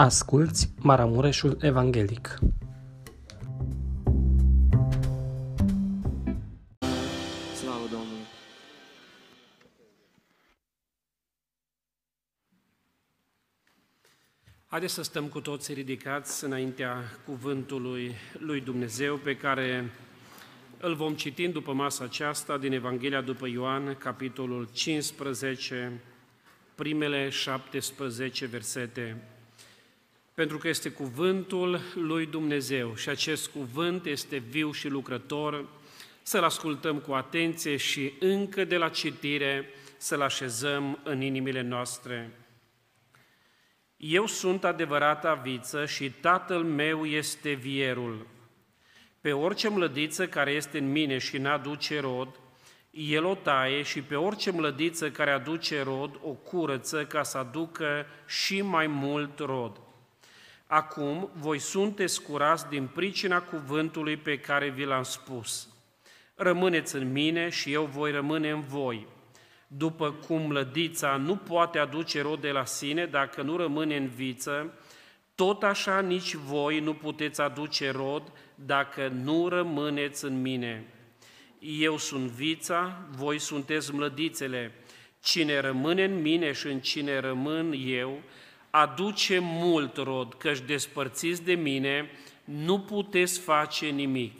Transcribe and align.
Asculți 0.00 0.72
Maramureșul 0.80 1.58
Evanghelic. 1.60 2.38
Slavă 7.54 7.86
Domnului! 7.90 8.24
Haideți 14.66 14.94
să 14.94 15.02
stăm 15.02 15.26
cu 15.26 15.40
toții 15.40 15.74
ridicați 15.74 16.44
înaintea 16.44 16.96
cuvântului 17.24 18.14
lui 18.38 18.60
Dumnezeu 18.60 19.16
pe 19.16 19.36
care 19.36 19.90
îl 20.80 20.94
vom 20.94 21.14
citi 21.14 21.48
după 21.48 21.72
masa 21.72 22.04
aceasta 22.04 22.58
din 22.58 22.72
Evanghelia 22.72 23.20
după 23.20 23.46
Ioan, 23.46 23.94
capitolul 23.94 24.68
15, 24.72 26.00
primele 26.74 27.28
17 27.28 28.46
versete. 28.46 29.16
Pentru 30.38 30.58
că 30.58 30.68
este 30.68 30.90
cuvântul 30.90 31.80
lui 31.94 32.26
Dumnezeu 32.26 32.94
și 32.94 33.08
acest 33.08 33.48
cuvânt 33.48 34.04
este 34.04 34.36
viu 34.36 34.72
și 34.72 34.88
lucrător, 34.88 35.64
să-l 36.22 36.44
ascultăm 36.44 36.98
cu 36.98 37.12
atenție 37.12 37.76
și 37.76 38.12
încă 38.20 38.64
de 38.64 38.76
la 38.76 38.88
citire 38.88 39.70
să-l 39.96 40.22
așezăm 40.22 40.98
în 41.02 41.20
inimile 41.20 41.60
noastre. 41.60 42.30
Eu 43.96 44.26
sunt 44.26 44.64
adevărata 44.64 45.34
viță 45.34 45.86
și 45.86 46.10
tatăl 46.10 46.62
meu 46.62 47.06
este 47.06 47.52
vierul. 47.52 48.26
Pe 49.20 49.32
orice 49.32 49.68
mlădiță 49.68 50.26
care 50.28 50.50
este 50.50 50.78
în 50.78 50.90
mine 50.90 51.18
și 51.18 51.38
n-aduce 51.38 52.00
rod, 52.00 52.40
el 52.90 53.24
o 53.24 53.34
taie 53.34 53.82
și 53.82 54.02
pe 54.02 54.14
orice 54.14 54.50
mlădiță 54.50 55.10
care 55.10 55.30
aduce 55.30 55.82
rod 55.82 56.20
o 56.22 56.30
curăță 56.30 57.04
ca 57.04 57.22
să 57.22 57.38
aducă 57.38 58.06
și 58.26 58.62
mai 58.62 58.86
mult 58.86 59.38
rod. 59.38 59.80
Acum 60.70 61.30
voi 61.32 61.58
sunteți 61.58 62.22
curați 62.22 62.68
din 62.68 62.86
pricina 62.86 63.40
cuvântului 63.40 64.16
pe 64.16 64.38
care 64.38 64.68
vi 64.68 64.84
l-am 64.84 65.02
spus. 65.02 65.68
Rămâneți 66.34 66.96
în 66.96 67.12
mine 67.12 67.48
și 67.48 67.72
eu 67.72 67.84
voi 67.84 68.10
rămâne 68.10 68.50
în 68.50 68.60
voi. 68.60 69.06
După 69.66 70.12
cum 70.12 70.42
mlădița 70.46 71.16
nu 71.16 71.36
poate 71.36 71.78
aduce 71.78 72.22
rod 72.22 72.40
de 72.40 72.50
la 72.50 72.64
sine 72.64 73.06
dacă 73.06 73.42
nu 73.42 73.56
rămâne 73.56 73.96
în 73.96 74.06
viță, 74.08 74.74
tot 75.34 75.62
așa 75.62 76.00
nici 76.00 76.34
voi 76.34 76.80
nu 76.80 76.94
puteți 76.94 77.40
aduce 77.40 77.90
rod 77.90 78.32
dacă 78.54 79.08
nu 79.08 79.48
rămâneți 79.48 80.24
în 80.24 80.40
mine. 80.40 80.84
Eu 81.58 81.98
sunt 81.98 82.30
vița, 82.30 83.08
voi 83.10 83.38
sunteți 83.38 83.94
mlădițele. 83.94 84.72
Cine 85.22 85.60
rămâne 85.60 86.04
în 86.04 86.20
mine 86.20 86.52
și 86.52 86.66
în 86.66 86.80
cine 86.80 87.18
rămân 87.18 87.74
eu, 87.86 88.22
aduce 88.70 89.38
mult 89.42 89.96
rod, 89.96 90.34
căci 90.34 90.58
despărțiți 90.58 91.42
de 91.42 91.54
mine, 91.54 92.10
nu 92.44 92.80
puteți 92.80 93.40
face 93.40 93.86
nimic. 93.86 94.32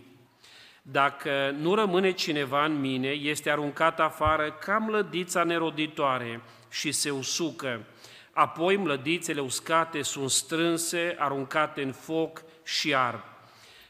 Dacă 0.82 1.54
nu 1.58 1.74
rămâne 1.74 2.10
cineva 2.10 2.64
în 2.64 2.80
mine, 2.80 3.08
este 3.08 3.50
aruncat 3.50 4.00
afară 4.00 4.52
ca 4.52 4.78
mlădița 4.78 5.44
neroditoare 5.44 6.40
și 6.70 6.92
se 6.92 7.10
usucă. 7.10 7.86
Apoi 8.32 8.76
mlădițele 8.76 9.40
uscate 9.40 10.02
sunt 10.02 10.30
strânse, 10.30 11.16
aruncate 11.18 11.82
în 11.82 11.92
foc 11.92 12.42
și 12.64 12.94
ard. 12.94 13.24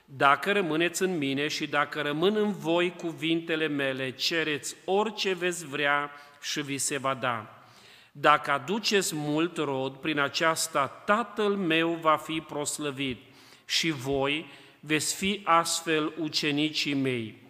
Dacă 0.05 0.52
rămâneți 0.52 1.02
în 1.02 1.19
mine 1.19 1.48
și 1.48 1.67
dacă 1.67 2.00
rămân 2.00 2.36
în 2.36 2.52
voi 2.52 2.95
cuvintele 2.97 3.67
mele, 3.67 4.11
cereți 4.11 4.77
orice 4.84 5.34
veți 5.34 5.67
vrea 5.67 6.11
și 6.41 6.62
vi 6.62 6.78
se 6.78 6.98
va 6.98 7.14
da. 7.14 7.58
Dacă 8.20 8.50
aduceți 8.50 9.14
mult 9.14 9.56
rod, 9.56 9.94
prin 9.94 10.19
aceasta 10.19 10.86
Tatăl 10.86 11.55
meu 11.55 11.98
va 12.00 12.16
fi 12.16 12.41
proslăvit 12.41 13.19
și 13.64 13.91
voi 13.91 14.47
veți 14.80 15.14
fi 15.14 15.40
astfel 15.45 16.12
ucenicii 16.18 16.95
mei. 16.95 17.42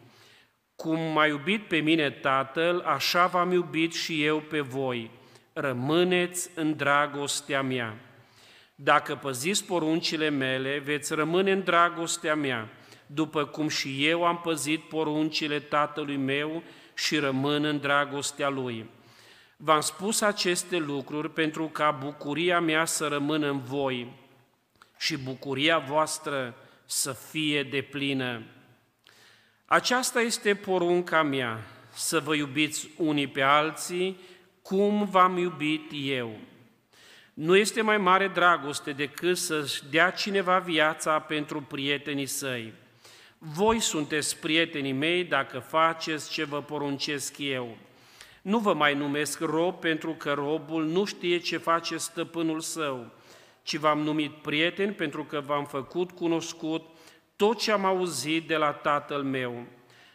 Cum 0.77 1.01
m-a 1.01 1.27
iubit 1.27 1.69
pe 1.69 1.77
mine 1.77 2.11
Tatăl, 2.11 2.81
așa 2.81 3.27
v-am 3.27 3.53
iubit 3.53 3.95
și 3.95 4.25
eu 4.25 4.41
pe 4.41 4.61
voi. 4.61 5.11
Rămâneți 5.53 6.51
în 6.55 6.77
dragostea 6.77 7.63
mea. 7.63 7.97
Dacă 8.75 9.15
păziți 9.15 9.65
poruncile 9.65 10.29
mele, 10.29 10.79
veți 10.79 11.15
rămâne 11.15 11.53
în 11.53 11.63
dragostea 11.63 12.35
mea, 12.35 12.69
după 13.07 13.45
cum 13.45 13.69
și 13.69 14.07
eu 14.07 14.25
am 14.25 14.41
păzit 14.41 14.81
poruncile 14.81 15.61
Tatălui 15.61 16.17
meu 16.17 16.63
și 16.95 17.17
rămân 17.17 17.65
în 17.65 17.79
dragostea 17.79 18.49
Lui. 18.49 18.97
V-am 19.61 19.81
spus 19.81 20.21
aceste 20.21 20.77
lucruri 20.77 21.31
pentru 21.31 21.67
ca 21.67 21.91
bucuria 21.91 22.61
mea 22.61 22.85
să 22.85 23.07
rămână 23.07 23.49
în 23.49 23.61
voi 23.61 24.13
și 24.99 25.17
bucuria 25.17 25.79
voastră 25.79 26.55
să 26.85 27.13
fie 27.13 27.63
deplină. 27.63 28.43
Aceasta 29.65 30.21
este 30.21 30.55
porunca 30.55 31.23
mea, 31.23 31.67
să 31.91 32.21
vă 32.21 32.35
iubiți 32.35 32.89
unii 32.97 33.27
pe 33.27 33.43
alții 33.43 34.19
cum 34.63 35.05
v-am 35.05 35.37
iubit 35.37 35.91
eu. 35.93 36.39
Nu 37.35 37.57
este 37.57 37.81
mai 37.81 37.99
mare 37.99 38.29
dragoste 38.29 38.93
decât 38.93 39.37
să-și 39.37 39.83
dea 39.91 40.11
cineva 40.11 40.59
viața 40.59 41.21
pentru 41.21 41.63
prietenii 41.63 42.27
săi. 42.27 42.73
Voi 43.39 43.81
sunteți 43.81 44.37
prietenii 44.37 44.93
mei 44.93 45.25
dacă 45.25 45.59
faceți 45.59 46.31
ce 46.31 46.45
vă 46.45 46.63
poruncesc 46.63 47.39
eu. 47.39 47.77
Nu 48.43 48.59
vă 48.59 48.75
mai 48.75 48.95
numesc 48.95 49.41
rob 49.41 49.81
pentru 49.81 50.11
că 50.11 50.33
robul 50.33 50.85
nu 50.85 51.05
știe 51.05 51.39
ce 51.39 51.57
face 51.57 51.97
stăpânul 51.97 52.61
său, 52.61 53.11
ci 53.63 53.77
v-am 53.77 54.01
numit 54.01 54.33
prieten 54.33 54.93
pentru 54.95 55.25
că 55.25 55.41
v-am 55.41 55.65
făcut 55.65 56.11
cunoscut 56.11 56.87
tot 57.37 57.59
ce 57.59 57.73
am 57.73 57.85
auzit 57.85 58.47
de 58.47 58.57
la 58.57 58.73
tatăl 58.73 59.23
meu. 59.23 59.67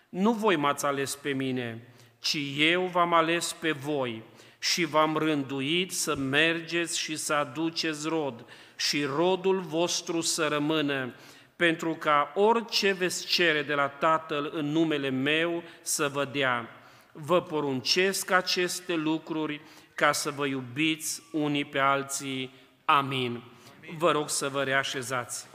Nu 0.09 0.31
voi 0.31 0.55
m-ați 0.55 0.85
ales 0.85 1.15
pe 1.15 1.29
mine, 1.29 1.93
ci 2.19 2.37
eu 2.57 2.81
v-am 2.81 3.13
ales 3.13 3.53
pe 3.53 3.71
voi 3.71 4.23
și 4.59 4.85
v-am 4.85 5.17
rânduit 5.17 5.91
să 5.91 6.15
mergeți 6.15 6.99
și 6.99 7.15
să 7.15 7.33
aduceți 7.33 8.07
rod 8.07 8.45
și 8.75 9.03
rodul 9.03 9.59
vostru 9.59 10.21
să 10.21 10.47
rămână, 10.47 11.13
pentru 11.55 11.93
ca 11.93 12.31
orice 12.35 12.91
veți 12.91 13.27
cere 13.27 13.61
de 13.61 13.73
la 13.73 13.87
Tatăl 13.87 14.51
în 14.53 14.65
numele 14.65 15.09
meu 15.09 15.63
să 15.81 16.07
vă 16.07 16.25
dea 16.25 16.69
vă 17.13 17.41
poruncesc 17.41 18.31
aceste 18.31 18.95
lucruri 18.95 19.61
ca 19.95 20.11
să 20.11 20.31
vă 20.31 20.45
iubiți 20.45 21.21
unii 21.31 21.65
pe 21.65 21.79
alții. 21.79 22.53
Amin. 22.85 23.43
Amin. 23.81 23.97
Vă 23.97 24.11
rog 24.11 24.29
să 24.29 24.49
vă 24.49 24.63
reașezați. 24.63 25.47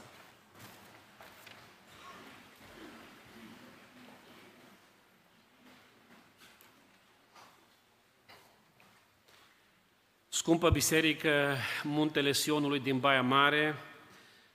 Scumpă 10.29 10.69
Biserică, 10.69 11.55
Muntele 11.83 12.31
Sionului 12.31 12.79
din 12.79 12.99
Baia 12.99 13.21
Mare, 13.21 13.75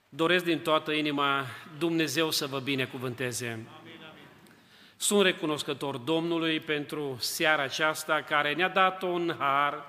doresc 0.09 0.43
din 0.43 0.59
toată 0.59 0.91
inima 0.91 1.45
Dumnezeu 1.77 2.31
să 2.31 2.47
vă 2.47 2.59
binecuvânteze. 2.59 3.65
Amin. 5.09 5.23
Sunt 5.23 5.33
recunoscător 5.33 5.97
Domnului 5.97 6.59
pentru 6.59 7.17
seara 7.19 7.61
aceasta 7.61 8.21
care 8.21 8.53
ne-a 8.53 8.69
dat 8.69 9.01
un 9.01 9.35
har 9.39 9.83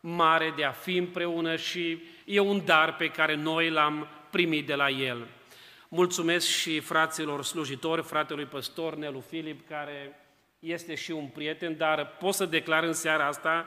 mare 0.00 0.52
de 0.56 0.64
a 0.64 0.70
fi 0.70 0.96
împreună 0.96 1.56
și 1.56 2.02
e 2.24 2.40
un 2.40 2.64
dar 2.64 2.96
pe 2.96 3.08
care 3.08 3.34
noi 3.34 3.70
l-am 3.70 4.08
primit 4.30 4.66
de 4.66 4.74
la 4.74 4.88
El. 4.88 5.26
Mulțumesc 5.88 6.46
și 6.46 6.80
fraților 6.80 7.44
slujitori, 7.44 8.02
fratelui 8.02 8.44
păstor 8.44 8.94
Nelu 8.94 9.20
Filip, 9.20 9.68
care 9.68 10.20
este 10.58 10.94
și 10.94 11.10
un 11.10 11.26
prieten, 11.26 11.76
dar 11.76 12.06
pot 12.06 12.34
să 12.34 12.46
declar 12.46 12.82
în 12.82 12.92
seara 12.92 13.26
asta, 13.26 13.66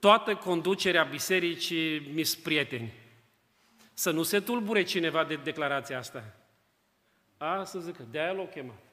toată 0.00 0.34
conducerea 0.34 1.02
bisericii 1.02 2.10
mi 2.14 2.24
prieteni. 2.42 2.92
Să 3.94 4.10
nu 4.10 4.22
se 4.22 4.40
tulbure 4.40 4.82
cineva 4.82 5.24
de 5.24 5.36
declarația 5.36 5.98
asta. 5.98 6.24
A, 7.38 7.64
să 7.64 7.78
zică, 7.78 8.06
de-aia 8.10 8.32
l-o 8.32 8.44
chemat. 8.44 8.91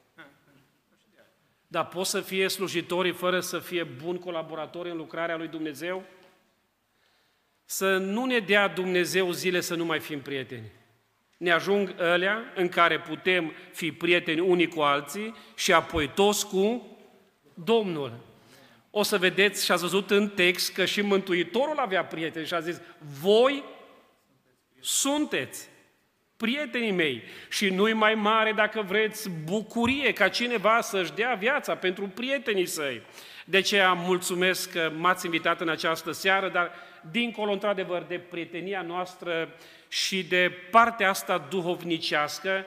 Dar 1.71 1.87
pot 1.87 2.05
să 2.05 2.21
fie 2.21 2.47
slujitorii 2.47 3.11
fără 3.11 3.39
să 3.39 3.59
fie 3.59 3.83
buni 3.83 4.19
colaboratori 4.19 4.89
în 4.89 4.97
lucrarea 4.97 5.37
lui 5.37 5.47
Dumnezeu? 5.47 6.03
Să 7.65 7.97
nu 7.97 8.25
ne 8.25 8.39
dea 8.39 8.67
Dumnezeu 8.67 9.31
zile 9.31 9.61
să 9.61 9.75
nu 9.75 9.85
mai 9.85 9.99
fim 9.99 10.21
prieteni. 10.21 10.71
Ne 11.37 11.51
ajung 11.51 11.99
alea 11.99 12.53
în 12.55 12.69
care 12.69 12.99
putem 12.99 13.53
fi 13.73 13.91
prieteni 13.91 14.39
unii 14.39 14.67
cu 14.67 14.81
alții 14.81 15.35
și 15.55 15.73
apoi 15.73 16.09
toți 16.09 16.47
cu 16.47 16.97
Domnul. 17.53 18.19
O 18.91 19.03
să 19.03 19.17
vedeți 19.17 19.65
și 19.65 19.71
ați 19.71 19.81
văzut 19.81 20.11
în 20.11 20.29
text 20.29 20.73
că 20.73 20.85
și 20.85 21.01
Mântuitorul 21.01 21.77
avea 21.77 22.05
prieteni 22.05 22.45
și 22.45 22.53
a 22.53 22.59
zis, 22.59 22.81
voi 23.21 23.63
sunteți 24.79 25.69
prietenii 26.39 26.91
mei, 26.91 27.23
și 27.49 27.69
nu-i 27.69 27.93
mai 27.93 28.15
mare, 28.15 28.51
dacă 28.51 28.81
vreți, 28.81 29.29
bucurie 29.29 30.13
ca 30.13 30.27
cineva 30.27 30.81
să-și 30.81 31.13
dea 31.13 31.33
viața 31.33 31.75
pentru 31.75 32.07
prietenii 32.07 32.65
săi. 32.65 33.01
De 33.45 33.57
aceea 33.57 33.93
mulțumesc 33.93 34.71
că 34.71 34.91
m-ați 34.97 35.25
invitat 35.25 35.61
în 35.61 35.69
această 35.69 36.11
seară, 36.11 36.49
dar 36.49 36.71
dincolo, 37.11 37.51
într-adevăr, 37.51 38.01
de 38.01 38.19
prietenia 38.19 38.81
noastră 38.81 39.49
și 39.87 40.23
de 40.23 40.51
partea 40.71 41.09
asta 41.09 41.47
duhovnicească, 41.49 42.65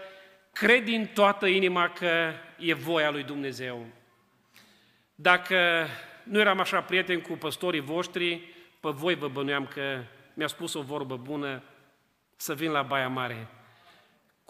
cred 0.53 0.85
din 0.85 1.11
toată 1.15 1.47
inima 1.47 1.89
că 1.89 2.33
e 2.59 2.75
voia 2.75 3.11
lui 3.11 3.23
Dumnezeu. 3.23 3.87
Dacă 5.15 5.87
nu 6.23 6.39
eram 6.39 6.61
așa 6.61 6.81
prieten 6.81 7.21
cu 7.21 7.33
păstorii 7.33 7.81
voștri, 7.81 8.41
pe 8.81 8.89
voi 8.89 9.15
vă 9.15 9.29
bănuiam 9.29 9.67
că 9.67 10.03
mi-a 10.35 10.47
spus 10.47 10.75
o 10.75 10.83
vorbă 10.83 11.17
bună 11.17 11.63
să 12.37 12.55
vin 12.55 12.71
la 12.71 12.83
Baia 12.83 13.09
Mare. 13.09 13.47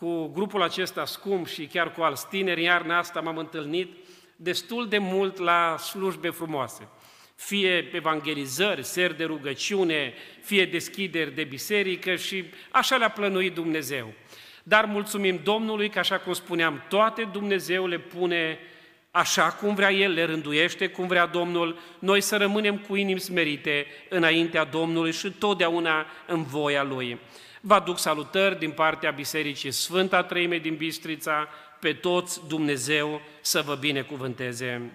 Cu 0.02 0.26
grupul 0.26 0.62
acesta 0.62 1.04
scump 1.04 1.46
și 1.46 1.66
chiar 1.66 1.92
cu 1.92 2.02
alți 2.02 2.28
tineri, 2.28 2.62
iarna 2.62 2.98
asta 2.98 3.20
m-am 3.20 3.36
întâlnit 3.36 3.96
destul 4.36 4.88
de 4.88 4.98
mult 4.98 5.38
la 5.38 5.76
slujbe 5.76 6.30
frumoase. 6.30 6.88
Fie 7.34 7.90
evangelizări, 7.92 8.84
seri 8.84 9.16
de 9.16 9.24
rugăciune, 9.24 10.14
fie 10.40 10.64
deschideri 10.66 11.34
de 11.34 11.44
biserică 11.44 12.16
și 12.16 12.44
așa 12.70 12.96
le-a 12.96 13.10
plănuit 13.10 13.54
Dumnezeu. 13.54 14.12
Dar 14.62 14.84
mulțumim 14.84 15.40
Domnului 15.44 15.88
că, 15.88 15.98
așa 15.98 16.18
cum 16.18 16.32
spuneam, 16.32 16.84
toate 16.88 17.28
Dumnezeu 17.32 17.86
le 17.86 17.98
pune 17.98 18.58
așa 19.10 19.52
cum 19.52 19.74
vrea 19.74 19.92
El, 19.92 20.12
le 20.12 20.24
rânduiește 20.24 20.86
cum 20.86 21.06
vrea 21.06 21.26
Domnul, 21.26 21.78
noi 21.98 22.20
să 22.20 22.36
rămânem 22.36 22.78
cu 22.78 22.94
inimi 22.94 23.20
smerite 23.20 23.86
înaintea 24.08 24.64
Domnului 24.64 25.12
și 25.12 25.30
totdeauna 25.30 26.06
în 26.26 26.42
voia 26.42 26.82
Lui. 26.82 27.18
Vă 27.64 27.74
aduc 27.74 27.98
salutări 27.98 28.58
din 28.58 28.70
partea 28.70 29.10
Bisericii 29.10 29.70
Sfânta 29.70 30.22
Treime 30.22 30.58
din 30.58 30.76
Bistrița, 30.76 31.48
pe 31.80 31.92
toți 31.92 32.48
Dumnezeu 32.48 33.20
să 33.40 33.62
vă 33.62 33.74
binecuvânteze. 33.74 34.92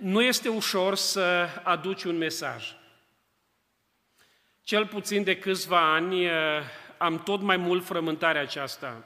Nu 0.00 0.22
este 0.22 0.48
ușor 0.48 0.94
să 0.94 1.48
aduci 1.62 2.04
un 2.04 2.16
mesaj. 2.16 2.76
Cel 4.62 4.86
puțin 4.86 5.22
de 5.24 5.38
câțiva 5.38 5.94
ani 5.94 6.24
eh, 6.24 6.32
am 6.98 7.22
tot 7.22 7.40
mai 7.40 7.56
mult 7.56 7.84
frământarea 7.84 8.40
aceasta. 8.40 9.04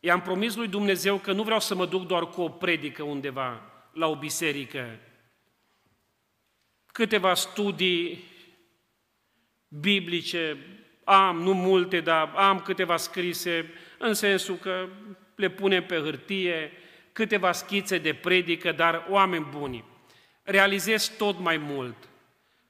I-am 0.00 0.20
promis 0.20 0.54
lui 0.54 0.68
Dumnezeu 0.68 1.16
că 1.16 1.32
nu 1.32 1.42
vreau 1.42 1.60
să 1.60 1.74
mă 1.74 1.86
duc 1.86 2.06
doar 2.06 2.26
cu 2.26 2.42
o 2.42 2.48
predică 2.48 3.02
undeva, 3.02 3.62
la 3.92 4.06
o 4.06 4.16
biserică. 4.16 4.98
Câteva 6.86 7.34
studii 7.34 8.29
biblice, 9.70 10.56
am, 11.04 11.42
nu 11.42 11.52
multe, 11.52 12.00
dar 12.00 12.32
am 12.36 12.60
câteva 12.60 12.96
scrise, 12.96 13.72
în 13.98 14.14
sensul 14.14 14.56
că 14.56 14.88
le 15.34 15.48
punem 15.48 15.84
pe 15.84 15.96
hârtie, 15.96 16.72
câteva 17.12 17.52
schițe 17.52 17.98
de 17.98 18.14
predică, 18.14 18.72
dar 18.72 19.06
oameni 19.08 19.46
buni. 19.50 19.84
Realizez 20.42 21.08
tot 21.08 21.38
mai 21.38 21.56
mult 21.56 21.96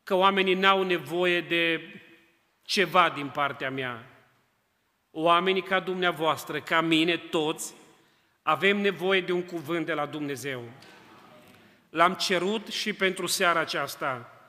că 0.02 0.14
oamenii 0.14 0.55
n-au 0.55 0.82
nevoie 0.82 1.41
de 1.41 1.81
ceva 2.62 3.12
din 3.14 3.29
partea 3.29 3.70
mea. 3.70 4.06
Oamenii 5.11 5.62
ca 5.62 5.81
dumneavoastră, 5.81 6.61
ca 6.61 6.81
mine, 6.81 7.17
toți, 7.17 7.75
avem 8.43 8.76
nevoie 8.76 9.20
de 9.20 9.32
un 9.32 9.43
cuvânt 9.43 9.87
de 9.87 9.93
la 9.93 10.06
Dumnezeu. 10.06 10.62
L-am 11.91 12.14
cerut 12.14 12.67
și 12.67 12.93
pentru 12.93 13.26
seara 13.26 13.61
aceasta 13.61 14.40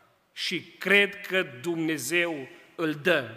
și 0.45 0.61
cred 0.61 1.21
că 1.21 1.45
Dumnezeu 1.61 2.47
îl 2.75 2.93
dă. 2.93 3.29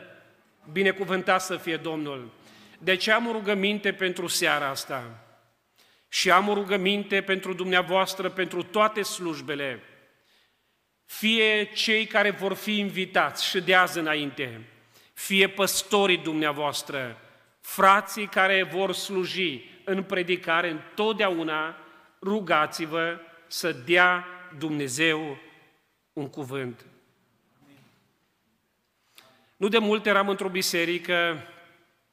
Binecuvântat 0.73 1.43
să 1.43 1.57
fie 1.57 1.77
Domnul. 1.77 2.31
De 2.79 2.97
ce 2.97 3.13
am 3.13 3.27
o 3.27 3.33
rugăminte 3.33 3.93
pentru 3.93 4.27
seara 4.27 4.69
asta? 4.69 5.25
Și 6.09 6.31
am 6.31 6.49
o 6.49 6.55
rugăminte 6.55 7.23
pentru 7.23 7.53
dumneavoastră, 7.53 8.31
pentru 8.31 8.63
toate 8.63 9.03
slujbele, 9.03 9.83
fie 11.05 11.65
cei 11.65 12.07
care 12.07 12.31
vor 12.31 12.55
fi 12.55 12.79
invitați 12.79 13.49
și 13.49 13.61
de 13.61 13.75
azi 13.75 13.99
înainte, 13.99 14.61
fie 15.13 15.49
păstorii 15.49 16.19
dumneavoastră, 16.19 17.21
frații 17.61 18.27
care 18.27 18.63
vor 18.63 18.93
sluji 18.93 19.71
în 19.85 20.03
predicare, 20.03 20.71
întotdeauna 20.71 21.77
rugați-vă 22.23 23.21
să 23.47 23.73
dea 23.73 24.27
Dumnezeu 24.59 25.39
un 26.13 26.29
cuvânt. 26.29 26.85
Nu 29.65 29.71
de 29.71 29.79
mult 29.79 30.07
eram 30.07 30.29
într-o 30.29 30.49
biserică 30.49 31.47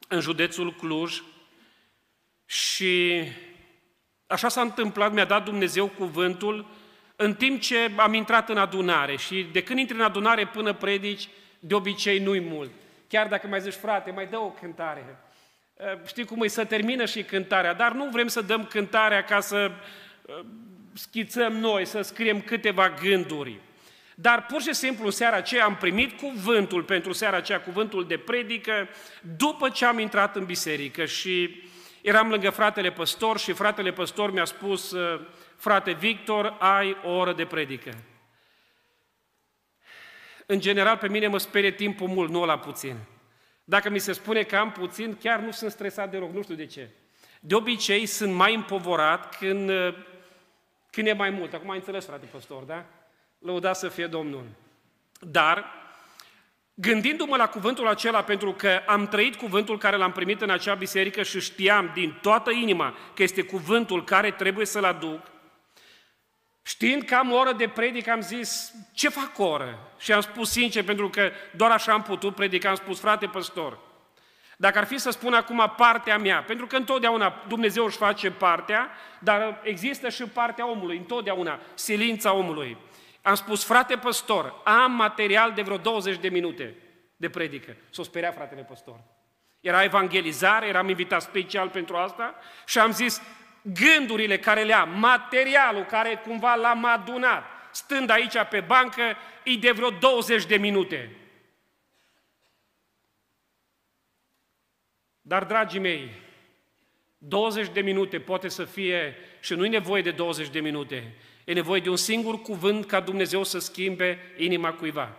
în 0.07 0.19
județul 0.19 0.73
Cluj 0.73 1.21
și 2.45 3.23
așa 4.27 4.47
s-a 4.47 4.61
întâmplat, 4.61 5.13
mi-a 5.13 5.25
dat 5.25 5.43
Dumnezeu 5.43 5.87
cuvântul 5.87 6.65
în 7.15 7.33
timp 7.33 7.61
ce 7.61 7.91
am 7.97 8.13
intrat 8.13 8.49
în 8.49 8.57
adunare 8.57 9.17
și 9.17 9.47
de 9.51 9.63
când 9.63 9.79
intri 9.79 9.95
în 9.95 10.01
adunare 10.01 10.47
până 10.47 10.73
predici, 10.73 11.27
de 11.59 11.73
obicei 11.73 12.19
nu-i 12.19 12.39
mult. 12.39 12.71
Chiar 13.07 13.27
dacă 13.27 13.47
mai 13.47 13.61
zici, 13.61 13.73
frate, 13.73 14.11
mai 14.11 14.27
dă 14.27 14.37
o 14.37 14.49
cântare. 14.49 15.19
Știi 16.05 16.25
cum 16.25 16.41
e, 16.41 16.47
să 16.47 16.65
termină 16.65 17.05
și 17.05 17.23
cântarea, 17.23 17.73
dar 17.73 17.91
nu 17.91 18.09
vrem 18.09 18.27
să 18.27 18.41
dăm 18.41 18.65
cântarea 18.65 19.23
ca 19.23 19.39
să 19.39 19.71
schițăm 20.93 21.53
noi, 21.53 21.85
să 21.85 22.01
scriem 22.01 22.41
câteva 22.41 22.89
gânduri. 22.89 23.59
Dar 24.15 24.45
pur 24.45 24.61
și 24.61 24.73
simplu 24.73 25.05
în 25.05 25.11
seara 25.11 25.35
aceea 25.35 25.65
am 25.65 25.75
primit 25.75 26.19
cuvântul 26.19 26.83
pentru 26.83 27.11
seara 27.11 27.37
aceea, 27.37 27.61
cuvântul 27.61 28.07
de 28.07 28.17
predică, 28.17 28.89
după 29.37 29.69
ce 29.69 29.85
am 29.85 29.99
intrat 29.99 30.35
în 30.35 30.45
biserică 30.45 31.05
și 31.05 31.63
eram 32.01 32.29
lângă 32.29 32.49
fratele 32.49 32.91
păstor 32.91 33.39
și 33.39 33.53
fratele 33.53 33.91
păstor 33.91 34.31
mi-a 34.31 34.45
spus, 34.45 34.95
frate 35.55 35.91
Victor, 35.91 36.55
ai 36.59 36.97
o 37.03 37.09
oră 37.09 37.33
de 37.33 37.45
predică. 37.45 37.91
În 40.45 40.59
general, 40.59 40.97
pe 40.97 41.09
mine 41.09 41.27
mă 41.27 41.37
sperie 41.37 41.71
timpul 41.71 42.07
mult, 42.07 42.29
nu 42.29 42.45
la 42.45 42.59
puțin. 42.59 42.95
Dacă 43.63 43.89
mi 43.89 43.99
se 43.99 44.11
spune 44.11 44.43
că 44.43 44.57
am 44.57 44.71
puțin, 44.71 45.17
chiar 45.17 45.39
nu 45.39 45.51
sunt 45.51 45.71
stresat 45.71 46.11
deloc, 46.11 46.33
nu 46.33 46.41
știu 46.41 46.55
de 46.55 46.65
ce. 46.65 46.89
De 47.39 47.55
obicei 47.55 48.05
sunt 48.05 48.33
mai 48.33 48.55
împovorat 48.55 49.37
când, 49.37 49.71
când 50.91 51.07
e 51.07 51.13
mai 51.13 51.29
mult. 51.29 51.53
Acum 51.53 51.69
ai 51.69 51.77
înțeles, 51.77 52.05
frate 52.05 52.25
păstor, 52.25 52.63
da? 52.63 52.85
Lăuda 53.41 53.73
să 53.73 53.89
fie 53.89 54.07
Domnul. 54.07 54.43
Dar, 55.19 55.65
gândindu-mă 56.73 57.35
la 57.35 57.47
cuvântul 57.47 57.87
acela, 57.87 58.23
pentru 58.23 58.53
că 58.53 58.81
am 58.87 59.07
trăit 59.07 59.35
cuvântul 59.35 59.77
care 59.77 59.95
l-am 59.95 60.11
primit 60.11 60.41
în 60.41 60.49
acea 60.49 60.73
biserică 60.73 61.23
și 61.23 61.39
știam 61.39 61.91
din 61.93 62.17
toată 62.21 62.51
inima 62.51 62.95
că 63.13 63.23
este 63.23 63.41
cuvântul 63.41 64.03
care 64.03 64.31
trebuie 64.31 64.65
să-l 64.65 64.83
aduc, 64.83 65.19
Știind 66.63 67.03
că 67.03 67.15
am 67.15 67.31
o 67.31 67.35
oră 67.35 67.51
de 67.51 67.67
predică, 67.67 68.11
am 68.11 68.21
zis, 68.21 68.73
ce 68.93 69.09
fac 69.09 69.39
o 69.39 69.43
oră? 69.43 69.79
Și 69.99 70.11
am 70.11 70.21
spus 70.21 70.51
sincer, 70.51 70.83
pentru 70.83 71.09
că 71.09 71.31
doar 71.55 71.71
așa 71.71 71.93
am 71.93 72.01
putut 72.01 72.35
predica, 72.35 72.69
am 72.69 72.75
spus, 72.75 72.99
frate 72.99 73.27
păstor, 73.27 73.77
dacă 74.57 74.77
ar 74.77 74.85
fi 74.85 74.97
să 74.97 75.09
spun 75.09 75.33
acum 75.33 75.73
partea 75.77 76.17
mea, 76.17 76.43
pentru 76.43 76.67
că 76.67 76.75
întotdeauna 76.75 77.43
Dumnezeu 77.47 77.85
își 77.85 77.97
face 77.97 78.31
partea, 78.31 78.89
dar 79.19 79.61
există 79.63 80.09
și 80.09 80.23
partea 80.23 80.69
omului, 80.69 80.97
întotdeauna, 80.97 81.59
silința 81.73 82.33
omului. 82.33 82.77
Am 83.21 83.35
spus, 83.35 83.63
frate 83.63 83.97
păstor, 83.97 84.61
am 84.63 84.91
material 84.91 85.51
de 85.51 85.61
vreo 85.61 85.77
20 85.77 86.17
de 86.17 86.29
minute 86.29 86.75
de 87.15 87.29
predică. 87.29 87.75
S-o 87.89 88.03
speria 88.03 88.31
fratele 88.31 88.63
păstor. 88.63 88.99
Era 89.59 89.83
evangelizare, 89.83 90.67
eram 90.67 90.89
invitat 90.89 91.21
special 91.21 91.69
pentru 91.69 91.95
asta 91.95 92.35
și 92.65 92.79
am 92.79 92.91
zis, 92.91 93.21
gândurile 93.61 94.39
care 94.39 94.63
le 94.63 94.73
am, 94.73 94.99
materialul 94.99 95.83
care 95.85 96.15
cumva 96.15 96.55
l-am 96.55 96.85
adunat, 96.85 97.43
stând 97.71 98.09
aici 98.09 98.43
pe 98.49 98.59
bancă, 98.59 99.01
e 99.43 99.55
de 99.55 99.71
vreo 99.71 99.89
20 99.89 100.45
de 100.45 100.55
minute. 100.55 101.15
Dar, 105.21 105.43
dragii 105.43 105.79
mei, 105.79 106.11
20 107.17 107.67
de 107.67 107.81
minute 107.81 108.19
poate 108.19 108.47
să 108.47 108.65
fie, 108.65 109.15
și 109.39 109.53
nu 109.53 109.65
e 109.65 109.69
nevoie 109.69 110.01
de 110.01 110.11
20 110.11 110.47
de 110.47 110.59
minute, 110.59 111.15
e 111.43 111.53
nevoie 111.53 111.81
de 111.81 111.89
un 111.89 111.95
singur 111.95 112.41
cuvânt 112.41 112.85
ca 112.85 112.99
Dumnezeu 112.99 113.43
să 113.43 113.59
schimbe 113.59 114.19
inima 114.37 114.73
cuiva. 114.73 115.15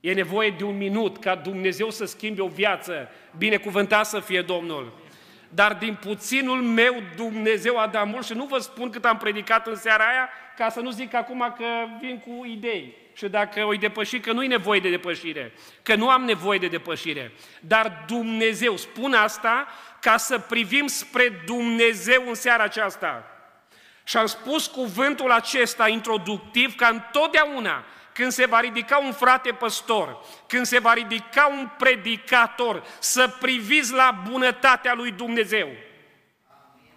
E 0.00 0.12
nevoie 0.12 0.50
de 0.50 0.64
un 0.64 0.76
minut 0.76 1.18
ca 1.18 1.34
Dumnezeu 1.34 1.90
să 1.90 2.04
schimbe 2.04 2.42
o 2.42 2.48
viață. 2.48 3.08
Binecuvântat 3.38 4.06
să 4.06 4.20
fie 4.20 4.42
Domnul! 4.42 5.04
dar 5.48 5.74
din 5.74 5.94
puținul 5.94 6.62
meu 6.62 7.02
Dumnezeu 7.16 7.78
a 7.78 7.86
dat 7.86 8.06
mult 8.06 8.26
și 8.26 8.32
nu 8.32 8.44
vă 8.44 8.58
spun 8.58 8.90
cât 8.90 9.04
am 9.04 9.16
predicat 9.16 9.66
în 9.66 9.76
seara 9.76 10.04
aia, 10.04 10.28
ca 10.56 10.68
să 10.68 10.80
nu 10.80 10.90
zic 10.90 11.14
acum 11.14 11.54
că 11.56 11.64
vin 12.00 12.18
cu 12.18 12.44
idei 12.46 12.96
și 13.14 13.28
dacă 13.28 13.64
o 13.64 13.72
depăși, 13.72 14.20
că 14.20 14.32
nu-i 14.32 14.46
nevoie 14.46 14.80
de 14.80 14.90
depășire, 14.90 15.52
că 15.82 15.94
nu 15.94 16.08
am 16.08 16.24
nevoie 16.24 16.58
de 16.58 16.68
depășire. 16.68 17.32
Dar 17.60 18.04
Dumnezeu, 18.06 18.76
spun 18.76 19.12
asta 19.12 19.66
ca 20.00 20.16
să 20.16 20.38
privim 20.38 20.86
spre 20.86 21.42
Dumnezeu 21.46 22.28
în 22.28 22.34
seara 22.34 22.62
aceasta. 22.62 23.35
Și 24.08 24.16
am 24.16 24.26
spus 24.26 24.66
cuvântul 24.66 25.30
acesta 25.30 25.88
introductiv 25.88 26.74
ca 26.74 26.88
întotdeauna 26.88 27.84
când 28.12 28.32
se 28.32 28.46
va 28.46 28.60
ridica 28.60 28.98
un 28.98 29.12
frate 29.12 29.52
păstor, 29.52 30.24
când 30.46 30.66
se 30.66 30.78
va 30.78 30.92
ridica 30.92 31.46
un 31.46 31.68
predicator, 31.78 32.84
să 32.98 33.34
priviți 33.40 33.92
la 33.92 34.22
bunătatea 34.30 34.94
lui 34.94 35.10
Dumnezeu 35.10 35.68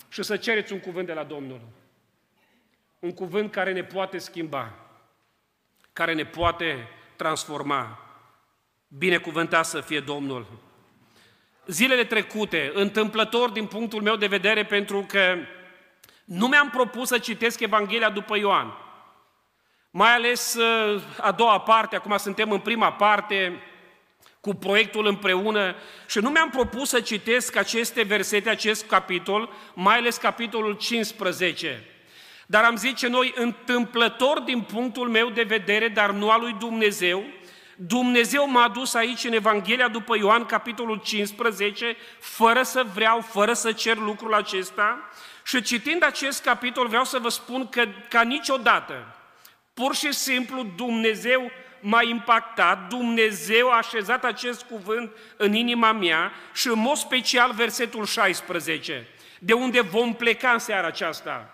și 0.09 0.23
să 0.23 0.37
cereți 0.37 0.73
un 0.73 0.79
cuvânt 0.79 1.05
de 1.05 1.13
la 1.13 1.23
Domnul. 1.23 1.59
Un 2.99 3.13
cuvânt 3.13 3.51
care 3.51 3.71
ne 3.71 3.83
poate 3.83 4.17
schimba, 4.17 4.73
care 5.93 6.13
ne 6.13 6.25
poate 6.25 6.87
transforma. 7.15 7.99
Binecuvântat 8.87 9.65
să 9.65 9.81
fie 9.81 9.99
Domnul! 9.99 10.45
Zilele 11.65 12.03
trecute, 12.03 12.71
întâmplător 12.73 13.49
din 13.49 13.65
punctul 13.65 14.01
meu 14.01 14.15
de 14.15 14.27
vedere, 14.27 14.65
pentru 14.65 15.05
că 15.07 15.37
nu 16.29 16.47
mi-am 16.47 16.69
propus 16.69 17.07
să 17.07 17.17
citesc 17.17 17.59
Evanghelia 17.59 18.09
după 18.09 18.37
Ioan. 18.37 18.73
Mai 19.91 20.13
ales 20.13 20.53
uh, 20.53 21.01
a 21.21 21.31
doua 21.31 21.59
parte, 21.59 21.95
acum 21.95 22.17
suntem 22.17 22.51
în 22.51 22.59
prima 22.59 22.91
parte, 22.91 23.63
cu 24.41 24.53
proiectul 24.53 25.05
împreună 25.05 25.75
și 26.07 26.19
nu 26.19 26.29
mi-am 26.29 26.49
propus 26.49 26.89
să 26.89 26.99
citesc 26.99 27.55
aceste 27.55 28.01
versete, 28.01 28.49
acest 28.49 28.85
capitol, 28.85 29.49
mai 29.73 29.97
ales 29.97 30.17
capitolul 30.17 30.73
15. 30.73 31.85
Dar 32.45 32.63
am 32.63 32.75
zice 32.75 33.07
noi, 33.07 33.33
întâmplător 33.35 34.39
din 34.39 34.61
punctul 34.61 35.09
meu 35.09 35.29
de 35.29 35.43
vedere, 35.43 35.87
dar 35.87 36.11
nu 36.11 36.29
al 36.29 36.39
lui 36.39 36.55
Dumnezeu, 36.59 37.23
Dumnezeu 37.75 38.49
m-a 38.49 38.67
dus 38.67 38.93
aici 38.93 39.23
în 39.23 39.33
Evanghelia 39.33 39.87
după 39.87 40.17
Ioan, 40.17 40.45
capitolul 40.45 41.01
15, 41.03 41.95
fără 42.19 42.63
să 42.63 42.85
vreau, 42.93 43.21
fără 43.21 43.53
să 43.53 43.71
cer 43.71 43.97
lucrul 43.97 44.33
acesta. 44.33 45.09
Și 45.43 45.61
citind 45.61 46.03
acest 46.03 46.43
capitol 46.43 46.87
vreau 46.87 47.03
să 47.03 47.19
vă 47.19 47.29
spun 47.29 47.67
că 47.67 47.85
ca 48.09 48.21
niciodată, 48.21 49.15
pur 49.73 49.95
și 49.95 50.11
simplu 50.13 50.63
Dumnezeu 50.63 51.51
m-a 51.79 52.01
impactat, 52.03 52.87
Dumnezeu 52.87 53.69
a 53.69 53.77
așezat 53.77 54.23
acest 54.23 54.63
cuvânt 54.63 55.11
în 55.37 55.53
inima 55.53 55.91
mea 55.91 56.31
și 56.53 56.67
în 56.67 56.79
mod 56.79 56.97
special 56.97 57.51
versetul 57.51 58.05
16, 58.05 59.07
de 59.39 59.53
unde 59.53 59.81
vom 59.81 60.15
pleca 60.15 60.51
în 60.51 60.59
seara 60.59 60.87
aceasta. 60.87 61.53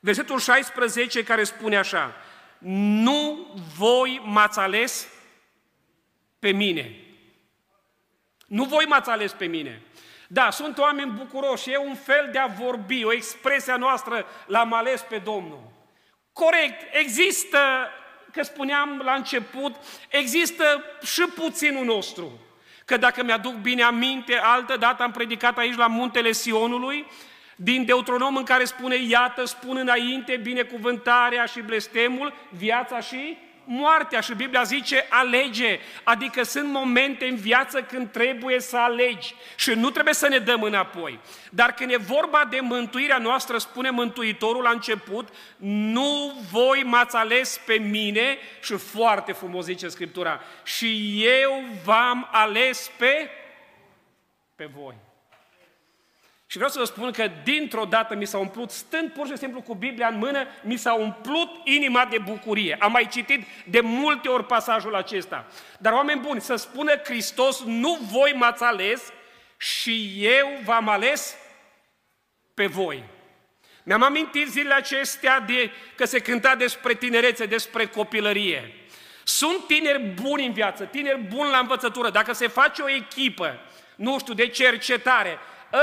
Versetul 0.00 0.38
16 0.38 1.22
care 1.22 1.44
spune 1.44 1.76
așa, 1.76 2.14
nu 2.58 3.46
voi 3.76 4.22
m-ați 4.24 4.58
ales 4.58 5.08
pe 6.38 6.50
mine. 6.50 6.96
Nu 8.46 8.64
voi 8.64 8.84
m-ați 8.84 9.10
ales 9.10 9.32
pe 9.32 9.46
mine. 9.46 9.82
Da, 10.30 10.50
sunt 10.50 10.78
oameni 10.78 11.10
bucuroși, 11.10 11.70
e 11.70 11.76
un 11.76 11.94
fel 11.94 12.28
de 12.32 12.38
a 12.38 12.46
vorbi, 12.46 13.04
o 13.04 13.12
expresie 13.12 13.74
noastră, 13.74 14.26
l-am 14.46 14.72
ales 14.72 15.00
pe 15.00 15.18
Domnul. 15.24 15.60
Corect, 16.32 16.96
există, 16.96 17.58
că 18.32 18.42
spuneam 18.42 19.00
la 19.04 19.12
început, 19.12 19.74
există 20.08 20.84
și 21.02 21.22
puținul 21.34 21.84
nostru. 21.84 22.40
Că 22.84 22.96
dacă 22.96 23.22
mi-aduc 23.22 23.54
bine 23.54 23.82
aminte, 23.82 24.34
altă 24.42 24.76
dată 24.76 25.02
am 25.02 25.10
predicat 25.10 25.58
aici 25.58 25.76
la 25.76 25.86
muntele 25.86 26.32
Sionului, 26.32 27.06
din 27.56 27.84
Deuteronom 27.84 28.36
în 28.36 28.44
care 28.44 28.64
spune, 28.64 28.96
iată, 28.96 29.44
spun 29.44 29.76
înainte 29.76 30.36
binecuvântarea 30.36 31.44
și 31.44 31.60
blestemul, 31.60 32.34
viața 32.50 33.00
și 33.00 33.38
moartea 33.70 34.20
și 34.20 34.34
Biblia 34.34 34.62
zice 34.62 35.06
alege, 35.08 35.78
adică 36.02 36.42
sunt 36.42 36.68
momente 36.68 37.24
în 37.24 37.36
viață 37.36 37.82
când 37.82 38.10
trebuie 38.10 38.60
să 38.60 38.76
alegi 38.76 39.34
și 39.56 39.70
nu 39.70 39.90
trebuie 39.90 40.14
să 40.14 40.28
ne 40.28 40.38
dăm 40.38 40.62
înapoi. 40.62 41.20
Dar 41.50 41.72
când 41.72 41.90
e 41.90 41.96
vorba 41.96 42.44
de 42.50 42.60
mântuirea 42.60 43.18
noastră, 43.18 43.58
spune 43.58 43.90
Mântuitorul 43.90 44.62
la 44.62 44.70
început, 44.70 45.28
nu 45.56 46.42
voi 46.50 46.82
m-ați 46.82 47.16
ales 47.16 47.60
pe 47.66 47.74
mine 47.74 48.38
și 48.62 48.76
foarte 48.76 49.32
frumos 49.32 49.64
zice 49.64 49.88
Scriptura, 49.88 50.40
și 50.62 51.22
eu 51.42 51.64
v-am 51.84 52.28
ales 52.32 52.90
pe, 52.98 53.30
pe 54.54 54.70
voi. 54.74 54.94
Și 56.50 56.56
vreau 56.56 56.70
să 56.70 56.78
vă 56.78 56.84
spun 56.84 57.10
că 57.10 57.30
dintr-o 57.44 57.84
dată 57.84 58.14
mi 58.14 58.26
s-a 58.26 58.38
umplut, 58.38 58.70
stând 58.70 59.12
pur 59.12 59.26
și 59.26 59.36
simplu 59.36 59.60
cu 59.60 59.74
Biblia 59.74 60.08
în 60.08 60.18
mână, 60.18 60.46
mi 60.62 60.76
s-a 60.76 60.94
umplut 60.94 61.48
inima 61.64 62.04
de 62.04 62.18
bucurie. 62.18 62.76
Am 62.80 62.92
mai 62.92 63.08
citit 63.10 63.46
de 63.64 63.80
multe 63.80 64.28
ori 64.28 64.46
pasajul 64.46 64.94
acesta. 64.94 65.46
Dar 65.78 65.92
oameni 65.92 66.20
buni, 66.20 66.40
să 66.40 66.56
spună 66.56 66.96
Hristos, 67.04 67.62
nu 67.64 67.98
voi 68.10 68.32
m-ați 68.36 68.62
ales 68.62 69.12
și 69.56 70.12
eu 70.20 70.48
v-am 70.64 70.88
ales 70.88 71.36
pe 72.54 72.66
voi. 72.66 73.04
Mi-am 73.84 74.02
amintit 74.02 74.48
zilele 74.48 74.74
acestea 74.74 75.40
de, 75.40 75.70
că 75.94 76.04
se 76.04 76.18
cânta 76.18 76.54
despre 76.54 76.94
tinerețe, 76.94 77.46
despre 77.46 77.86
copilărie. 77.86 78.74
Sunt 79.24 79.66
tineri 79.66 80.02
buni 80.02 80.46
în 80.46 80.52
viață, 80.52 80.84
tineri 80.84 81.18
buni 81.18 81.50
la 81.50 81.58
învățătură. 81.58 82.10
Dacă 82.10 82.32
se 82.32 82.46
face 82.46 82.82
o 82.82 82.90
echipă, 82.90 83.60
nu 83.96 84.18
știu, 84.18 84.34
de 84.34 84.46
cercetare, 84.46 85.38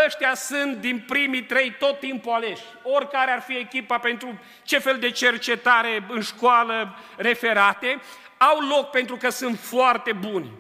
ăștia 0.06 0.34
sunt 0.34 0.77
din 0.77 1.04
primii 1.08 1.44
trei 1.44 1.75
tot 1.80 2.00
timpul 2.00 2.32
aleși. 2.32 2.63
Oricare 2.84 3.32
ar 3.32 3.42
fi 3.42 3.58
echipa 3.58 3.98
pentru 3.98 4.39
ce 4.63 4.80
fel 4.80 5.00
de 5.00 5.12
cercetare 5.12 6.06
în 6.10 6.22
școală 6.22 6.98
referate, 7.15 8.01
au 8.38 8.60
loc 8.60 8.89
pentru 8.89 9.15
că 9.15 9.30
sunt 9.30 9.60
foarte 9.60 10.13
buni. 10.13 10.51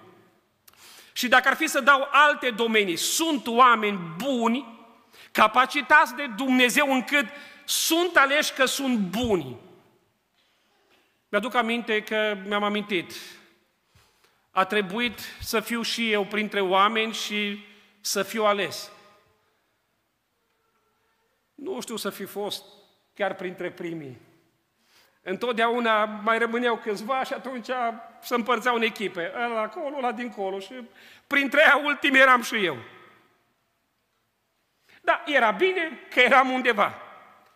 Și 1.13 1.27
dacă 1.27 1.47
ar 1.47 1.55
fi 1.55 1.67
să 1.67 1.79
dau 1.79 2.07
alte 2.11 2.49
domenii, 2.49 2.95
sunt 2.95 3.47
oameni 3.47 3.99
buni, 4.17 4.87
capacitați 5.31 6.15
de 6.15 6.27
Dumnezeu 6.35 6.93
încât 6.93 7.25
sunt 7.65 8.17
aleși 8.17 8.53
că 8.53 8.65
sunt 8.65 8.97
buni. 8.97 9.55
Mi-aduc 11.29 11.55
aminte 11.55 12.01
că 12.01 12.37
mi-am 12.45 12.63
amintit. 12.63 13.13
A 14.51 14.65
trebuit 14.65 15.19
să 15.41 15.59
fiu 15.59 15.81
și 15.81 16.11
eu 16.11 16.25
printre 16.25 16.61
oameni 16.61 17.13
și 17.13 17.65
să 18.01 18.23
fiu 18.23 18.45
ales. 18.45 18.91
Nu 21.55 21.81
știu 21.81 21.95
să 21.95 22.09
fi 22.09 22.25
fost 22.25 22.63
chiar 23.13 23.33
printre 23.33 23.71
primii. 23.71 24.21
Întotdeauna 25.21 26.05
mai 26.05 26.37
rămâneau 26.37 26.77
câțiva 26.77 27.23
și 27.23 27.33
atunci 27.33 27.69
se 28.21 28.35
împărțeau 28.35 28.75
în 28.75 28.81
echipe. 28.81 29.31
Ăla 29.35 29.61
acolo, 29.61 29.97
ăla 29.97 30.11
dincolo 30.11 30.59
și 30.59 30.73
printre 31.27 31.61
aia 31.63 31.81
ultimi 31.85 32.17
eram 32.17 32.41
și 32.41 32.65
eu. 32.65 32.77
Da, 35.01 35.23
era 35.25 35.51
bine 35.51 35.99
că 36.09 36.19
eram 36.19 36.49
undeva. 36.49 36.93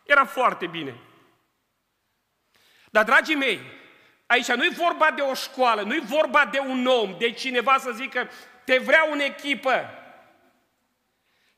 Era 0.05 0.25
foarte 0.25 0.67
bine. 0.67 0.95
Dar, 2.89 3.03
dragii 3.03 3.35
mei, 3.35 3.59
aici 4.25 4.51
nu-i 4.51 4.69
vorba 4.69 5.11
de 5.11 5.21
o 5.21 5.33
școală, 5.33 5.81
nu-i 5.81 5.99
vorba 5.99 6.45
de 6.45 6.59
un 6.59 6.85
om, 6.85 7.15
de 7.17 7.31
cineva 7.31 7.77
să 7.77 7.91
zică, 7.91 8.29
te 8.65 8.77
vreau 8.77 9.11
în 9.11 9.19
echipă, 9.19 9.89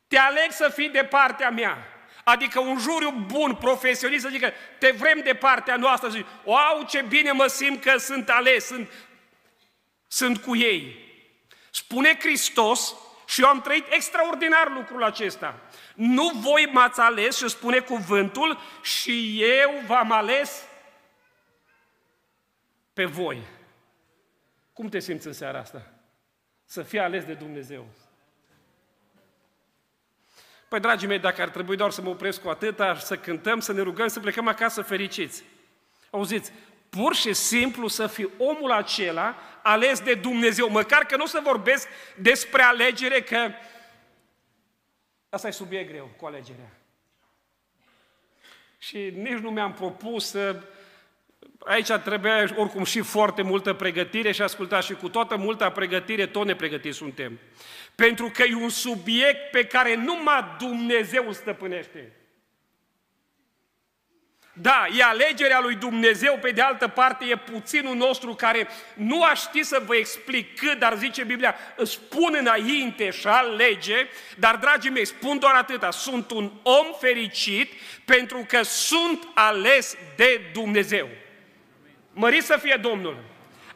te 0.07 0.17
aleg 0.17 0.51
să 0.51 0.69
fii 0.69 0.89
de 0.89 1.03
partea 1.03 1.49
mea. 1.49 1.90
Adică 2.23 2.59
un 2.59 2.79
juriu 2.79 3.11
bun, 3.11 3.55
profesionist, 3.55 4.23
să 4.23 4.29
zică, 4.29 4.51
te 4.79 4.91
vrem 4.91 5.21
de 5.23 5.33
partea 5.33 5.75
noastră, 5.75 6.09
zic, 6.09 6.25
wow, 6.43 6.85
ce 6.87 7.01
bine 7.01 7.31
mă 7.31 7.47
simt 7.47 7.81
că 7.81 7.97
sunt 7.97 8.29
ales, 8.29 8.65
sunt, 8.65 8.89
sunt 10.07 10.37
cu 10.37 10.55
ei. 10.55 11.09
Spune 11.71 12.17
Hristos, 12.19 12.95
și 13.27 13.41
eu 13.41 13.47
am 13.47 13.61
trăit 13.61 13.85
extraordinar 13.89 14.69
lucrul 14.69 15.03
acesta. 15.03 15.59
Nu 15.95 16.29
voi 16.29 16.69
m-ați 16.71 16.99
ales, 16.99 17.37
și 17.37 17.49
spune 17.49 17.79
cuvântul, 17.79 18.59
și 18.81 19.43
eu 19.43 19.81
v-am 19.85 20.11
ales 20.11 20.65
pe 22.93 23.05
voi. 23.05 23.41
Cum 24.73 24.89
te 24.89 24.99
simți 24.99 25.27
în 25.27 25.33
seara 25.33 25.59
asta? 25.59 25.91
Să 26.65 26.83
fii 26.83 26.99
ales 26.99 27.23
de 27.23 27.33
Dumnezeu. 27.33 27.87
Păi, 30.71 30.79
dragii 30.79 31.07
mei, 31.07 31.19
dacă 31.19 31.41
ar 31.41 31.49
trebui 31.49 31.75
doar 31.75 31.91
să 31.91 32.01
mă 32.01 32.09
opresc 32.09 32.41
cu 32.41 32.49
atâta, 32.49 32.97
să 32.97 33.17
cântăm, 33.17 33.59
să 33.59 33.73
ne 33.73 33.81
rugăm, 33.81 34.07
să 34.07 34.19
plecăm 34.19 34.47
acasă 34.47 34.81
fericiți. 34.81 35.43
Auziți, 36.09 36.51
pur 36.89 37.15
și 37.15 37.33
simplu 37.33 37.87
să 37.87 38.07
fii 38.07 38.29
omul 38.37 38.71
acela 38.71 39.35
ales 39.61 39.99
de 39.99 40.13
Dumnezeu, 40.13 40.69
măcar 40.69 41.05
că 41.05 41.15
nu 41.15 41.25
să 41.25 41.39
vorbesc 41.43 41.87
despre 42.17 42.61
alegere, 42.61 43.21
că 43.21 43.51
asta 45.29 45.47
e 45.47 45.51
subiect 45.51 45.89
greu 45.89 46.09
cu 46.17 46.25
alegerea. 46.25 46.71
Și 48.77 48.97
nici 48.97 49.39
nu 49.39 49.51
mi-am 49.51 49.73
propus 49.73 50.29
să... 50.29 50.63
Aici 51.65 51.91
trebuia 51.91 52.49
oricum 52.55 52.83
și 52.83 53.01
foarte 53.01 53.41
multă 53.41 53.73
pregătire 53.73 54.31
și 54.31 54.41
ascultați 54.41 54.85
și 54.85 54.93
cu 54.93 55.09
toată 55.09 55.35
multă 55.35 55.69
pregătire, 55.69 56.25
tot 56.25 56.45
nepregătiți 56.45 56.97
suntem. 56.97 57.39
Pentru 57.95 58.31
că 58.33 58.43
e 58.43 58.55
un 58.55 58.69
subiect 58.69 59.51
pe 59.51 59.65
care 59.65 59.95
numai 59.95 60.55
Dumnezeu 60.59 61.23
îl 61.27 61.33
stăpânește. 61.33 62.11
Da, 64.53 64.85
e 64.97 65.03
alegerea 65.03 65.59
lui 65.59 65.75
Dumnezeu, 65.75 66.37
pe 66.41 66.51
de 66.51 66.61
altă 66.61 66.87
parte 66.87 67.25
e 67.25 67.35
puținul 67.35 67.95
nostru 67.95 68.33
care 68.33 68.67
nu 68.95 69.23
aș 69.23 69.39
ști 69.39 69.63
să 69.63 69.81
vă 69.85 69.95
explic 69.95 70.59
cât, 70.59 70.79
dar 70.79 70.97
zice 70.97 71.23
Biblia, 71.23 71.55
îți 71.75 71.91
spun 71.91 72.35
înainte 72.39 73.09
și 73.09 73.27
alege, 73.27 74.07
dar 74.37 74.55
dragii 74.55 74.89
mei, 74.89 75.05
spun 75.05 75.39
doar 75.39 75.55
atâta, 75.55 75.91
sunt 75.91 76.31
un 76.31 76.51
om 76.63 76.85
fericit 76.99 77.71
pentru 78.05 78.45
că 78.47 78.61
sunt 78.63 79.27
ales 79.33 79.95
de 80.15 80.41
Dumnezeu. 80.53 81.09
Mărit 82.13 82.43
să 82.43 82.57
fie 82.57 82.79
Domnul! 82.81 83.31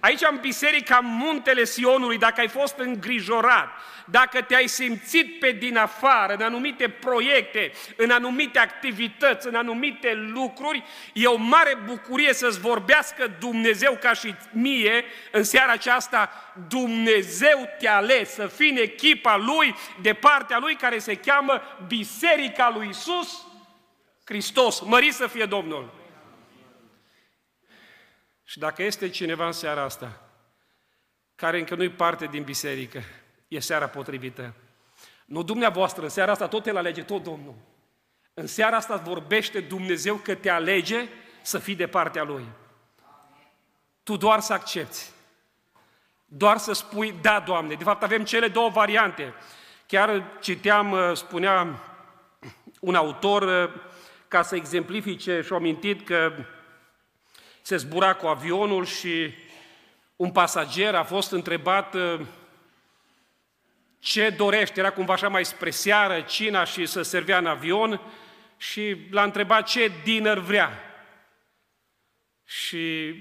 Aici 0.06 0.22
în 0.30 0.38
biserica 0.42 1.00
Muntele 1.04 1.64
Sionului, 1.64 2.18
dacă 2.18 2.40
ai 2.40 2.48
fost 2.48 2.78
îngrijorat, 2.78 3.70
dacă 4.06 4.42
te-ai 4.42 4.68
simțit 4.68 5.40
pe 5.40 5.52
din 5.52 5.78
afară, 5.78 6.34
în 6.34 6.42
anumite 6.42 6.90
proiecte, 6.90 7.72
în 7.96 8.10
anumite 8.10 8.60
activități, 8.60 9.48
în 9.48 9.56
anumite 9.56 10.14
lucruri, 10.14 10.84
e 11.14 11.26
o 11.26 11.36
mare 11.36 11.78
bucurie 11.86 12.34
să-ți 12.34 12.60
vorbească 12.60 13.36
Dumnezeu 13.40 13.98
ca 14.02 14.14
și 14.14 14.36
mie 14.52 15.04
în 15.32 15.44
seara 15.44 15.72
aceasta. 15.72 16.32
Dumnezeu 16.68 17.70
te-a 17.80 17.96
ales 17.96 18.34
să 18.34 18.48
fii 18.48 18.70
în 18.70 18.78
echipa 18.78 19.38
Lui, 19.38 19.76
de 20.02 20.14
partea 20.14 20.58
Lui, 20.58 20.76
care 20.76 20.98
se 20.98 21.16
cheamă 21.16 21.62
Biserica 21.88 22.72
lui 22.76 22.88
Isus 22.90 23.46
Hristos. 24.24 24.80
Mări 24.80 25.12
să 25.12 25.28
fie 25.28 25.46
Domnul! 25.46 26.05
Și 28.46 28.60
dacă 28.60 28.84
este 28.84 29.10
cineva 29.10 29.46
în 29.46 29.52
seara 29.52 29.82
asta 29.82 30.22
care 31.36 31.60
încă 31.60 31.76
nu-i 31.76 31.90
parte 31.90 32.26
din 32.26 32.44
biserică, 32.44 33.02
e 33.48 33.60
seara 33.60 33.88
potrivită. 33.88 34.54
Nu 35.26 35.44
dumneavoastră, 35.44 36.04
în 36.04 36.10
seara 36.10 36.32
asta 36.32 36.48
tot 36.48 36.66
el 36.66 36.78
alege, 36.78 37.04
tot 37.04 37.24
Domnul. 37.24 37.56
În 38.34 38.48
seara 38.48 38.76
asta 38.76 38.96
vorbește 38.96 39.60
Dumnezeu 39.60 40.16
că 40.16 40.36
te 40.36 40.50
alege 40.50 41.08
să 41.42 41.58
fii 41.58 41.76
de 41.76 41.88
partea 41.88 42.24
Lui. 42.24 42.46
Tu 44.04 44.18
doar 44.18 44.40
să 44.40 44.54
accepti. 44.54 45.00
Doar 46.26 46.58
să 46.58 46.74
spui, 46.74 47.16
da, 47.22 47.40
Doamne. 47.40 47.74
De 47.74 47.84
fapt, 47.84 48.04
avem 48.04 48.24
cele 48.24 48.48
două 48.48 48.70
variante. 48.70 49.34
Chiar 49.88 50.24
citeam, 50.42 50.92
uh, 50.92 51.12
spunea 51.14 51.82
un 52.80 52.96
autor, 52.96 53.42
uh, 53.42 53.82
ca 54.28 54.42
să 54.42 54.56
exemplifice 54.56 55.42
și-o 55.42 55.56
amintit 55.56 56.06
că 56.06 56.34
se 57.66 57.78
zbura 57.78 58.14
cu 58.14 58.28
avionul 58.28 58.86
și 58.86 59.34
un 60.16 60.32
pasager 60.32 60.96
a 60.96 61.04
fost 61.04 61.32
întrebat 61.32 61.94
uh, 61.94 62.20
ce 64.00 64.30
dorește, 64.30 64.80
era 64.80 64.92
cumva 64.92 65.14
așa 65.14 65.28
mai 65.28 65.46
spre 65.46 65.70
seară, 65.70 66.22
cina 66.22 66.64
și 66.64 66.86
să 66.86 67.02
servea 67.02 67.38
în 67.38 67.46
avion 67.46 68.02
și 68.58 68.96
l-a 69.12 69.24
întrebat 69.24 69.68
ce 69.68 69.92
dinner 70.04 70.38
vrea. 70.38 70.80
Și 72.44 73.16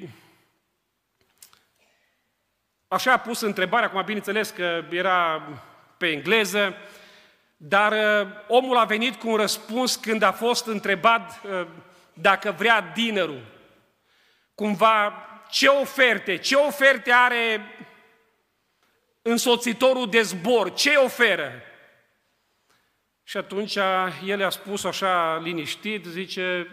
așa 2.89 3.13
a 3.13 3.19
pus 3.19 3.41
întrebarea, 3.41 3.89
acum 3.89 4.03
bineînțeles 4.05 4.51
că 4.51 4.85
era 4.91 5.43
pe 5.97 6.07
engleză, 6.11 6.75
dar 7.57 7.93
uh, 7.93 8.29
omul 8.49 8.77
a 8.77 8.85
venit 8.85 9.15
cu 9.15 9.29
un 9.29 9.37
răspuns 9.37 9.97
când 9.97 10.23
a 10.23 10.33
fost 10.33 10.67
întrebat 10.67 11.41
uh, 11.45 11.67
dacă 12.13 12.55
vrea 12.59 12.81
dinnerul 12.81 13.53
cumva 14.55 15.29
ce 15.51 15.67
oferte, 15.67 16.37
ce 16.37 16.55
oferte 16.55 17.13
are 17.13 17.61
însoțitorul 19.23 20.11
de 20.11 20.23
zbor, 20.23 20.75
ce 20.75 20.91
oferă? 20.91 21.53
Și 23.23 23.37
atunci 23.37 23.79
el 24.25 24.45
a 24.45 24.51
spus 24.51 24.85
așa 24.85 25.39
liniștit, 25.43 26.05
zice, 26.05 26.71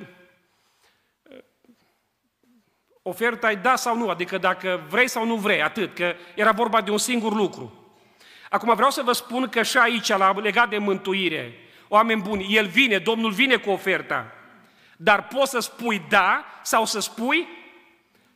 oferta 3.01 3.51
e 3.51 3.55
da 3.55 3.75
sau 3.75 3.97
nu, 3.97 4.09
adică 4.09 4.37
dacă 4.37 4.85
vrei 4.89 5.07
sau 5.07 5.25
nu 5.25 5.35
vrei, 5.35 5.61
atât, 5.61 5.95
că 5.95 6.15
era 6.35 6.51
vorba 6.51 6.81
de 6.81 6.91
un 6.91 6.97
singur 6.97 7.33
lucru. 7.33 7.95
Acum 8.49 8.75
vreau 8.75 8.89
să 8.89 9.01
vă 9.01 9.11
spun 9.11 9.49
că 9.49 9.63
și 9.63 9.77
aici, 9.77 10.07
la 10.07 10.39
legat 10.39 10.69
de 10.69 10.77
mântuire, 10.77 11.53
oameni 11.87 12.21
buni, 12.21 12.55
El 12.55 12.67
vine, 12.67 12.97
Domnul 12.97 13.31
vine 13.31 13.55
cu 13.55 13.69
oferta, 13.69 14.31
dar 14.97 15.27
poți 15.27 15.51
să 15.51 15.59
spui 15.59 16.05
da 16.09 16.45
sau 16.63 16.85
să 16.85 16.99
spui 16.99 17.47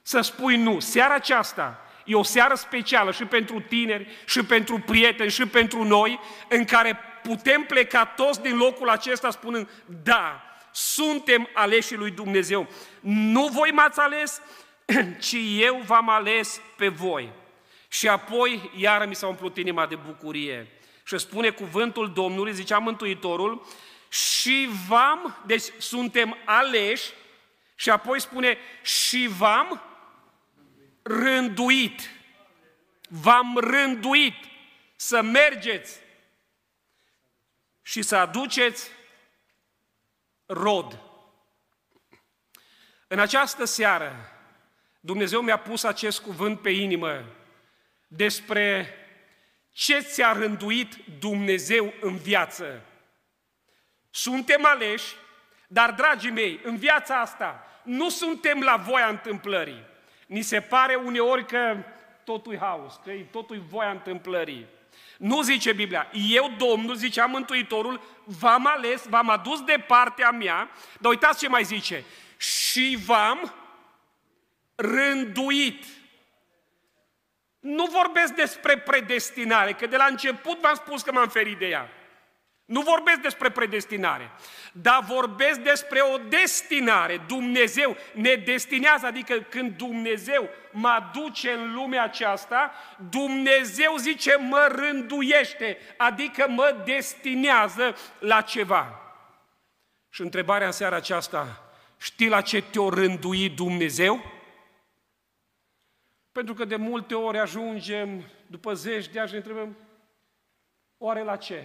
să 0.07 0.21
spui 0.21 0.57
nu. 0.57 0.79
Seara 0.79 1.13
aceasta 1.13 1.85
e 2.03 2.15
o 2.15 2.23
seară 2.23 2.55
specială 2.55 3.11
și 3.11 3.25
pentru 3.25 3.59
tineri, 3.59 4.07
și 4.25 4.43
pentru 4.43 4.79
prieteni, 4.79 5.31
și 5.31 5.45
pentru 5.45 5.83
noi, 5.83 6.19
în 6.49 6.65
care 6.65 6.99
putem 7.23 7.63
pleca 7.63 8.05
toți 8.05 8.41
din 8.41 8.57
locul 8.57 8.89
acesta 8.89 9.29
spunând, 9.29 9.69
da, 10.03 10.41
suntem 10.71 11.49
aleșii 11.53 11.95
lui 11.95 12.11
Dumnezeu. 12.11 12.67
Nu 12.99 13.47
voi 13.47 13.71
m-ați 13.71 13.99
ales, 13.99 14.41
ci 15.27 15.35
eu 15.59 15.81
v-am 15.85 16.09
ales 16.09 16.61
pe 16.77 16.87
voi. 16.87 17.31
Și 17.87 18.07
apoi, 18.07 18.71
iară 18.77 19.05
mi 19.05 19.15
s-a 19.15 19.27
umplut 19.27 19.57
inima 19.57 19.85
de 19.85 19.95
bucurie. 19.95 20.67
Și 21.03 21.17
spune 21.17 21.49
cuvântul 21.49 22.11
Domnului, 22.13 22.53
zicea 22.53 22.77
Mântuitorul, 22.77 23.65
și 24.09 24.69
v-am, 24.87 25.37
deci 25.45 25.63
suntem 25.77 26.37
aleși, 26.43 27.11
și 27.75 27.89
apoi 27.89 28.21
spune, 28.21 28.57
și 28.81 29.29
v-am 29.37 29.81
rânduit, 31.07 32.09
v-am 33.09 33.57
rânduit 33.57 34.35
să 34.95 35.21
mergeți 35.21 35.99
și 37.81 38.01
să 38.01 38.15
aduceți 38.15 38.89
rod. 40.45 40.99
În 43.07 43.19
această 43.19 43.65
seară, 43.65 44.29
Dumnezeu 44.99 45.41
mi-a 45.41 45.57
pus 45.57 45.83
acest 45.83 46.21
cuvânt 46.21 46.61
pe 46.61 46.69
inimă 46.69 47.25
despre 48.07 48.93
ce 49.71 49.99
ți-a 49.99 50.31
rânduit 50.31 50.95
Dumnezeu 51.19 51.93
în 52.01 52.17
viață. 52.17 52.81
Suntem 54.09 54.65
aleși, 54.65 55.15
dar, 55.67 55.91
dragii 55.91 56.31
mei, 56.31 56.59
în 56.63 56.77
viața 56.77 57.19
asta 57.19 57.67
nu 57.83 58.09
suntem 58.09 58.61
la 58.61 58.77
voia 58.77 59.07
întâmplării. 59.07 59.93
Ni 60.25 60.41
se 60.41 60.61
pare 60.61 60.95
uneori 60.95 61.45
că 61.45 61.77
totul 62.23 62.57
haos, 62.57 62.99
că 63.03 63.11
totul 63.31 63.63
voia 63.69 63.89
întâmplării. 63.89 64.65
Nu 65.17 65.41
zice 65.41 65.73
Biblia, 65.73 66.07
eu, 66.29 66.51
Domnul, 66.57 66.95
zicea 66.95 67.25
Mântuitorul, 67.25 68.01
v-am 68.23 68.67
ales, 68.67 69.05
v-am 69.07 69.29
adus 69.29 69.61
de 69.61 69.83
partea 69.87 70.31
mea, 70.31 70.69
dar 70.99 71.11
uitați 71.11 71.39
ce 71.39 71.47
mai 71.47 71.63
zice, 71.63 72.03
și 72.37 72.97
v-am 73.05 73.53
rânduit. 74.75 75.85
Nu 77.59 77.85
vorbesc 77.85 78.33
despre 78.33 78.77
predestinare, 78.77 79.73
că 79.73 79.87
de 79.87 79.97
la 79.97 80.05
început 80.05 80.59
v-am 80.59 80.75
spus 80.75 81.01
că 81.01 81.11
m-am 81.11 81.27
ferit 81.27 81.57
de 81.57 81.67
ea. 81.67 81.89
Nu 82.65 82.81
vorbesc 82.81 83.19
despre 83.19 83.49
predestinare, 83.49 84.31
dar 84.71 85.03
vorbesc 85.03 85.59
despre 85.59 85.99
o 86.01 86.17
destinare. 86.17 87.17
Dumnezeu 87.17 87.97
ne 88.13 88.35
destinează, 88.35 89.05
adică 89.05 89.39
când 89.39 89.77
Dumnezeu 89.77 90.49
mă 90.71 91.09
duce 91.13 91.51
în 91.51 91.73
lumea 91.73 92.03
aceasta, 92.03 92.71
Dumnezeu 93.09 93.95
zice 93.95 94.35
mă 94.35 94.67
rânduiește, 94.71 95.77
adică 95.97 96.45
mă 96.49 96.81
destinează 96.85 97.95
la 98.19 98.41
ceva. 98.41 98.99
Și 100.09 100.21
întrebarea 100.21 100.67
în 100.67 100.73
seara 100.73 100.95
aceasta, 100.95 101.73
știi 101.97 102.29
la 102.29 102.41
ce 102.41 102.61
te-o 102.61 102.89
rândui 102.89 103.49
Dumnezeu? 103.49 104.33
Pentru 106.31 106.53
că 106.53 106.65
de 106.65 106.75
multe 106.75 107.15
ori 107.15 107.37
ajungem, 107.37 108.23
după 108.47 108.73
zeci 108.73 109.07
de 109.07 109.19
ani, 109.19 109.29
și 109.29 109.35
întrebăm, 109.35 109.77
oare 110.97 111.23
la 111.23 111.35
ce? 111.35 111.63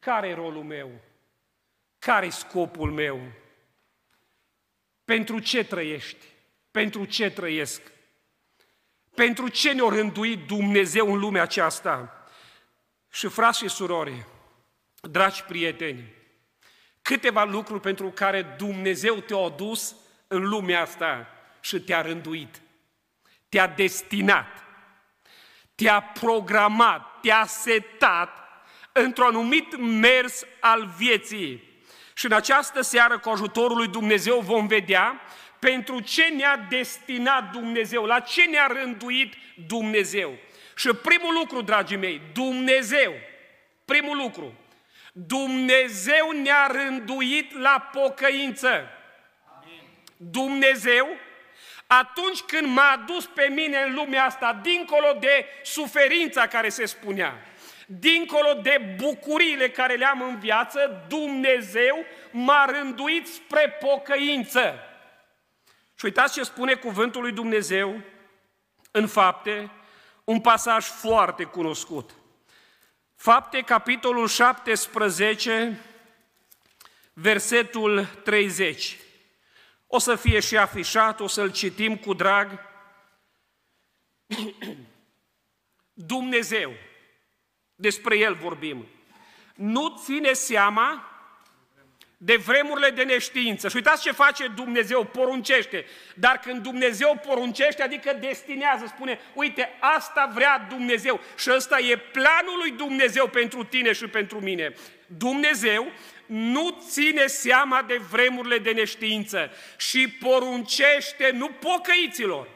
Care 0.00 0.28
e 0.28 0.34
rolul 0.34 0.62
meu? 0.62 0.90
Care 1.98 2.26
e 2.26 2.30
scopul 2.30 2.90
meu? 2.90 3.20
Pentru 5.04 5.38
ce 5.38 5.64
trăiești? 5.64 6.26
Pentru 6.70 7.04
ce 7.04 7.30
trăiesc? 7.30 7.82
Pentru 9.14 9.48
ce 9.48 9.72
ne-a 9.72 9.88
rânduit 9.88 10.46
Dumnezeu 10.46 11.12
în 11.12 11.18
lumea 11.18 11.42
aceasta? 11.42 12.24
Și 13.10 13.28
frați 13.28 13.58
și 13.58 13.68
surori, 13.68 14.26
dragi 15.00 15.42
prieteni, 15.42 16.12
câteva 17.02 17.44
lucruri 17.44 17.80
pentru 17.80 18.10
care 18.10 18.42
Dumnezeu 18.42 19.14
te-a 19.14 19.36
adus 19.36 19.96
în 20.26 20.48
lumea 20.48 20.80
asta 20.80 21.26
și 21.60 21.80
te-a 21.80 22.00
rânduit, 22.00 22.60
te-a 23.48 23.66
destinat, 23.66 24.64
te-a 25.74 26.02
programat, 26.02 27.20
te-a 27.20 27.46
setat 27.46 28.40
într-un 28.92 29.26
anumit 29.26 29.76
mers 29.76 30.44
al 30.60 30.90
vieții. 30.96 31.68
Și 32.14 32.26
în 32.26 32.32
această 32.32 32.80
seară, 32.80 33.18
cu 33.18 33.28
ajutorul 33.28 33.76
lui 33.76 33.88
Dumnezeu, 33.88 34.40
vom 34.40 34.66
vedea 34.66 35.20
pentru 35.58 36.00
ce 36.00 36.24
ne-a 36.24 36.66
destinat 36.68 37.50
Dumnezeu, 37.50 38.04
la 38.04 38.20
ce 38.20 38.44
ne-a 38.44 38.66
rânduit 38.66 39.34
Dumnezeu. 39.66 40.38
Și 40.76 40.88
primul 40.88 41.34
lucru, 41.34 41.60
dragii 41.60 41.96
mei, 41.96 42.20
Dumnezeu, 42.32 43.12
primul 43.84 44.16
lucru, 44.16 44.54
Dumnezeu 45.12 46.30
ne-a 46.30 46.66
rânduit 46.66 47.58
la 47.58 47.90
pocăință. 47.92 48.88
Dumnezeu, 50.16 51.08
atunci 51.86 52.40
când 52.40 52.66
m-a 52.66 52.90
adus 52.90 53.26
pe 53.26 53.48
mine 53.54 53.82
în 53.86 53.94
lumea 53.94 54.24
asta, 54.24 54.60
dincolo 54.62 55.16
de 55.20 55.46
suferința 55.62 56.46
care 56.46 56.68
se 56.68 56.84
spunea, 56.84 57.49
dincolo 57.98 58.52
de 58.62 58.94
bucuriile 58.96 59.70
care 59.70 59.94
le-am 59.94 60.22
în 60.22 60.38
viață, 60.38 61.04
Dumnezeu 61.08 62.04
m-a 62.30 62.64
rânduit 62.64 63.26
spre 63.26 63.76
pocăință. 63.80 64.74
Și 65.94 66.04
uitați 66.04 66.32
ce 66.32 66.42
spune 66.42 66.74
cuvântul 66.74 67.22
lui 67.22 67.32
Dumnezeu 67.32 68.00
în 68.90 69.06
fapte 69.06 69.70
un 70.24 70.40
pasaj 70.40 70.84
foarte 70.84 71.44
cunoscut. 71.44 72.10
Fapte, 73.16 73.60
capitolul 73.60 74.28
17, 74.28 75.80
versetul 77.12 78.04
30. 78.04 78.98
O 79.86 79.98
să 79.98 80.16
fie 80.16 80.40
și 80.40 80.56
afișat, 80.56 81.20
o 81.20 81.26
să-l 81.26 81.52
citim 81.52 81.96
cu 81.96 82.14
drag. 82.14 82.58
Dumnezeu, 85.92 86.72
despre 87.80 88.16
El 88.16 88.34
vorbim, 88.34 88.86
nu 89.54 90.00
ține 90.04 90.32
seama 90.32 91.04
de 92.22 92.36
vremurile 92.36 92.90
de 92.90 93.02
neștiință. 93.02 93.68
Și 93.68 93.76
uitați 93.76 94.02
ce 94.02 94.12
face 94.12 94.46
Dumnezeu, 94.46 95.04
poruncește. 95.04 95.86
Dar 96.14 96.38
când 96.38 96.62
Dumnezeu 96.62 97.20
poruncește, 97.26 97.82
adică 97.82 98.16
destinează, 98.20 98.86
spune, 98.86 99.20
uite, 99.34 99.76
asta 99.78 100.30
vrea 100.34 100.66
Dumnezeu 100.68 101.20
și 101.38 101.50
ăsta 101.54 101.78
e 101.78 101.96
planul 101.96 102.58
lui 102.58 102.70
Dumnezeu 102.70 103.26
pentru 103.26 103.64
tine 103.64 103.92
și 103.92 104.06
pentru 104.06 104.40
mine. 104.40 104.74
Dumnezeu 105.06 105.92
nu 106.26 106.78
ține 106.88 107.26
seama 107.26 107.82
de 107.82 108.00
vremurile 108.10 108.58
de 108.58 108.70
neștiință 108.70 109.50
și 109.76 110.08
poruncește, 110.08 111.30
nu 111.30 111.48
pocăiților, 111.48 112.48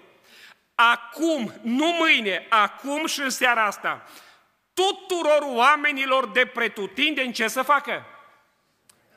acum, 0.74 1.54
nu 1.62 1.86
mâine, 1.86 2.46
acum 2.48 3.06
și 3.06 3.20
în 3.20 3.30
seara 3.30 3.64
asta, 3.64 4.08
tuturor 4.74 5.42
oamenilor 5.54 6.28
de 6.28 6.46
pretutindeni 6.46 7.32
ce 7.32 7.48
să 7.48 7.62
facă? 7.62 8.06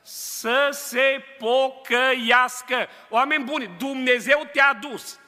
Să 0.01 0.69
se 0.71 1.23
pocăiască. 1.37 2.87
Oameni 3.09 3.43
buni, 3.43 3.75
Dumnezeu 3.77 4.49
te-a 4.51 4.73
dus. 4.73 5.19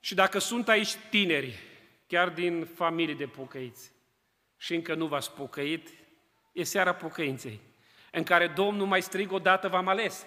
Și 0.00 0.14
dacă 0.14 0.38
sunt 0.38 0.68
aici 0.68 0.94
tineri, 1.10 1.58
chiar 2.06 2.28
din 2.28 2.68
familii 2.74 3.14
de 3.14 3.26
pocăiți, 3.26 3.92
și 4.56 4.74
încă 4.74 4.94
nu 4.94 5.06
v-ați 5.06 5.32
pocăit, 5.32 5.88
e 6.52 6.62
seara 6.62 6.94
pocăinței, 6.94 7.60
în 8.10 8.22
care 8.22 8.46
Domnul 8.46 8.86
mai 8.86 9.02
strig 9.02 9.32
odată 9.32 9.68
v-am 9.68 9.88
ales. 9.88 10.26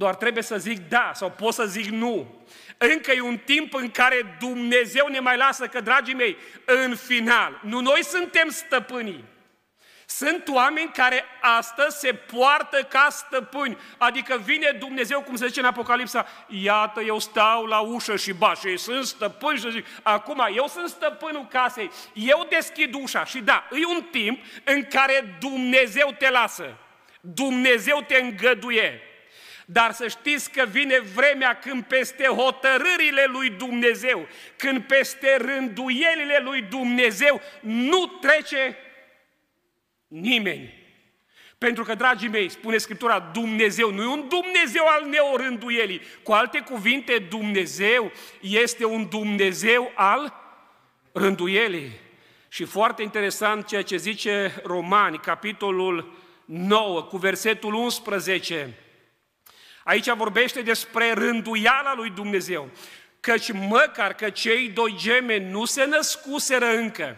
Doar 0.00 0.14
trebuie 0.14 0.42
să 0.42 0.58
zic 0.58 0.88
da 0.88 1.10
sau 1.14 1.30
pot 1.30 1.54
să 1.54 1.64
zic 1.64 1.90
nu. 1.90 2.44
Încă 2.78 3.12
e 3.12 3.20
un 3.20 3.38
timp 3.38 3.74
în 3.74 3.90
care 3.90 4.36
Dumnezeu 4.38 5.06
ne 5.06 5.20
mai 5.20 5.36
lasă 5.36 5.66
că, 5.66 5.80
dragii 5.80 6.14
mei, 6.14 6.36
în 6.64 6.96
final, 6.96 7.60
nu 7.62 7.80
noi 7.80 8.04
suntem 8.04 8.48
stăpânii. 8.48 9.24
Sunt 10.06 10.48
oameni 10.48 10.90
care 10.92 11.24
astăzi 11.40 11.98
se 11.98 12.12
poartă 12.12 12.82
ca 12.82 13.08
stăpâni, 13.10 13.78
adică 13.98 14.40
vine 14.44 14.76
Dumnezeu, 14.78 15.20
cum 15.20 15.36
se 15.36 15.46
zice 15.46 15.60
în 15.60 15.66
Apocalipsa, 15.66 16.26
iată, 16.48 17.00
eu 17.00 17.18
stau 17.18 17.64
la 17.64 17.78
ușă 17.78 18.16
și 18.16 18.32
ba, 18.32 18.54
și 18.54 18.76
sunt 18.76 19.06
stăpân 19.06 19.56
și 19.56 19.70
zic, 19.70 19.86
acum 20.02 20.46
eu 20.54 20.66
sunt 20.66 20.88
stăpânul 20.88 21.46
casei, 21.46 21.90
eu 22.14 22.46
deschid 22.50 22.94
ușa 22.94 23.24
și 23.24 23.38
da, 23.38 23.68
e 23.70 23.86
un 23.86 24.02
timp 24.10 24.42
în 24.64 24.84
care 24.84 25.36
Dumnezeu 25.40 26.14
te 26.18 26.30
lasă, 26.30 26.76
Dumnezeu 27.20 28.04
te 28.06 28.16
îngăduie. 28.16 29.04
Dar 29.72 29.92
să 29.92 30.08
știți 30.08 30.50
că 30.50 30.64
vine 30.70 30.98
vremea 30.98 31.58
când 31.58 31.84
peste 31.84 32.24
hotărârile 32.24 33.24
lui 33.26 33.50
Dumnezeu, 33.50 34.26
când 34.56 34.82
peste 34.82 35.36
rânduielile 35.36 36.40
lui 36.42 36.62
Dumnezeu 36.62 37.40
nu 37.60 38.06
trece 38.06 38.76
nimeni. 40.08 40.78
Pentru 41.58 41.84
că, 41.84 41.94
dragii 41.94 42.28
mei, 42.28 42.48
spune 42.48 42.76
Scriptura, 42.76 43.30
Dumnezeu 43.32 43.92
nu 43.92 44.02
e 44.02 44.06
un 44.06 44.28
Dumnezeu 44.28 44.86
al 44.86 45.08
neorânduielii. 45.08 46.00
Cu 46.22 46.32
alte 46.32 46.60
cuvinte, 46.60 47.18
Dumnezeu 47.18 48.12
este 48.40 48.84
un 48.84 49.08
Dumnezeu 49.08 49.92
al 49.94 50.34
rânduielii. 51.12 51.90
Și 52.48 52.64
foarte 52.64 53.02
interesant 53.02 53.66
ceea 53.66 53.82
ce 53.82 53.96
zice 53.96 54.60
Romani, 54.64 55.18
capitolul 55.18 56.12
9, 56.44 57.02
cu 57.02 57.16
versetul 57.16 57.74
11. 57.74 58.74
Aici 59.90 60.10
vorbește 60.10 60.62
despre 60.62 61.12
rânduiala 61.12 61.94
lui 61.94 62.10
Dumnezeu. 62.10 62.70
Căci 63.20 63.52
măcar 63.52 64.14
că 64.14 64.30
cei 64.30 64.68
doi 64.68 64.94
gemeni 64.98 65.50
nu 65.50 65.64
se 65.64 65.84
născuseră 65.84 66.76
încă 66.76 67.16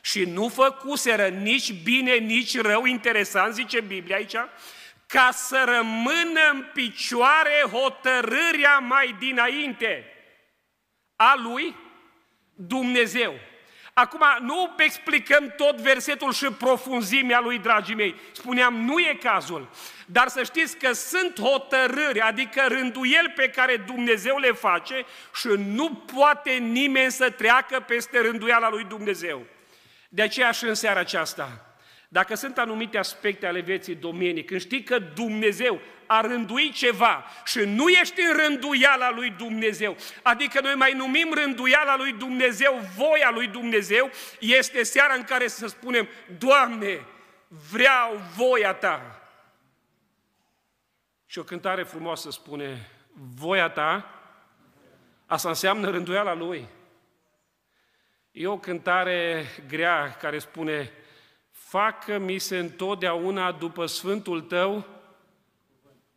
și 0.00 0.24
nu 0.24 0.48
făcuseră 0.48 1.28
nici 1.28 1.72
bine, 1.72 2.14
nici 2.14 2.60
rău, 2.60 2.84
interesant 2.84 3.54
zice 3.54 3.80
Biblia 3.80 4.16
aici, 4.16 4.36
ca 5.06 5.30
să 5.32 5.62
rămână 5.66 6.40
în 6.52 6.64
picioare 6.72 7.64
hotărârea 7.72 8.78
mai 8.78 9.16
dinainte 9.18 10.04
a 11.16 11.34
lui 11.36 11.76
Dumnezeu. 12.54 13.34
Acum, 13.94 14.24
nu 14.40 14.74
explicăm 14.76 15.54
tot 15.56 15.80
versetul 15.80 16.32
și 16.32 16.44
profunzimea 16.44 17.40
lui, 17.40 17.58
dragii 17.58 17.94
mei. 17.94 18.14
Spuneam, 18.32 18.74
nu 18.74 18.98
e 18.98 19.18
cazul. 19.22 19.70
Dar 20.12 20.28
să 20.28 20.42
știți 20.42 20.76
că 20.76 20.92
sunt 20.92 21.40
hotărâri, 21.40 22.20
adică 22.20 22.64
rânduieli 22.68 23.32
pe 23.36 23.48
care 23.48 23.76
Dumnezeu 23.76 24.38
le 24.38 24.52
face 24.52 25.04
și 25.34 25.48
nu 25.56 25.90
poate 26.14 26.50
nimeni 26.50 27.10
să 27.10 27.30
treacă 27.30 27.80
peste 27.80 28.20
rânduiala 28.20 28.70
lui 28.70 28.84
Dumnezeu. 28.84 29.42
De 30.08 30.22
aceea 30.22 30.50
și 30.50 30.64
în 30.64 30.74
seara 30.74 31.00
aceasta, 31.00 31.76
dacă 32.08 32.34
sunt 32.34 32.58
anumite 32.58 32.98
aspecte 32.98 33.46
ale 33.46 33.60
vieții 33.60 33.94
domenii, 33.94 34.44
când 34.44 34.60
știi 34.60 34.82
că 34.82 34.98
Dumnezeu 34.98 35.80
a 36.06 36.20
rânduit 36.20 36.72
ceva 36.72 37.24
și 37.44 37.58
nu 37.58 37.88
ești 37.88 38.20
în 38.20 38.36
rânduiala 38.36 39.10
lui 39.10 39.30
Dumnezeu, 39.30 39.96
adică 40.22 40.60
noi 40.60 40.74
mai 40.74 40.92
numim 40.92 41.32
rânduiala 41.34 41.96
lui 41.96 42.12
Dumnezeu, 42.12 42.80
voia 42.96 43.30
lui 43.30 43.46
Dumnezeu, 43.46 44.10
este 44.38 44.82
seara 44.82 45.14
în 45.14 45.24
care 45.24 45.46
să 45.46 45.66
spunem, 45.66 46.08
Doamne, 46.38 47.00
vreau 47.70 48.20
voia 48.36 48.72
Ta. 48.72 49.21
Și 51.32 51.38
o 51.38 51.42
cântare 51.42 51.82
frumoasă 51.82 52.30
spune, 52.30 52.90
voia 53.12 53.70
Ta, 53.70 54.04
asta 55.26 55.48
înseamnă 55.48 55.90
rânduiala 55.90 56.34
Lui. 56.34 56.68
E 58.30 58.46
o 58.46 58.58
cântare 58.58 59.44
grea 59.68 60.16
care 60.16 60.38
spune, 60.38 60.90
facă-mi 61.50 62.38
se 62.38 62.58
întotdeauna 62.58 63.52
după 63.52 63.86
Sfântul 63.86 64.40
Tău 64.40 64.86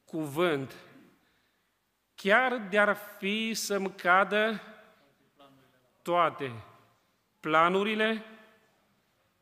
cuvânt. 0.05 0.75
Chiar 2.15 2.57
de-ar 2.57 2.97
fi 3.17 3.53
să-mi 3.53 3.91
cadă 3.91 4.61
toate 6.01 6.51
planurile 7.39 8.25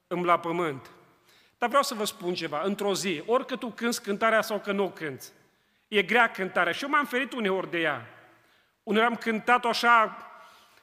îmi 0.08 0.26
la 0.26 0.40
pământ. 0.40 0.92
Dar 1.58 1.68
vreau 1.68 1.84
să 1.84 1.94
vă 1.94 2.06
spun 2.06 2.34
ceva, 2.34 2.62
într-o 2.62 2.94
zi, 2.94 3.24
orică 3.26 3.56
tu 3.56 3.68
cânți 3.68 4.02
cântarea 4.02 4.42
sau 4.42 4.60
că 4.60 4.72
nu 4.72 4.84
o 4.84 4.90
cânți, 4.90 5.34
e 5.94 6.02
grea 6.02 6.32
cântarea 6.32 6.74
și 6.74 6.84
eu 6.84 6.90
m-am 6.90 7.06
ferit 7.06 7.34
uneori 7.34 7.72
de 7.72 7.80
ea. 7.80 8.06
Uneori 8.84 9.08
am 9.08 9.16
cântat-o 9.16 9.68
așa 9.68 10.18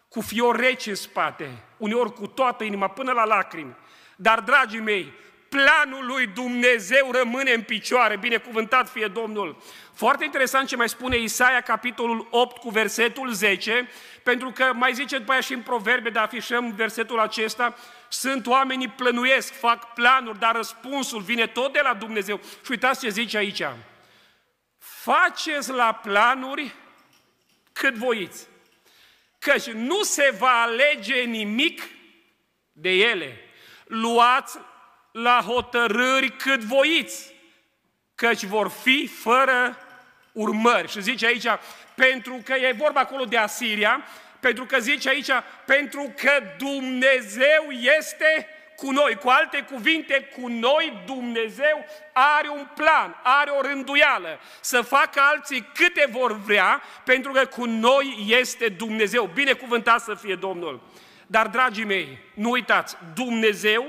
cu 0.08 0.20
fior 0.20 0.56
reci 0.56 0.86
în 0.86 0.94
spate, 0.94 1.50
uneori 1.76 2.12
cu 2.12 2.26
toată 2.26 2.64
inima, 2.64 2.88
până 2.88 3.12
la 3.12 3.24
lacrimi. 3.24 3.76
Dar, 4.16 4.40
dragii 4.40 4.80
mei, 4.80 5.12
planul 5.48 6.06
lui 6.06 6.26
Dumnezeu 6.26 7.10
rămâne 7.12 7.52
în 7.52 7.62
picioare, 7.62 8.16
binecuvântat 8.16 8.88
fie 8.88 9.06
Domnul. 9.06 9.62
Foarte 9.92 10.24
interesant 10.24 10.68
ce 10.68 10.76
mai 10.76 10.88
spune 10.88 11.16
Isaia, 11.16 11.60
capitolul 11.60 12.26
8, 12.30 12.56
cu 12.56 12.68
versetul 12.68 13.32
10, 13.32 13.88
pentru 14.22 14.50
că 14.50 14.70
mai 14.74 14.92
zice 14.92 15.18
după 15.18 15.32
aia 15.32 15.40
și 15.40 15.52
în 15.52 15.60
proverbe, 15.60 16.10
de 16.10 16.18
afișăm 16.18 16.72
versetul 16.72 17.18
acesta, 17.18 17.74
sunt 18.08 18.46
oamenii 18.46 18.88
plănuiesc, 18.88 19.52
fac 19.52 19.92
planuri, 19.92 20.38
dar 20.38 20.54
răspunsul 20.56 21.20
vine 21.20 21.46
tot 21.46 21.72
de 21.72 21.80
la 21.82 21.94
Dumnezeu. 21.94 22.40
Și 22.64 22.70
uitați 22.70 23.00
ce 23.00 23.08
zice 23.08 23.36
aici. 23.36 23.62
Faceți 25.12 25.70
la 25.70 25.92
planuri 25.92 26.74
cât 27.72 27.94
voiți 27.94 28.48
căci 29.38 29.70
nu 29.70 30.02
se 30.02 30.34
va 30.38 30.62
alege 30.62 31.22
nimic 31.22 31.82
de 32.72 32.90
ele. 32.90 33.40
Luați 33.86 34.58
la 35.12 35.42
hotărâri 35.46 36.30
cât 36.30 36.60
voiți, 36.60 37.34
căci 38.14 38.44
vor 38.44 38.68
fi 38.68 39.06
fără 39.06 39.78
urmări. 40.32 40.88
Și 40.88 41.02
zice 41.02 41.26
aici, 41.26 41.46
pentru 41.94 42.40
că 42.44 42.54
e 42.54 42.74
vorba 42.78 43.00
acolo 43.00 43.24
de 43.24 43.36
Asiria, 43.36 44.04
pentru 44.40 44.64
că 44.64 44.78
zice 44.78 45.08
aici, 45.08 45.30
pentru 45.66 46.14
că 46.16 46.42
Dumnezeu 46.58 47.70
este 47.70 48.48
cu 48.80 48.90
noi. 48.90 49.14
Cu 49.14 49.28
alte 49.28 49.66
cuvinte, 49.72 50.30
cu 50.40 50.48
noi 50.48 51.02
Dumnezeu 51.06 51.84
are 52.12 52.48
un 52.48 52.66
plan, 52.74 53.20
are 53.22 53.50
o 53.50 53.60
rânduială, 53.60 54.40
să 54.60 54.80
facă 54.80 55.20
alții 55.32 55.68
câte 55.74 56.08
vor 56.10 56.40
vrea, 56.40 56.82
pentru 57.04 57.32
că 57.32 57.44
cu 57.46 57.64
noi 57.64 58.24
este 58.40 58.68
Dumnezeu. 58.68 59.30
Binecuvântat 59.34 60.00
să 60.00 60.14
fie 60.14 60.34
Domnul! 60.34 60.80
Dar, 61.26 61.46
dragii 61.46 61.84
mei, 61.84 62.18
nu 62.34 62.50
uitați, 62.50 62.96
Dumnezeu 63.14 63.86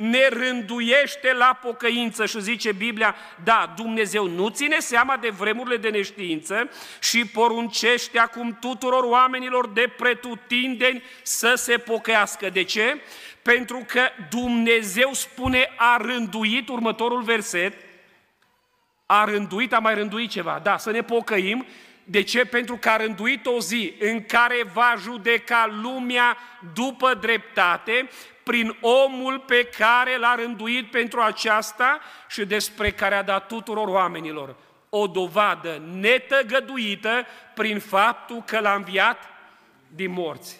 ne 0.00 0.28
rânduiește 0.28 1.32
la 1.32 1.58
pocăință 1.62 2.26
și 2.26 2.40
zice 2.40 2.72
Biblia, 2.72 3.14
da, 3.44 3.72
Dumnezeu 3.76 4.26
nu 4.26 4.48
ține 4.48 4.78
seama 4.78 5.16
de 5.16 5.28
vremurile 5.28 5.76
de 5.76 5.88
neștiință 5.88 6.70
și 7.00 7.24
poruncește 7.24 8.18
acum 8.18 8.56
tuturor 8.60 9.04
oamenilor 9.04 9.68
de 9.68 9.92
pretutindeni 9.96 11.02
să 11.22 11.54
se 11.54 11.78
pocăiască. 11.78 12.50
De 12.50 12.62
ce? 12.62 13.00
Pentru 13.42 13.84
că 13.86 14.00
Dumnezeu 14.30 15.12
spune 15.12 15.72
a 15.76 15.96
rânduit 15.96 16.68
următorul 16.68 17.22
verset, 17.22 17.74
a 19.06 19.24
rânduit, 19.24 19.72
a 19.72 19.78
mai 19.78 19.94
rânduit 19.94 20.30
ceva, 20.30 20.60
da, 20.62 20.76
să 20.76 20.90
ne 20.90 21.02
pocăim 21.02 21.66
de 22.04 22.22
ce? 22.22 22.44
Pentru 22.44 22.76
că 22.76 22.88
a 22.88 22.96
rânduit 22.96 23.46
o 23.46 23.60
zi 23.60 23.94
în 23.98 24.24
care 24.24 24.64
va 24.72 24.94
judeca 24.98 25.78
lumea 25.82 26.36
după 26.74 27.14
dreptate 27.14 28.08
prin 28.42 28.76
omul 28.80 29.38
pe 29.38 29.68
care 29.78 30.18
l-a 30.18 30.34
rânduit 30.34 30.90
pentru 30.90 31.20
aceasta 31.20 32.00
și 32.28 32.44
despre 32.44 32.90
care 32.90 33.14
a 33.14 33.22
dat 33.22 33.46
tuturor 33.46 33.88
oamenilor 33.88 34.56
o 34.88 35.06
dovadă 35.06 35.82
netăgăduită 35.92 37.26
prin 37.54 37.78
faptul 37.78 38.42
că 38.46 38.60
l-a 38.60 38.74
înviat 38.74 39.24
din 39.88 40.12
morți. 40.12 40.59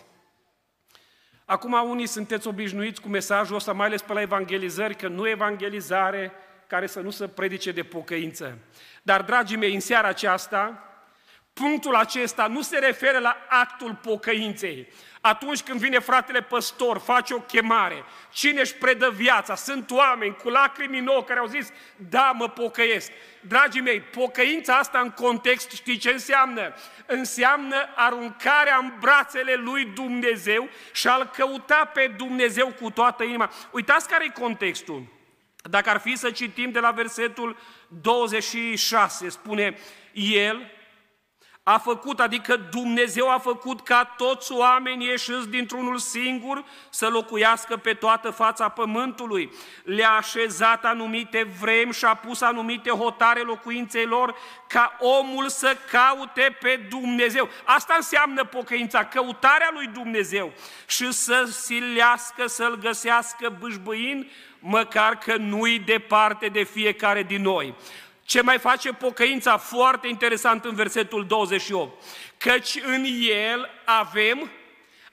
Acum 1.51 1.91
unii 1.91 2.07
sunteți 2.07 2.47
obișnuiți 2.47 3.01
cu 3.01 3.09
mesajul 3.09 3.57
ăsta, 3.57 3.73
mai 3.73 3.87
ales 3.87 4.03
pe 4.03 4.13
la 4.13 4.21
evangelizări, 4.21 4.95
că 4.95 5.09
nu 5.09 5.29
evangelizare 5.29 6.33
care 6.67 6.87
să 6.87 7.01
nu 7.01 7.11
se 7.11 7.29
predice 7.29 7.73
de 7.73 7.83
pocăință. 7.83 8.59
Dar, 9.03 9.23
dragii 9.23 9.57
mei, 9.57 9.75
în 9.75 9.81
seara 9.81 10.09
aceasta, 10.09 10.90
Punctul 11.61 11.95
acesta 11.95 12.47
nu 12.47 12.63
se 12.63 12.79
referă 12.79 13.19
la 13.19 13.37
actul 13.49 13.95
pocăinței. 14.03 14.89
Atunci 15.21 15.63
când 15.63 15.81
vine 15.81 15.99
fratele 15.99 16.43
păstor, 16.43 16.99
face 16.99 17.35
o 17.35 17.41
chemare, 17.41 18.05
cine 18.33 18.61
își 18.61 18.75
predă 18.75 19.11
viața, 19.11 19.55
sunt 19.55 19.91
oameni 19.91 20.37
cu 20.37 20.49
lacrimi 20.49 20.99
în 20.99 21.07
ochi 21.07 21.27
care 21.27 21.39
au 21.39 21.47
zis, 21.47 21.69
da, 21.97 22.33
mă 22.37 22.49
pocăiesc. 22.49 23.13
Dragii 23.41 23.81
mei, 23.81 24.01
pocăința 24.01 24.77
asta 24.77 24.99
în 24.99 25.11
context, 25.11 25.71
știți 25.71 25.99
ce 25.99 26.11
înseamnă? 26.11 26.75
Înseamnă 27.07 27.89
aruncarea 27.95 28.77
în 28.77 28.93
brațele 29.01 29.55
lui 29.55 29.85
Dumnezeu 29.85 30.69
și 30.93 31.09
a-L 31.09 31.31
căuta 31.37 31.91
pe 31.95 32.15
Dumnezeu 32.17 32.67
cu 32.81 32.91
toată 32.91 33.23
inima. 33.23 33.51
Uitați 33.71 34.09
care 34.09 34.25
e 34.25 34.41
contextul. 34.41 35.05
Dacă 35.63 35.91
ar 35.91 35.99
fi 35.99 36.17
să 36.17 36.31
citim 36.31 36.71
de 36.71 36.81
la 36.81 36.91
versetul 36.91 37.57
26, 37.89 39.29
spune, 39.29 39.79
El, 40.13 40.71
a 41.63 41.79
făcut, 41.79 42.21
adică 42.21 42.57
Dumnezeu 42.57 43.31
a 43.31 43.39
făcut 43.39 43.81
ca 43.81 44.15
toți 44.17 44.53
oamenii 44.53 45.07
ieșiți 45.07 45.49
dintr-unul 45.49 45.99
singur 45.99 46.65
să 46.91 47.09
locuiască 47.09 47.77
pe 47.77 47.95
toată 47.95 48.31
fața 48.31 48.69
pământului. 48.69 49.53
Le-a 49.85 50.11
așezat 50.11 50.85
anumite 50.85 51.49
vremi 51.61 51.93
și 51.93 52.05
a 52.05 52.15
pus 52.15 52.41
anumite 52.41 52.91
hotare 52.91 53.41
locuinței 53.41 54.05
lor 54.05 54.35
ca 54.69 54.97
omul 54.99 55.49
să 55.49 55.77
caute 55.91 56.57
pe 56.61 56.87
Dumnezeu. 56.89 57.49
Asta 57.65 57.95
înseamnă 57.97 58.45
pocăința, 58.45 59.05
căutarea 59.05 59.71
lui 59.73 59.87
Dumnezeu 59.87 60.53
și 60.87 61.13
să 61.13 61.45
silească, 61.45 62.47
să-L 62.47 62.79
găsească 62.79 63.57
bâșbâind, 63.59 64.31
măcar 64.59 65.19
că 65.19 65.37
nu-i 65.37 65.79
departe 65.79 66.47
de 66.47 66.63
fiecare 66.63 67.23
din 67.23 67.43
noi. 67.43 67.75
Ce 68.31 68.41
mai 68.41 68.59
face 68.59 68.93
pocăința 68.93 69.57
foarte 69.57 70.09
interesant 70.09 70.65
în 70.65 70.75
versetul 70.75 71.27
28? 71.27 72.03
Căci 72.37 72.79
în 72.83 73.05
el 73.29 73.71
avem, 73.85 74.51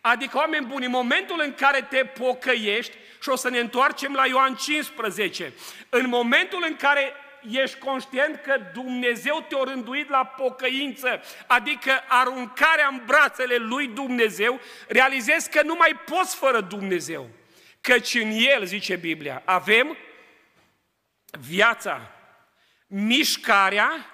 adică 0.02 0.38
oameni 0.38 0.66
buni, 0.66 0.86
în 0.86 0.92
momentul 0.92 1.42
în 1.44 1.54
care 1.54 1.88
te 1.90 1.98
pocăiești, 1.98 2.96
și 3.22 3.30
o 3.30 3.36
să 3.36 3.50
ne 3.50 3.60
întoarcem 3.60 4.14
la 4.14 4.26
Ioan 4.26 4.56
15, 4.56 5.54
în 5.90 6.08
momentul 6.10 6.66
în 6.68 6.76
care 6.76 7.14
ești 7.52 7.78
conștient 7.78 8.42
că 8.42 8.56
Dumnezeu 8.74 9.46
te-a 9.50 9.64
rânduit 9.64 10.10
la 10.10 10.26
pocăință, 10.26 11.22
adică 11.48 11.92
aruncarea 12.08 12.88
în 12.92 13.02
brațele 13.06 13.56
lui 13.56 13.88
Dumnezeu, 13.88 14.60
realizezi 14.88 15.50
că 15.50 15.62
nu 15.62 15.76
mai 15.78 16.00
poți 16.06 16.36
fără 16.36 16.62
Dumnezeu. 16.62 17.30
Căci 17.82 18.14
în 18.14 18.32
El, 18.32 18.66
zice 18.66 18.96
Biblia, 18.96 19.42
avem 19.46 19.98
viața, 21.40 22.12
mișcarea 22.88 24.06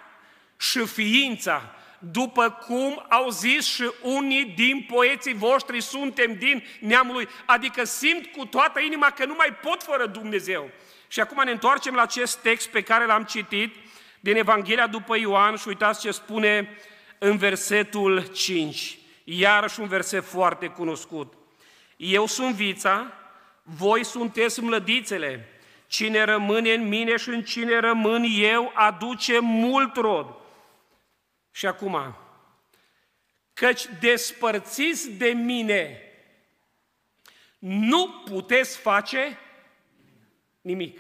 și 0.58 0.86
ființa, 0.86 1.76
după 2.00 2.50
cum 2.50 3.06
au 3.10 3.30
zis 3.30 3.66
și 3.66 3.92
unii 4.02 4.46
din 4.46 4.86
poeții 4.90 5.34
voștri, 5.34 5.82
suntem 5.82 6.34
din 6.34 6.64
neamul 6.80 7.14
lui. 7.14 7.28
Adică 7.46 7.84
simt 7.84 8.26
cu 8.26 8.46
toată 8.46 8.80
inima 8.80 9.10
că 9.10 9.26
nu 9.26 9.34
mai 9.38 9.58
pot 9.62 9.84
fără 9.84 10.06
Dumnezeu. 10.06 10.70
Și 11.08 11.20
acum 11.20 11.44
ne 11.44 11.52
întoarcem 11.52 11.94
la 11.94 12.02
acest 12.02 12.38
text 12.38 12.70
pe 12.70 12.82
care 12.82 13.06
l-am 13.06 13.24
citit 13.24 13.76
din 14.20 14.36
Evanghelia 14.36 14.88
după 14.88 15.18
Ioan 15.18 15.56
și 15.56 15.68
uitați 15.68 16.00
ce 16.00 16.12
spune 16.12 16.78
în 17.18 17.38
versetul 17.38 18.28
5. 18.28 18.98
Iarăși 19.24 19.80
un 19.80 19.88
verset 19.88 20.24
foarte 20.24 20.68
cunoscut. 20.68 21.34
Eu 21.98 22.26
sunt 22.26 22.56
vița, 22.56 23.14
voi 23.64 24.06
sunteți 24.06 24.62
mlădițele. 24.62 25.53
Cine 25.94 26.24
rămâne 26.24 26.74
în 26.74 26.88
mine 26.88 27.18
și 27.18 27.30
în 27.30 27.44
cine 27.44 27.80
rămân 27.80 28.26
eu 28.38 28.72
aduce 28.74 29.40
mult 29.40 29.96
rod. 29.96 30.36
Și 31.52 31.66
acum, 31.66 32.16
căci 33.54 33.86
despărțiți 34.00 35.12
de 35.12 35.28
mine, 35.28 36.02
nu 37.60 38.24
puteți 38.26 38.78
face 38.78 39.38
nimic. 40.62 41.00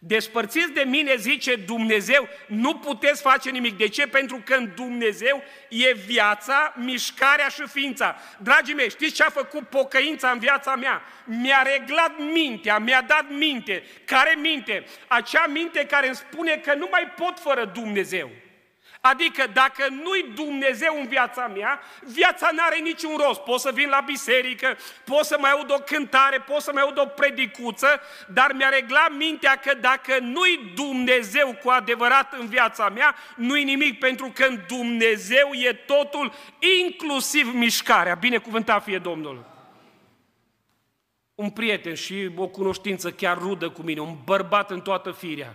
Despărțiți 0.00 0.72
de 0.72 0.82
mine, 0.86 1.16
zice 1.16 1.56
Dumnezeu, 1.56 2.28
nu 2.46 2.74
puteți 2.74 3.20
face 3.20 3.50
nimic. 3.50 3.76
De 3.76 3.88
ce? 3.88 4.06
Pentru 4.06 4.42
că 4.44 4.54
în 4.54 4.72
Dumnezeu 4.74 5.42
e 5.68 5.92
viața, 5.92 6.74
mișcarea 6.76 7.48
și 7.48 7.62
ființa. 7.66 8.16
Dragii 8.42 8.74
mei, 8.74 8.90
știți 8.90 9.14
ce 9.14 9.22
a 9.22 9.30
făcut 9.30 9.68
pocăința 9.68 10.30
în 10.30 10.38
viața 10.38 10.76
mea? 10.76 11.02
Mi-a 11.24 11.62
reglat 11.62 12.18
mintea, 12.32 12.78
mi-a 12.78 13.02
dat 13.02 13.24
minte. 13.30 13.82
Care 14.04 14.34
minte? 14.40 14.84
Acea 15.06 15.46
minte 15.46 15.86
care 15.86 16.06
îmi 16.06 16.16
spune 16.16 16.56
că 16.56 16.74
nu 16.74 16.88
mai 16.90 17.12
pot 17.16 17.38
fără 17.38 17.64
Dumnezeu. 17.64 18.30
Adică 19.10 19.46
dacă 19.52 19.86
nu-i 19.90 20.32
Dumnezeu 20.34 20.96
în 21.00 21.06
viața 21.06 21.46
mea, 21.46 21.80
viața 22.00 22.48
n-are 22.52 22.78
niciun 22.78 23.16
rost. 23.16 23.40
Pot 23.40 23.60
să 23.60 23.70
vin 23.74 23.88
la 23.88 24.00
biserică, 24.00 24.76
pot 25.04 25.24
să 25.24 25.36
mai 25.40 25.50
aud 25.50 25.70
o 25.70 25.78
cântare, 25.78 26.38
pot 26.38 26.60
să 26.60 26.70
mai 26.74 26.82
aud 26.82 26.98
o 26.98 27.06
predicuță, 27.06 28.00
dar 28.26 28.52
mi-a 28.52 28.68
reglat 28.68 29.12
mintea 29.16 29.56
că 29.56 29.74
dacă 29.74 30.18
nu-i 30.20 30.72
Dumnezeu 30.74 31.58
cu 31.62 31.70
adevărat 31.70 32.32
în 32.32 32.46
viața 32.46 32.88
mea, 32.88 33.14
nu-i 33.36 33.64
nimic, 33.64 33.98
pentru 33.98 34.32
că 34.34 34.44
în 34.44 34.60
Dumnezeu 34.66 35.50
e 35.52 35.72
totul, 35.72 36.32
inclusiv 36.80 37.54
mișcarea. 37.54 38.14
Binecuvântat 38.14 38.82
fie 38.82 38.98
Domnul! 38.98 39.56
Un 41.34 41.50
prieten 41.50 41.94
și 41.94 42.30
o 42.36 42.46
cunoștință 42.46 43.10
chiar 43.10 43.38
rudă 43.38 43.70
cu 43.70 43.82
mine, 43.82 44.00
un 44.00 44.16
bărbat 44.24 44.70
în 44.70 44.80
toată 44.80 45.10
firea, 45.10 45.54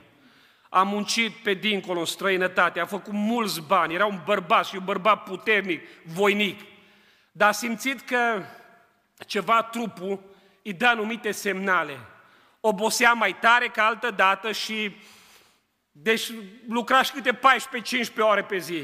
a 0.76 0.84
muncit 0.84 1.32
pe 1.36 1.54
dincolo 1.54 2.00
în 2.00 2.06
străinătate, 2.06 2.80
a 2.80 2.86
făcut 2.86 3.14
mulți 3.14 3.62
bani, 3.62 3.94
era 3.94 4.06
un 4.06 4.22
bărbat 4.26 4.66
și 4.66 4.76
un 4.76 4.84
bărbat 4.84 5.24
puternic, 5.24 5.82
voinic, 6.04 6.60
dar 7.32 7.50
a 7.50 7.52
simțit 7.52 8.02
că 8.02 8.44
ceva 9.28 9.64
trupul 9.64 10.24
îi 10.64 10.74
dă 10.74 10.86
anumite 10.86 11.32
semnale. 11.32 12.00
Obosea 12.60 13.14
mai 13.14 13.36
tare 13.40 13.68
ca 13.68 13.86
altă 13.86 14.12
dată 14.12 14.52
și 14.52 14.96
deci 15.92 16.32
lucra 16.68 17.02
și 17.02 17.12
câte 17.12 17.40
14-15 17.40 17.40
ore 18.18 18.44
pe 18.44 18.58
zi. 18.58 18.84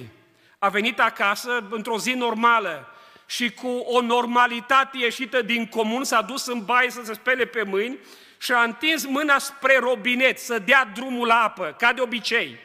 A 0.59 0.69
venit 0.69 0.99
acasă 0.99 1.67
într-o 1.69 1.97
zi 1.97 2.11
normală 2.11 2.87
și 3.25 3.51
cu 3.51 3.67
o 3.67 4.01
normalitate 4.01 4.97
ieșită 4.97 5.41
din 5.41 5.67
comun 5.67 6.03
s-a 6.03 6.21
dus 6.21 6.45
în 6.45 6.65
baie 6.65 6.89
să 6.89 7.01
se 7.03 7.13
spele 7.13 7.45
pe 7.45 7.63
mâini 7.63 7.97
și 8.41 8.51
a 8.51 8.63
întins 8.63 9.05
mâna 9.05 9.37
spre 9.37 9.77
robinet 9.77 10.39
să 10.39 10.59
dea 10.59 10.85
drumul 10.93 11.27
la 11.27 11.43
apă, 11.43 11.75
ca 11.77 11.93
de 11.93 12.01
obicei. 12.01 12.59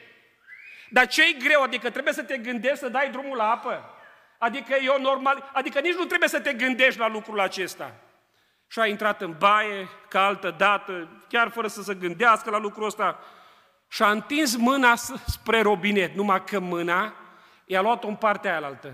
Dar 0.90 1.06
ce-i 1.06 1.36
greu? 1.38 1.62
Adică 1.62 1.90
trebuie 1.90 2.12
să 2.12 2.22
te 2.22 2.38
gândești 2.38 2.78
să 2.78 2.88
dai 2.88 3.10
drumul 3.10 3.36
la 3.36 3.50
apă? 3.50 3.94
Adică 4.38 4.74
e 4.74 4.88
o 4.88 5.00
normal, 5.00 5.50
adică 5.52 5.80
nici 5.80 5.94
nu 5.94 6.04
trebuie 6.04 6.28
să 6.28 6.40
te 6.40 6.52
gândești 6.52 6.98
la 6.98 7.08
lucrul 7.08 7.40
acesta. 7.40 7.94
Și 8.66 8.78
a 8.78 8.86
intrat 8.86 9.20
în 9.20 9.34
baie, 9.38 9.88
ca 10.08 10.24
altă 10.24 10.54
dată, 10.58 11.08
chiar 11.28 11.50
fără 11.50 11.66
să 11.66 11.82
se 11.82 11.94
gândească 11.94 12.50
la 12.50 12.58
lucrul 12.58 12.86
ăsta, 12.86 13.18
și 13.88 14.02
a 14.02 14.10
întins 14.10 14.56
mâna 14.56 14.94
spre 15.26 15.60
robinet, 15.60 16.14
numai 16.14 16.44
că 16.44 16.58
mâna 16.58 17.14
i-a 17.64 17.80
luat-o 17.80 18.08
în 18.08 18.16
partea 18.16 18.56
aia 18.56 18.66
altă. 18.66 18.92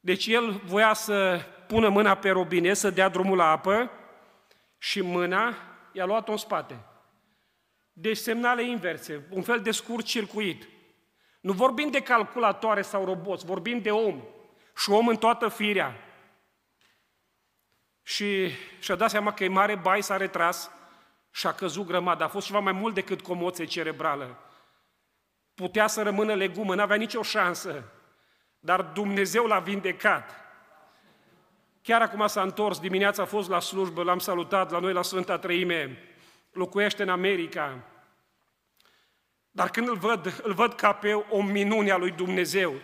Deci 0.00 0.26
el 0.26 0.60
voia 0.64 0.92
să 0.92 1.40
pună 1.66 1.88
mâna 1.88 2.14
pe 2.14 2.30
robinet, 2.30 2.76
să 2.76 2.90
dea 2.90 3.08
drumul 3.08 3.36
la 3.36 3.50
apă, 3.50 3.90
și 4.78 5.00
mâna 5.00 5.54
i-a 5.92 6.04
luat-o 6.04 6.30
în 6.30 6.36
spate. 6.36 6.84
Deci 7.92 8.16
semnale 8.16 8.62
inverse, 8.62 9.26
un 9.30 9.42
fel 9.42 9.60
de 9.60 9.70
scurt 9.70 10.04
circuit. 10.04 10.68
Nu 11.40 11.52
vorbim 11.52 11.90
de 11.90 12.02
calculatoare 12.02 12.82
sau 12.82 13.04
roboți, 13.04 13.46
vorbim 13.46 13.80
de 13.80 13.90
om. 13.90 14.22
Și 14.76 14.90
om 14.90 15.08
în 15.08 15.16
toată 15.16 15.48
firea. 15.48 16.02
și 18.02 18.50
și-a 18.78 18.94
dat 18.94 19.10
seama 19.10 19.32
că 19.32 19.44
e 19.44 19.48
mare 19.48 19.74
bai, 19.74 20.02
s-a 20.02 20.16
retras 20.16 20.70
și 21.30 21.46
a 21.46 21.52
căzut 21.52 21.86
grămadă. 21.86 22.24
A 22.24 22.28
fost 22.28 22.46
ceva 22.46 22.58
mai 22.58 22.72
mult 22.72 22.94
decât 22.94 23.20
comoție 23.20 23.64
cerebrală. 23.64 24.38
Putea 25.54 25.86
să 25.86 26.02
rămână 26.02 26.34
legumă, 26.34 26.74
n-avea 26.74 26.96
nicio 26.96 27.22
șansă, 27.22 27.92
dar 28.58 28.82
Dumnezeu 28.82 29.46
l-a 29.46 29.58
vindecat. 29.58 30.47
Chiar 31.88 32.02
acum 32.02 32.26
s-a 32.26 32.42
întors, 32.42 32.80
dimineața 32.80 33.22
a 33.22 33.26
fost 33.26 33.48
la 33.48 33.60
slujbă, 33.60 34.02
l-am 34.02 34.18
salutat 34.18 34.70
la 34.70 34.78
noi 34.78 34.92
la 34.92 35.02
Sfânta 35.02 35.38
Trăime, 35.38 35.98
locuiește 36.52 37.02
în 37.02 37.08
America. 37.08 37.78
Dar 39.50 39.70
când 39.70 39.88
îl 39.88 39.96
văd, 39.96 40.40
îl 40.42 40.52
văd 40.52 40.74
ca 40.74 40.92
pe 40.92 41.12
o 41.12 41.42
minune 41.42 41.90
a 41.90 41.96
lui 41.96 42.10
Dumnezeu. 42.10 42.74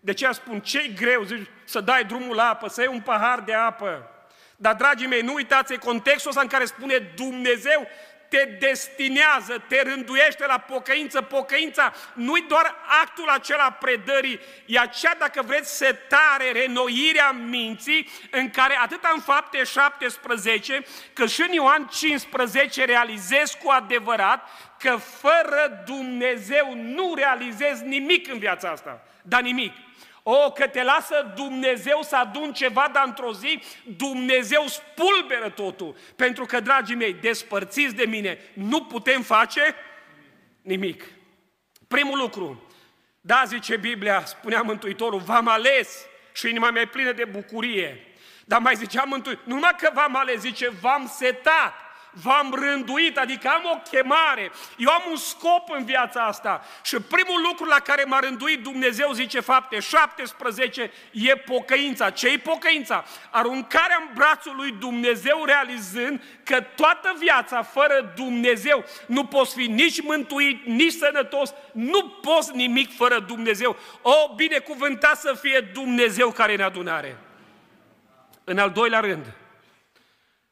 De 0.00 0.12
ce 0.12 0.30
spun, 0.32 0.60
ce 0.60 0.92
greu 0.96 1.22
zici, 1.22 1.48
să 1.64 1.80
dai 1.80 2.04
drumul 2.04 2.34
la 2.34 2.48
apă, 2.48 2.68
să 2.68 2.80
iei 2.80 2.90
un 2.92 3.00
pahar 3.00 3.40
de 3.40 3.54
apă. 3.54 4.10
Dar, 4.56 4.74
dragii 4.74 5.06
mei, 5.06 5.22
nu 5.22 5.32
uitați 5.32 5.78
contextul 5.78 6.30
ăsta 6.30 6.42
în 6.42 6.48
care 6.48 6.64
spune 6.64 7.12
Dumnezeu 7.16 7.86
te 8.30 8.44
destinează, 8.44 9.62
te 9.68 9.82
rânduiește 9.82 10.46
la 10.46 10.58
pocăință. 10.58 11.22
Pocăința 11.22 11.92
nu-i 12.12 12.44
doar 12.48 12.74
actul 13.02 13.28
acela 13.28 13.70
predării, 13.70 14.40
e 14.66 14.78
aceea, 14.78 15.16
dacă 15.18 15.42
vreți, 15.42 15.76
setare, 15.76 16.52
renoirea 16.52 17.30
minții, 17.30 18.08
în 18.30 18.50
care 18.50 18.78
atât 18.82 19.00
în 19.14 19.20
fapte 19.20 19.64
17, 19.64 20.84
cât 21.12 21.30
și 21.30 21.40
în 21.40 21.52
Ioan 21.52 21.88
15 21.92 22.84
realizez 22.84 23.56
cu 23.62 23.70
adevărat 23.70 24.48
că 24.78 24.96
fără 24.96 25.82
Dumnezeu 25.86 26.74
nu 26.74 27.14
realizez 27.14 27.80
nimic 27.80 28.32
în 28.32 28.38
viața 28.38 28.68
asta, 28.68 29.02
dar 29.22 29.42
nimic. 29.42 29.72
O, 30.22 30.50
că 30.52 30.66
te 30.66 30.82
lasă 30.82 31.32
Dumnezeu 31.34 32.02
să 32.02 32.16
adun 32.16 32.52
ceva, 32.52 32.90
dar 32.92 33.04
într-o 33.06 33.32
zi 33.32 33.62
Dumnezeu 33.96 34.64
spulberă 34.66 35.48
totul. 35.48 35.96
Pentru 36.16 36.44
că, 36.44 36.60
dragii 36.60 36.94
mei, 36.94 37.12
despărțiți 37.12 37.94
de 37.94 38.04
mine, 38.04 38.38
nu 38.52 38.84
putem 38.84 39.22
face 39.22 39.74
nimic. 40.62 41.04
Primul 41.88 42.18
lucru, 42.18 42.62
da, 43.20 43.42
zice 43.46 43.76
Biblia, 43.76 44.24
spunea 44.24 44.62
Mântuitorul, 44.62 45.20
v-am 45.20 45.48
ales 45.48 46.06
și 46.32 46.48
inima 46.48 46.70
mea 46.70 46.82
e 46.82 46.86
plină 46.86 47.12
de 47.12 47.24
bucurie. 47.24 48.04
Dar 48.44 48.60
mai 48.60 48.74
zicea 48.74 49.02
Mântuitorul, 49.02 49.48
nu 49.48 49.54
numai 49.54 49.74
că 49.78 49.90
v-am 49.94 50.16
ales, 50.16 50.40
zice, 50.40 50.68
v-am 50.68 51.12
setat 51.16 51.74
v-am 52.22 52.54
rânduit, 52.54 53.18
adică 53.18 53.48
am 53.48 53.62
o 53.64 53.80
chemare, 53.90 54.52
eu 54.76 54.90
am 54.90 55.02
un 55.10 55.16
scop 55.16 55.70
în 55.70 55.84
viața 55.84 56.22
asta. 56.22 56.64
Și 56.82 56.96
primul 56.96 57.40
lucru 57.42 57.64
la 57.64 57.78
care 57.78 58.04
m-a 58.04 58.18
rânduit 58.18 58.62
Dumnezeu, 58.62 59.12
zice 59.12 59.40
fapte 59.40 59.78
17, 59.78 60.90
e 61.12 61.36
pocăința. 61.36 62.10
Ce 62.10 62.28
e 62.28 62.38
pocăința? 62.38 63.04
Aruncarea 63.30 63.96
în 64.00 64.14
brațul 64.14 64.56
lui 64.56 64.70
Dumnezeu 64.70 65.44
realizând 65.44 66.22
că 66.44 66.60
toată 66.60 67.14
viața 67.18 67.62
fără 67.62 68.12
Dumnezeu 68.16 68.84
nu 69.06 69.24
poți 69.24 69.54
fi 69.54 69.66
nici 69.66 70.02
mântuit, 70.02 70.66
nici 70.66 70.92
sănătos, 70.92 71.54
nu 71.72 72.08
poți 72.08 72.56
nimic 72.56 72.96
fără 72.96 73.18
Dumnezeu. 73.18 73.76
O, 74.02 74.34
binecuvântat 74.34 75.20
să 75.20 75.34
fie 75.40 75.60
Dumnezeu 75.72 76.30
care 76.30 76.56
ne 76.56 76.62
adunare. 76.62 77.18
În 78.44 78.58
al 78.58 78.70
doilea 78.70 79.00
rând, 79.00 79.26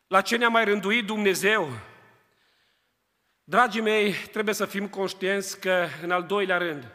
la 0.09 0.21
ce 0.21 0.37
ne-a 0.37 0.49
mai 0.49 0.65
rânduit 0.65 1.07
Dumnezeu? 1.07 1.69
Dragii 3.45 3.81
mei, 3.81 4.13
trebuie 4.13 4.55
să 4.55 4.67
fim 4.67 4.89
conștienți 4.89 5.61
că, 5.61 5.87
în 6.03 6.11
al 6.11 6.23
doilea 6.23 6.59
rând, 6.59 6.87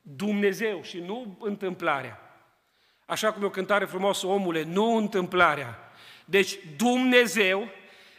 Dumnezeu 0.00 0.82
și 0.82 0.98
nu 0.98 1.38
întâmplarea. 1.40 2.20
Așa 3.06 3.32
cum 3.32 3.42
e 3.42 3.46
o 3.46 3.50
cântare 3.50 3.84
frumoasă, 3.84 4.26
omule, 4.26 4.62
nu 4.62 4.96
întâmplarea. 4.96 5.78
Deci 6.24 6.58
Dumnezeu 6.76 7.68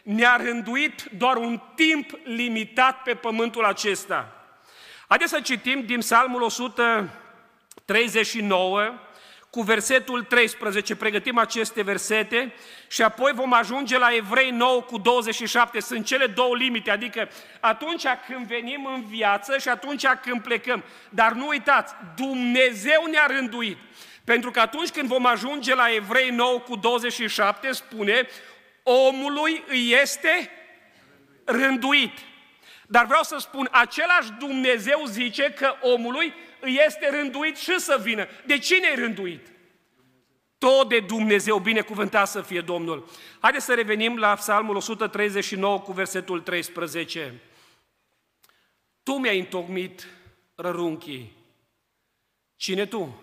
ne-a 0.02 0.36
rânduit 0.36 1.02
doar 1.02 1.36
un 1.36 1.60
timp 1.74 2.18
limitat 2.24 3.02
pe 3.02 3.14
pământul 3.14 3.64
acesta. 3.64 4.46
Haideți 5.08 5.30
să 5.30 5.40
citim 5.40 5.84
din 5.84 5.98
Psalmul 5.98 6.42
139, 6.42 8.98
cu 9.52 9.62
versetul 9.62 10.22
13, 10.22 10.96
pregătim 10.96 11.38
aceste 11.38 11.82
versete 11.82 12.54
și 12.88 13.02
apoi 13.02 13.32
vom 13.34 13.52
ajunge 13.52 13.98
la 13.98 14.14
Evrei 14.14 14.50
9 14.50 14.82
cu 14.82 14.98
27. 14.98 15.80
Sunt 15.80 16.06
cele 16.06 16.26
două 16.26 16.56
limite, 16.56 16.90
adică 16.90 17.28
atunci 17.60 18.04
când 18.26 18.46
venim 18.46 18.86
în 18.86 19.04
viață 19.04 19.58
și 19.58 19.68
atunci 19.68 20.06
când 20.06 20.42
plecăm. 20.42 20.84
Dar 21.08 21.32
nu 21.32 21.46
uitați, 21.46 21.94
Dumnezeu 22.16 23.04
ne-a 23.10 23.26
rânduit. 23.26 23.76
Pentru 24.24 24.50
că 24.50 24.60
atunci 24.60 24.90
când 24.90 25.08
vom 25.08 25.26
ajunge 25.26 25.74
la 25.74 25.94
Evrei 25.94 26.30
9 26.30 26.58
cu 26.58 26.76
27, 26.76 27.72
spune, 27.72 28.28
omului 28.82 29.64
îi 29.66 29.96
este 30.02 30.50
rânduit. 31.44 32.18
Dar 32.86 33.06
vreau 33.06 33.22
să 33.22 33.36
spun, 33.38 33.68
același 33.70 34.30
Dumnezeu 34.38 35.02
zice 35.04 35.54
că 35.56 35.74
omului 35.80 36.34
îi 36.62 36.80
este 36.86 37.10
rânduit 37.10 37.56
și 37.56 37.78
să 37.78 38.00
vină. 38.02 38.26
De 38.46 38.58
cine 38.58 38.88
e 38.92 38.94
rânduit? 38.94 39.46
Tot 40.58 40.88
de 40.88 41.00
Dumnezeu, 41.00 41.58
binecuvântat 41.58 42.28
să 42.28 42.42
fie 42.42 42.60
Domnul. 42.60 43.08
Haideți 43.40 43.64
să 43.64 43.74
revenim 43.74 44.18
la 44.18 44.34
Psalmul 44.34 44.76
139 44.76 45.80
cu 45.80 45.92
versetul 45.92 46.40
13. 46.40 47.40
Tu 49.02 49.12
mi-ai 49.12 49.38
întocmit 49.38 50.06
rărunchii. 50.54 51.32
Cine 52.56 52.86
tu? 52.86 53.22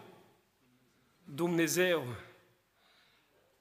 Dumnezeu. 1.23 2.05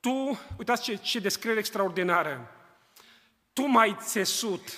Tu, 0.01 0.41
uitați 0.59 0.83
ce, 0.83 0.97
ce 0.97 1.19
descriere 1.19 1.59
extraordinară. 1.59 2.51
Tu 3.53 3.67
m-ai 3.67 3.97
țesut 4.01 4.69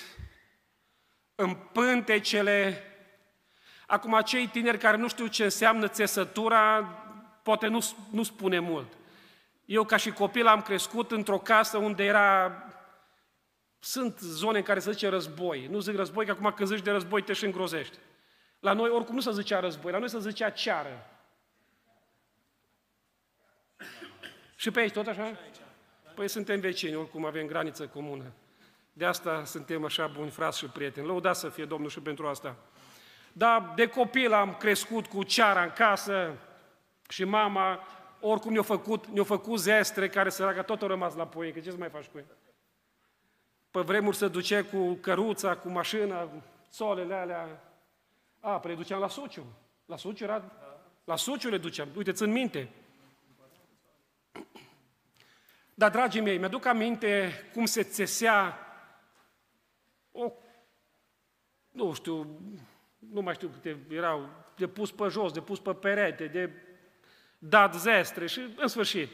în 1.35 1.53
pântecele 1.53 2.85
Acum, 3.91 4.21
cei 4.25 4.47
tineri 4.47 4.77
care 4.77 4.97
nu 4.97 5.07
știu 5.07 5.27
ce 5.27 5.43
înseamnă 5.43 5.87
țesătura, 5.87 6.81
poate 7.43 7.67
nu, 7.67 7.85
nu 8.11 8.23
spune 8.23 8.59
mult. 8.59 8.93
Eu, 9.65 9.83
ca 9.83 9.97
și 9.97 10.11
copil, 10.11 10.47
am 10.47 10.61
crescut 10.61 11.11
într-o 11.11 11.37
casă 11.37 11.77
unde 11.77 12.03
era... 12.03 12.53
Sunt 13.79 14.19
zone 14.19 14.57
în 14.57 14.63
care 14.63 14.79
se 14.79 14.91
zice 14.91 15.07
război. 15.07 15.67
Nu 15.67 15.79
zic 15.79 15.95
război, 15.95 16.25
că 16.25 16.31
acum 16.31 16.51
când 16.55 16.69
zici 16.69 16.81
de 16.81 16.91
război 16.91 17.21
te 17.21 17.33
și 17.33 17.45
îngrozești. 17.45 17.97
La 18.59 18.73
noi, 18.73 18.89
oricum, 18.89 19.15
nu 19.15 19.21
se 19.21 19.31
zicea 19.31 19.59
război, 19.59 19.91
la 19.91 19.97
noi 19.97 20.09
se 20.09 20.19
zicea 20.19 20.49
ceară. 20.49 21.09
Și 24.55 24.71
pe 24.71 24.79
aici, 24.79 24.93
tot 24.93 25.07
așa? 25.07 25.37
Păi 26.15 26.27
suntem 26.27 26.59
vecini, 26.59 26.95
oricum 26.95 27.25
avem 27.25 27.47
graniță 27.47 27.87
comună. 27.87 28.31
De 28.93 29.05
asta 29.05 29.45
suntem 29.45 29.85
așa 29.85 30.07
buni 30.07 30.29
frați 30.29 30.57
și 30.57 30.65
prieteni. 30.65 31.07
Lăudați 31.07 31.39
să 31.39 31.49
fie 31.49 31.65
Domnul 31.65 31.89
și 31.89 31.99
pentru 31.99 32.27
asta. 32.27 32.55
Dar 33.33 33.71
de 33.75 33.87
copil 33.87 34.33
am 34.33 34.55
crescut 34.55 35.05
cu 35.05 35.23
ceara 35.23 35.63
în 35.63 35.71
casă 35.71 36.37
și 37.09 37.23
mama, 37.23 37.79
oricum 38.19 38.51
ne-a 38.51 38.61
făcut, 38.61 39.05
ne-a 39.05 39.23
făcut 39.23 39.59
zestre 39.59 40.09
care 40.09 40.29
săraca 40.29 40.63
tot 40.63 40.81
au 40.81 40.87
rămas 40.87 41.15
la 41.15 41.27
poie, 41.27 41.53
că 41.53 41.59
ce 41.59 41.71
să 41.71 41.77
mai 41.77 41.89
faci 41.89 42.05
cu 42.05 42.17
ei? 42.17 42.25
Pe 43.71 43.81
vremuri 43.81 44.17
se 44.17 44.27
duce 44.27 44.61
cu 44.61 44.93
căruța, 44.93 45.55
cu 45.55 45.69
mașina, 45.69 46.29
țolele 46.71 47.13
alea. 47.13 47.63
A, 48.39 48.59
pe 48.59 48.67
le 48.67 48.75
duceam 48.75 48.99
la 48.99 49.07
Suciu. 49.07 49.45
La 49.85 49.97
Suciu 49.97 50.23
era... 50.23 50.43
La 51.03 51.15
Suciu 51.15 51.49
le 51.49 51.57
duceam. 51.57 51.87
Uite, 51.95 52.11
țin 52.11 52.31
minte. 52.31 52.69
Dar, 55.73 55.91
dragii 55.91 56.21
mei, 56.21 56.37
mi-aduc 56.37 56.65
aminte 56.65 57.31
cum 57.53 57.65
se 57.65 57.83
țesea 57.83 58.57
o, 60.11 60.31
nu 61.71 61.93
știu, 61.93 62.39
nu 63.09 63.21
mai 63.21 63.33
știu 63.33 63.47
câte 63.47 63.77
erau, 63.89 64.29
de 64.55 64.67
pus 64.67 64.91
pe 64.91 65.07
jos, 65.07 65.31
de 65.31 65.41
pus 65.41 65.59
pe 65.59 65.73
perete, 65.73 66.25
de 66.27 66.49
dat 67.37 67.73
zestre 67.73 68.27
și 68.27 68.53
în 68.55 68.67
sfârșit. 68.67 69.11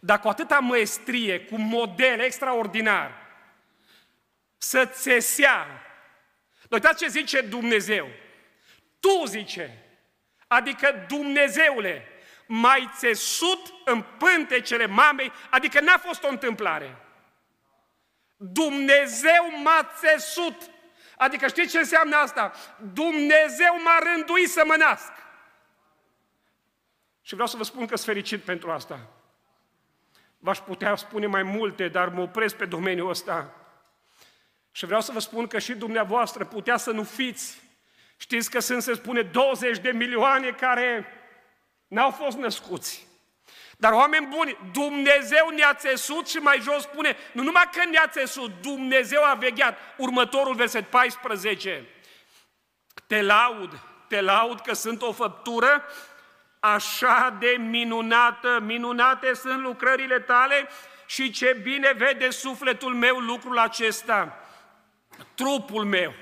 Dar 0.00 0.20
cu 0.20 0.28
atâta 0.28 0.58
măestrie, 0.58 1.40
cu 1.40 1.56
model 1.56 2.20
extraordinar, 2.20 3.12
să 4.58 4.86
țesea. 4.86 5.66
Uitați 6.70 7.02
ce 7.02 7.08
zice 7.08 7.40
Dumnezeu. 7.40 8.08
Tu, 9.00 9.24
zice, 9.26 9.84
adică 10.46 11.04
Dumnezeule, 11.08 12.06
mai 12.46 12.90
țesut 12.96 13.74
în 13.84 14.04
pântecele 14.18 14.86
mamei, 14.86 15.32
adică 15.50 15.80
n-a 15.80 15.98
fost 15.98 16.22
o 16.22 16.28
întâmplare. 16.28 16.96
Dumnezeu 18.36 19.60
m-a 19.62 19.90
țesut 20.00 20.70
Adică 21.16 21.48
știți 21.48 21.72
ce 21.72 21.78
înseamnă 21.78 22.16
asta? 22.16 22.52
Dumnezeu 22.92 23.82
m-a 23.84 23.98
rânduit 24.12 24.50
să 24.50 24.62
mă 24.66 24.74
nasc. 24.78 25.12
Și 27.22 27.34
vreau 27.34 27.48
să 27.48 27.56
vă 27.56 27.64
spun 27.64 27.86
că 27.86 27.96
sunt 27.96 28.14
fericit 28.14 28.42
pentru 28.42 28.70
asta. 28.70 29.08
V-aș 30.38 30.58
putea 30.58 30.94
spune 30.94 31.26
mai 31.26 31.42
multe, 31.42 31.88
dar 31.88 32.08
mă 32.08 32.20
opresc 32.20 32.56
pe 32.56 32.64
domeniul 32.64 33.08
ăsta. 33.08 33.54
Și 34.70 34.84
vreau 34.84 35.00
să 35.00 35.12
vă 35.12 35.18
spun 35.18 35.46
că 35.46 35.58
și 35.58 35.74
dumneavoastră 35.74 36.44
putea 36.44 36.76
să 36.76 36.90
nu 36.90 37.02
fiți. 37.02 37.62
Știți 38.16 38.50
că 38.50 38.60
sunt, 38.60 38.82
se 38.82 38.94
spune, 38.94 39.22
20 39.22 39.78
de 39.78 39.90
milioane 39.90 40.50
care 40.50 41.06
n-au 41.86 42.10
fost 42.10 42.36
născuți. 42.36 43.06
Dar 43.82 43.92
oameni 43.92 44.26
buni, 44.26 44.58
Dumnezeu 44.72 45.48
ne-a 45.48 45.74
țesut 45.74 46.28
și 46.28 46.36
mai 46.36 46.60
jos 46.60 46.82
spune, 46.82 47.16
nu 47.32 47.42
numai 47.42 47.68
că 47.72 47.84
ne-a 47.84 48.06
țesut, 48.06 48.50
Dumnezeu 48.60 49.24
a 49.24 49.34
vegheat. 49.34 49.78
Următorul 49.96 50.54
verset 50.54 50.86
14. 50.86 51.86
Te 53.06 53.22
laud, 53.22 53.80
te 54.08 54.20
laud 54.20 54.60
că 54.60 54.72
sunt 54.72 55.02
o 55.02 55.12
făptură 55.12 55.84
așa 56.60 57.36
de 57.38 57.56
minunată, 57.58 58.58
minunate 58.60 59.34
sunt 59.34 59.62
lucrările 59.62 60.20
tale 60.20 60.68
și 61.06 61.30
ce 61.30 61.58
bine 61.62 61.92
vede 61.96 62.30
sufletul 62.30 62.94
meu 62.94 63.18
lucrul 63.18 63.58
acesta. 63.58 64.38
Trupul 65.34 65.84
meu 65.84 66.14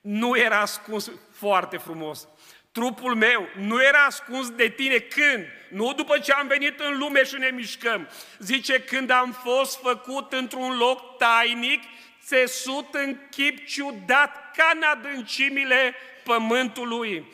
nu 0.00 0.36
era 0.36 0.60
ascuns 0.60 1.10
foarte 1.32 1.76
frumos. 1.76 2.28
Trupul 2.72 3.14
meu 3.14 3.48
nu 3.56 3.82
era 3.82 4.04
ascuns 4.04 4.50
de 4.50 4.68
tine 4.68 4.98
când? 4.98 5.55
Nu 5.68 5.92
după 5.92 6.18
ce 6.18 6.32
am 6.32 6.46
venit 6.46 6.80
în 6.80 6.98
lume 6.98 7.24
și 7.24 7.38
ne 7.38 7.50
mișcăm. 7.54 8.08
Zice, 8.38 8.80
când 8.80 9.10
am 9.10 9.32
fost 9.32 9.80
făcut 9.80 10.32
într-un 10.32 10.76
loc 10.76 11.18
tainic, 11.18 11.82
țesut 12.24 12.94
în 12.94 13.16
chip 13.30 13.66
ciudat 13.66 14.56
ca 14.56 14.70
în 14.74 14.82
adâncimile 14.82 15.94
pământului 16.24 17.26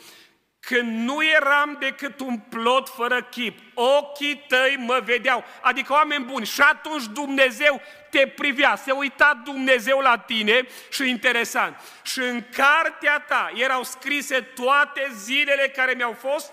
când 0.66 1.08
nu 1.08 1.24
eram 1.24 1.76
decât 1.80 2.20
un 2.20 2.38
plot 2.38 2.88
fără 2.88 3.22
chip, 3.22 3.58
ochii 3.74 4.44
tăi 4.48 4.76
mă 4.78 5.00
vedeau, 5.04 5.44
adică 5.60 5.92
oameni 5.92 6.24
buni, 6.24 6.46
și 6.46 6.60
atunci 6.60 7.04
Dumnezeu 7.12 7.80
te 8.10 8.26
privea, 8.26 8.76
se 8.76 8.90
uita 8.90 9.40
Dumnezeu 9.44 9.98
la 9.98 10.18
tine 10.18 10.66
și 10.90 11.08
interesant. 11.08 11.76
Și 12.02 12.18
în 12.18 12.42
cartea 12.52 13.24
ta 13.28 13.52
erau 13.54 13.82
scrise 13.82 14.40
toate 14.40 15.12
zilele 15.14 15.68
care 15.68 15.92
mi-au 15.92 16.12
fost 16.12 16.52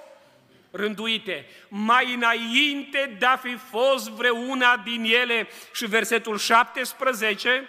rânduite, 0.71 1.45
mai 1.67 2.13
înainte 2.13 3.15
de 3.19 3.25
a 3.25 3.35
fi 3.35 3.55
fost 3.55 4.09
vreuna 4.09 4.77
din 4.77 5.03
ele. 5.03 5.47
Și 5.73 5.85
versetul 5.85 6.37
17, 6.37 7.67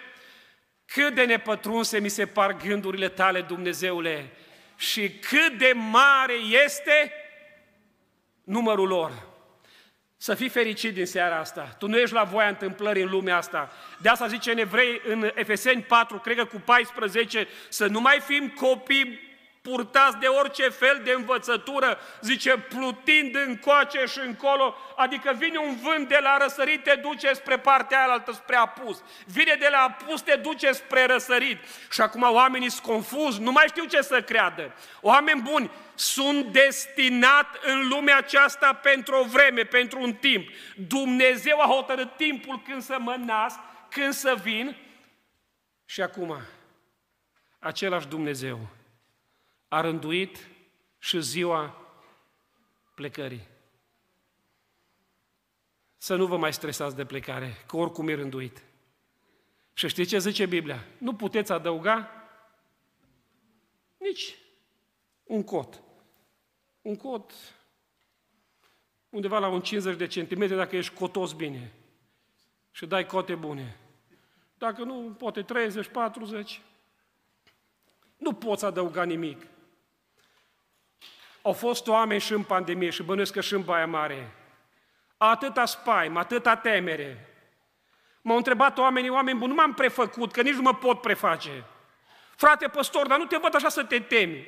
cât 0.85 1.13
de 1.13 1.23
nepătrunse 1.23 1.99
mi 1.99 2.09
se 2.09 2.25
par 2.25 2.57
gândurile 2.57 3.09
tale, 3.09 3.41
Dumnezeule, 3.41 4.29
și 4.77 5.09
cât 5.09 5.57
de 5.57 5.73
mare 5.75 6.33
este 6.65 7.11
numărul 8.43 8.87
lor. 8.87 9.29
Să 10.17 10.33
fii 10.33 10.49
fericit 10.49 10.93
din 10.93 11.05
seara 11.05 11.37
asta. 11.37 11.75
Tu 11.79 11.87
nu 11.87 11.97
ești 11.97 12.15
la 12.15 12.23
voia 12.23 12.47
întâmplării 12.47 13.03
în 13.03 13.09
lumea 13.09 13.37
asta. 13.37 13.71
De 13.97 14.09
asta 14.09 14.27
zice 14.27 14.51
în 14.51 14.57
Evrei, 14.57 15.01
în 15.07 15.31
Efeseni 15.35 15.81
4, 15.81 16.17
cred 16.19 16.37
că 16.37 16.45
cu 16.45 16.61
14, 16.65 17.47
să 17.69 17.87
nu 17.87 18.01
mai 18.01 18.19
fim 18.19 18.49
copii 18.49 19.30
purtați 19.61 20.17
de 20.17 20.27
orice 20.27 20.69
fel 20.69 21.01
de 21.03 21.11
învățătură, 21.11 21.99
zice, 22.21 22.57
plutind 22.57 23.35
încoace 23.35 24.05
și 24.05 24.19
încolo, 24.19 24.75
adică 24.95 25.33
vine 25.37 25.57
un 25.57 25.75
vânt 25.75 26.07
de 26.07 26.19
la 26.21 26.37
răsărit, 26.37 26.83
te 26.83 26.95
duce 26.95 27.33
spre 27.33 27.59
partea 27.59 28.05
aia 28.05 28.23
spre 28.33 28.55
apus. 28.55 29.03
Vine 29.25 29.55
de 29.59 29.67
la 29.71 29.77
apus, 29.77 30.21
te 30.21 30.35
duce 30.35 30.71
spre 30.71 31.05
răsărit. 31.05 31.57
Și 31.89 32.01
acum 32.01 32.21
oamenii 32.21 32.69
sunt 32.69 32.85
confuzi, 32.85 33.41
nu 33.41 33.51
mai 33.51 33.65
știu 33.67 33.85
ce 33.85 34.01
să 34.01 34.21
creadă. 34.21 34.73
Oameni 35.01 35.41
buni, 35.41 35.71
sunt 35.95 36.45
destinat 36.45 37.59
în 37.63 37.87
lumea 37.87 38.17
aceasta 38.17 38.73
pentru 38.73 39.15
o 39.15 39.23
vreme, 39.23 39.63
pentru 39.63 40.01
un 40.01 40.13
timp. 40.13 40.49
Dumnezeu 40.75 41.59
a 41.59 41.65
hotărât 41.65 42.15
timpul 42.15 42.61
când 42.61 42.81
să 42.81 42.97
mă 42.99 43.15
nasc, 43.25 43.57
când 43.89 44.13
să 44.13 44.35
vin. 44.43 44.75
Și 45.85 46.01
acum, 46.01 46.37
același 47.59 48.07
Dumnezeu 48.07 48.59
a 49.71 49.81
rânduit 49.81 50.49
și 50.99 51.21
ziua 51.21 51.75
plecării. 52.95 53.47
Să 55.97 56.15
nu 56.15 56.25
vă 56.25 56.37
mai 56.37 56.53
stresați 56.53 56.95
de 56.95 57.05
plecare, 57.05 57.63
că 57.67 57.77
oricum 57.77 58.07
e 58.07 58.13
rânduit. 58.13 58.63
Și 59.73 59.87
știți 59.87 60.09
ce 60.09 60.19
zice 60.19 60.45
Biblia? 60.45 60.85
Nu 60.97 61.15
puteți 61.15 61.51
adăuga 61.51 62.09
nici 63.97 64.37
un 65.23 65.43
cot. 65.43 65.81
Un 66.81 66.95
cot 66.95 67.31
undeva 69.09 69.39
la 69.39 69.47
un 69.47 69.61
50 69.61 69.97
de 69.97 70.07
centimetri 70.07 70.55
dacă 70.55 70.75
ești 70.75 70.93
cotos 70.93 71.33
bine 71.33 71.73
și 72.71 72.85
dai 72.85 73.05
cote 73.05 73.35
bune. 73.35 73.77
Dacă 74.57 74.83
nu, 74.83 75.15
poate 75.17 75.41
30, 75.41 75.87
40. 75.87 76.61
Nu 78.17 78.33
poți 78.33 78.65
adăuga 78.65 79.03
nimic. 79.03 79.49
Au 81.41 81.53
fost 81.53 81.87
oameni 81.87 82.21
și 82.21 82.33
în 82.33 82.43
pandemie 82.43 82.89
și 82.89 83.03
bănuiesc 83.03 83.33
că 83.33 83.41
și 83.41 83.53
în 83.53 83.61
Baia 83.61 83.87
Mare. 83.87 84.31
Atâta 85.17 85.65
spaim, 85.65 86.17
atâta 86.17 86.55
temere. 86.55 87.25
M-au 88.21 88.37
întrebat 88.37 88.77
oamenii, 88.77 89.09
oameni 89.09 89.37
buni, 89.37 89.49
nu 89.49 89.55
m-am 89.55 89.73
prefăcut, 89.73 90.31
că 90.31 90.41
nici 90.41 90.53
nu 90.53 90.61
mă 90.61 90.75
pot 90.75 91.01
preface. 91.01 91.63
Frate 92.35 92.67
păstor, 92.67 93.07
dar 93.07 93.17
nu 93.17 93.25
te 93.25 93.37
văd 93.37 93.55
așa 93.55 93.69
să 93.69 93.83
te 93.83 93.99
temi. 93.99 94.47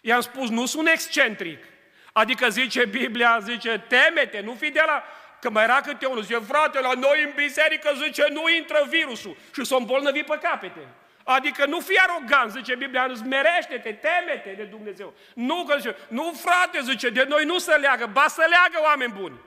I-am 0.00 0.20
spus, 0.20 0.48
nu 0.48 0.66
sunt 0.66 0.88
excentric. 0.88 1.64
Adică 2.12 2.48
zice 2.48 2.84
Biblia, 2.84 3.38
zice, 3.42 3.84
temete, 3.88 4.40
nu 4.40 4.54
fi 4.54 4.70
de 4.70 4.82
la... 4.86 5.02
Că 5.40 5.50
mai 5.50 5.64
era 5.64 5.80
câte 5.80 6.06
unul, 6.06 6.22
zice, 6.22 6.38
frate, 6.38 6.80
la 6.80 6.92
noi 6.92 7.22
în 7.22 7.32
biserică, 7.34 7.90
zice, 8.04 8.26
nu 8.30 8.48
intră 8.48 8.86
virusul 8.88 9.36
și 9.54 9.64
s-o 9.64 9.76
îmbolnăvi 9.76 10.22
pe 10.22 10.38
capete. 10.42 10.88
Adică 11.24 11.66
nu 11.66 11.80
fi 11.80 11.98
arogant, 11.98 12.50
zice 12.50 12.74
Biblia, 12.74 13.08
zmerește-te, 13.12 13.92
temete 13.92 14.54
de 14.56 14.64
Dumnezeu. 14.64 15.14
Nu, 15.34 15.64
că 15.64 15.76
zice, 15.76 15.96
nu 16.08 16.32
frate, 16.32 16.80
zice, 16.80 17.08
de 17.10 17.24
noi 17.28 17.44
nu 17.44 17.58
se 17.58 17.74
leagă, 17.74 18.06
ba 18.06 18.26
să 18.28 18.46
leagă 18.48 18.86
oameni 18.86 19.12
buni. 19.12 19.40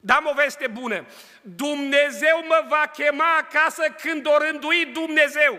Dam 0.00 0.26
o 0.26 0.32
veste 0.34 0.66
bună. 0.66 1.06
Dumnezeu 1.42 2.44
mă 2.46 2.64
va 2.68 2.90
chema 2.92 3.36
acasă 3.36 3.82
când 4.02 4.26
o 4.26 4.38
rândui 4.38 4.84
Dumnezeu. 4.84 5.58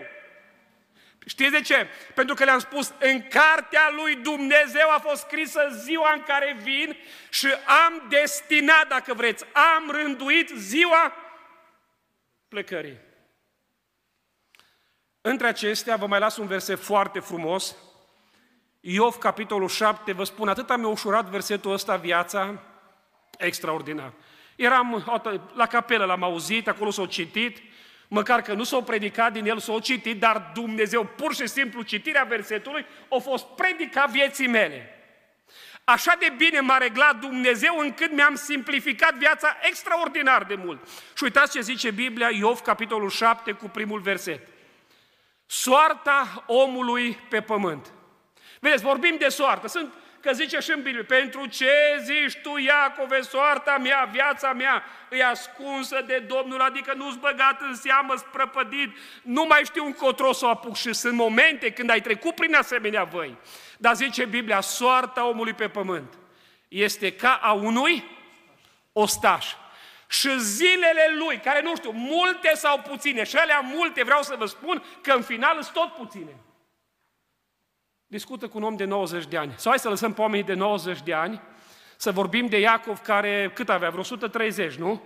Știți 1.26 1.50
de 1.50 1.60
ce? 1.60 1.86
Pentru 2.14 2.34
că 2.34 2.44
le-am 2.44 2.58
spus, 2.58 2.94
în 2.98 3.28
cartea 3.28 3.90
lui 3.90 4.16
Dumnezeu 4.16 4.90
a 4.90 4.98
fost 4.98 5.20
scrisă 5.20 5.68
ziua 5.70 6.12
în 6.12 6.22
care 6.22 6.56
vin 6.62 6.96
și 7.28 7.46
am 7.86 8.06
destinat, 8.08 8.88
dacă 8.88 9.14
vreți, 9.14 9.44
am 9.52 9.90
rânduit 9.90 10.48
ziua 10.48 11.16
plecării. 12.48 13.05
Între 15.28 15.46
acestea 15.46 15.96
vă 15.96 16.06
mai 16.06 16.18
las 16.18 16.36
un 16.36 16.46
verset 16.46 16.78
foarte 16.78 17.20
frumos. 17.20 17.76
Iov, 18.80 19.14
capitolul 19.14 19.68
7, 19.68 20.12
vă 20.12 20.24
spun, 20.24 20.48
atât 20.48 20.76
mi-a 20.76 20.88
ușurat 20.88 21.24
versetul 21.24 21.72
ăsta 21.72 21.96
viața, 21.96 22.62
extraordinar. 23.38 24.12
Eram 24.56 25.04
la 25.54 25.66
capelă, 25.66 26.04
l-am 26.04 26.22
auzit, 26.22 26.68
acolo 26.68 26.90
s-au 26.90 27.04
citit, 27.04 27.58
măcar 28.08 28.42
că 28.42 28.52
nu 28.52 28.64
s-au 28.64 28.82
predicat 28.82 29.32
din 29.32 29.46
el, 29.46 29.58
s-au 29.58 29.78
citit, 29.78 30.20
dar 30.20 30.50
Dumnezeu, 30.54 31.04
pur 31.04 31.34
și 31.34 31.46
simplu, 31.46 31.82
citirea 31.82 32.24
versetului, 32.24 32.86
a 33.10 33.16
fost 33.16 33.46
predica 33.46 34.04
vieții 34.04 34.48
mele. 34.48 34.90
Așa 35.84 36.16
de 36.18 36.32
bine 36.36 36.60
m-a 36.60 36.78
reglat 36.78 37.18
Dumnezeu 37.18 37.78
încât 37.78 38.12
mi-am 38.12 38.34
simplificat 38.34 39.14
viața 39.14 39.56
extraordinar 39.62 40.44
de 40.44 40.54
mult. 40.54 40.88
Și 41.16 41.22
uitați 41.22 41.52
ce 41.52 41.60
zice 41.60 41.90
Biblia, 41.90 42.28
Iov, 42.30 42.60
capitolul 42.60 43.10
7, 43.10 43.52
cu 43.52 43.68
primul 43.68 44.00
verset. 44.00 44.54
Soarta 45.46 46.44
omului 46.46 47.18
pe 47.28 47.40
pământ. 47.40 47.92
Vedeți, 48.60 48.82
vorbim 48.82 49.16
de 49.18 49.28
soartă. 49.28 49.68
Sunt, 49.68 49.92
că 50.20 50.32
zice 50.32 50.58
și 50.58 50.70
în 50.70 50.82
Biblie, 50.82 51.02
pentru 51.02 51.46
ce 51.46 51.70
zici 52.02 52.38
tu, 52.42 52.56
Iacove, 52.56 53.20
soarta 53.20 53.78
mea, 53.78 54.08
viața 54.12 54.52
mea, 54.52 54.82
e 55.10 55.24
ascunsă 55.24 56.04
de 56.06 56.18
Domnul, 56.18 56.60
adică 56.60 56.92
nu-ți 56.96 57.18
băgat 57.18 57.60
în 57.60 57.74
seamă, 57.74 58.14
sprăpădit, 58.16 58.96
nu 59.22 59.44
mai 59.48 59.62
știu 59.64 59.84
încotro 59.84 60.32
să 60.32 60.46
o 60.46 60.48
apuc 60.48 60.76
și 60.76 60.92
sunt 60.92 61.14
momente 61.14 61.70
când 61.70 61.90
ai 61.90 62.00
trecut 62.00 62.34
prin 62.34 62.54
asemenea 62.54 63.04
voi. 63.04 63.36
Dar 63.76 63.94
zice 63.94 64.24
Biblia, 64.24 64.60
soarta 64.60 65.26
omului 65.26 65.52
pe 65.52 65.68
pământ 65.68 66.18
este 66.68 67.12
ca 67.12 67.40
a 67.42 67.52
unui 67.52 68.04
ostaș 68.92 69.46
și 70.08 70.38
zilele 70.38 71.14
lui, 71.18 71.38
care 71.38 71.62
nu 71.62 71.76
știu, 71.76 71.90
multe 71.90 72.52
sau 72.54 72.78
puține, 72.78 73.24
și 73.24 73.36
alea 73.36 73.60
multe, 73.60 74.04
vreau 74.04 74.22
să 74.22 74.34
vă 74.38 74.46
spun 74.46 74.84
că 75.02 75.12
în 75.12 75.22
final 75.22 75.62
sunt 75.62 75.74
tot 75.74 75.92
puține. 75.92 76.36
Discută 78.06 78.48
cu 78.48 78.56
un 78.56 78.62
om 78.62 78.76
de 78.76 78.84
90 78.84 79.26
de 79.26 79.36
ani. 79.36 79.52
Sau 79.56 79.70
hai 79.70 79.80
să 79.80 79.88
lăsăm 79.88 80.12
pe 80.12 80.20
oamenii 80.20 80.46
de 80.46 80.54
90 80.54 81.02
de 81.02 81.14
ani, 81.14 81.40
să 81.96 82.10
vorbim 82.10 82.46
de 82.46 82.58
Iacov 82.58 82.98
care, 82.98 83.50
cât 83.54 83.68
avea, 83.68 83.88
vreo 83.88 84.00
130, 84.00 84.74
nu? 84.74 85.02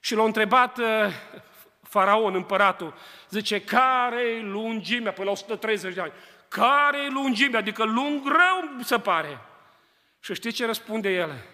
Și 0.00 0.14
l-a 0.14 0.24
întrebat 0.24 0.78
uh, 0.78 0.86
faraon, 1.82 2.34
împăratul, 2.34 2.94
zice, 3.30 3.60
care-i 3.60 4.42
lungimea, 4.42 5.12
până 5.12 5.26
la 5.26 5.32
130 5.32 5.94
de 5.94 6.00
ani, 6.00 6.12
care-i 6.48 7.10
lungimea, 7.10 7.58
adică 7.58 7.84
lung 7.84 8.26
rău 8.26 8.82
se 8.82 8.98
pare. 8.98 9.38
Și 10.20 10.34
știți 10.34 10.54
ce 10.56 10.66
răspunde 10.66 11.10
el? 11.10 11.44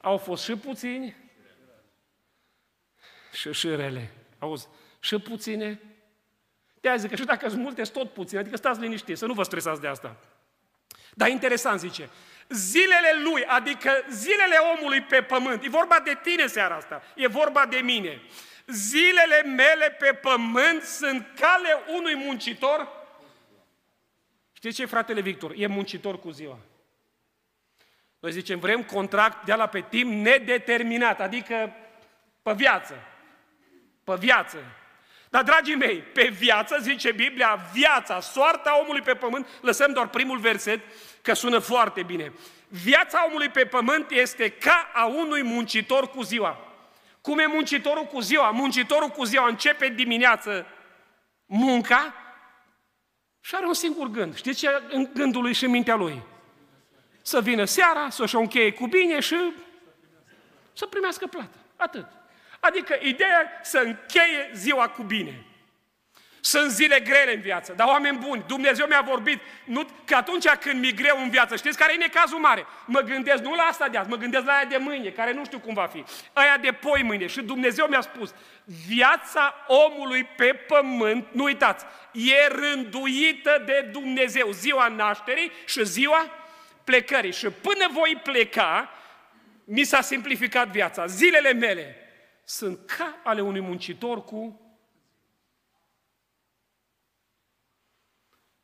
Au 0.00 0.16
fost 0.16 0.44
și 0.44 0.56
puțini 0.56 1.16
și 3.32 3.52
și 3.52 3.68
rele. 3.68 4.12
Auzi, 4.38 4.68
și 5.00 5.18
puține. 5.18 5.80
De 6.80 6.94
zic 6.96 7.10
că 7.10 7.16
și 7.16 7.24
dacă 7.24 7.48
sunt 7.48 7.62
multe, 7.62 7.84
sunt 7.84 7.96
tot 7.96 8.12
puține. 8.12 8.40
Adică 8.40 8.56
stați 8.56 8.80
liniștiți, 8.80 9.18
să 9.18 9.26
nu 9.26 9.32
vă 9.32 9.42
stresați 9.42 9.80
de 9.80 9.86
asta. 9.86 10.16
Dar 11.14 11.28
interesant 11.28 11.80
zice, 11.80 12.10
zilele 12.48 13.22
lui, 13.24 13.44
adică 13.44 13.90
zilele 14.10 14.56
omului 14.76 15.02
pe 15.02 15.22
pământ, 15.22 15.64
e 15.64 15.68
vorba 15.68 16.00
de 16.04 16.18
tine 16.22 16.46
seara 16.46 16.74
asta, 16.74 17.02
e 17.14 17.26
vorba 17.26 17.66
de 17.66 17.76
mine. 17.76 18.22
Zilele 18.66 19.42
mele 19.42 19.96
pe 19.98 20.12
pământ 20.12 20.82
sunt 20.82 21.26
cale 21.40 21.68
unui 21.96 22.14
muncitor. 22.14 22.88
Știți 24.52 24.76
ce, 24.76 24.84
fratele 24.86 25.20
Victor? 25.20 25.52
E 25.56 25.66
muncitor 25.66 26.18
cu 26.20 26.30
ziua. 26.30 26.58
Noi 28.18 28.32
zicem, 28.32 28.58
vrem 28.58 28.82
contract 28.82 29.44
de 29.44 29.54
la 29.54 29.66
pe 29.66 29.84
timp 29.88 30.12
nedeterminat, 30.12 31.20
adică 31.20 31.72
pe 32.42 32.52
viață. 32.52 32.94
Pe 34.04 34.14
viață. 34.18 34.58
Dar, 35.30 35.42
dragii 35.42 35.74
mei, 35.74 35.96
pe 35.98 36.28
viață, 36.28 36.78
zice 36.80 37.12
Biblia, 37.12 37.58
viața, 37.72 38.20
soarta 38.20 38.78
omului 38.80 39.02
pe 39.02 39.14
pământ, 39.14 39.48
lăsăm 39.60 39.92
doar 39.92 40.08
primul 40.08 40.38
verset, 40.38 40.80
că 41.22 41.32
sună 41.32 41.58
foarte 41.58 42.02
bine. 42.02 42.32
Viața 42.68 43.24
omului 43.26 43.48
pe 43.48 43.64
pământ 43.64 44.10
este 44.10 44.48
ca 44.50 44.90
a 44.94 45.06
unui 45.06 45.42
muncitor 45.42 46.10
cu 46.10 46.22
ziua. 46.22 46.58
Cum 47.20 47.38
e 47.38 47.46
muncitorul 47.46 48.04
cu 48.04 48.20
ziua? 48.20 48.50
Muncitorul 48.50 49.08
cu 49.08 49.24
ziua 49.24 49.46
începe 49.46 49.88
dimineață 49.88 50.66
munca 51.46 52.14
și 53.40 53.54
are 53.54 53.66
un 53.66 53.74
singur 53.74 54.06
gând. 54.06 54.36
Știți 54.36 54.58
ce 54.58 54.68
în 54.90 55.10
gândul 55.14 55.42
lui 55.42 55.52
și 55.52 55.64
în 55.64 55.70
mintea 55.70 55.94
lui? 55.94 56.22
Să 57.28 57.40
vină 57.40 57.64
seara, 57.64 58.10
să-și 58.10 58.36
o 58.36 58.38
încheie 58.38 58.72
cu 58.72 58.86
bine 58.86 59.20
și 59.20 59.36
să 60.72 60.86
primească 60.86 61.26
plată. 61.26 61.56
Atât. 61.76 62.06
Adică 62.60 62.98
ideea 63.02 63.60
să 63.62 63.78
încheie 63.78 64.50
ziua 64.54 64.88
cu 64.88 65.02
bine. 65.02 65.44
Sunt 66.40 66.70
zile 66.70 67.00
grele 67.00 67.34
în 67.34 67.40
viață, 67.40 67.72
dar 67.76 67.86
oameni 67.86 68.18
buni, 68.18 68.44
Dumnezeu 68.46 68.86
mi-a 68.86 69.00
vorbit 69.00 69.40
nu, 69.64 69.88
că 70.04 70.14
atunci 70.14 70.48
când 70.48 70.80
mi 70.80 70.92
greu 70.92 71.22
în 71.22 71.30
viață, 71.30 71.56
știți 71.56 71.78
care 71.78 71.92
e 71.92 71.96
necazul 71.96 72.38
mare? 72.38 72.66
Mă 72.86 73.00
gândesc 73.00 73.42
nu 73.42 73.54
la 73.54 73.62
asta 73.62 73.88
de 73.88 73.98
azi, 73.98 74.08
mă 74.08 74.16
gândesc 74.16 74.44
la 74.44 74.52
aia 74.52 74.64
de 74.64 74.76
mâine, 74.76 75.08
care 75.08 75.32
nu 75.32 75.44
știu 75.44 75.58
cum 75.58 75.74
va 75.74 75.86
fi, 75.86 76.04
aia 76.32 76.56
de 76.56 76.72
poi 76.72 77.02
mâine. 77.02 77.26
Și 77.26 77.42
Dumnezeu 77.42 77.86
mi-a 77.86 78.00
spus, 78.00 78.34
viața 78.88 79.54
omului 79.66 80.24
pe 80.24 80.46
pământ, 80.46 81.26
nu 81.32 81.42
uitați, 81.42 81.84
e 82.12 82.46
rânduită 82.46 83.62
de 83.66 83.88
Dumnezeu, 83.92 84.50
ziua 84.50 84.88
nașterii 84.88 85.52
și 85.64 85.84
ziua 85.84 86.37
plecării. 86.88 87.32
Și 87.32 87.50
până 87.50 87.88
voi 87.92 88.20
pleca, 88.22 88.90
mi 89.64 89.84
s-a 89.84 90.00
simplificat 90.00 90.68
viața. 90.68 91.06
Zilele 91.06 91.52
mele 91.52 91.96
sunt 92.44 92.86
ca 92.86 93.20
ale 93.24 93.40
unui 93.40 93.60
muncitor 93.60 94.24
cu 94.24 94.60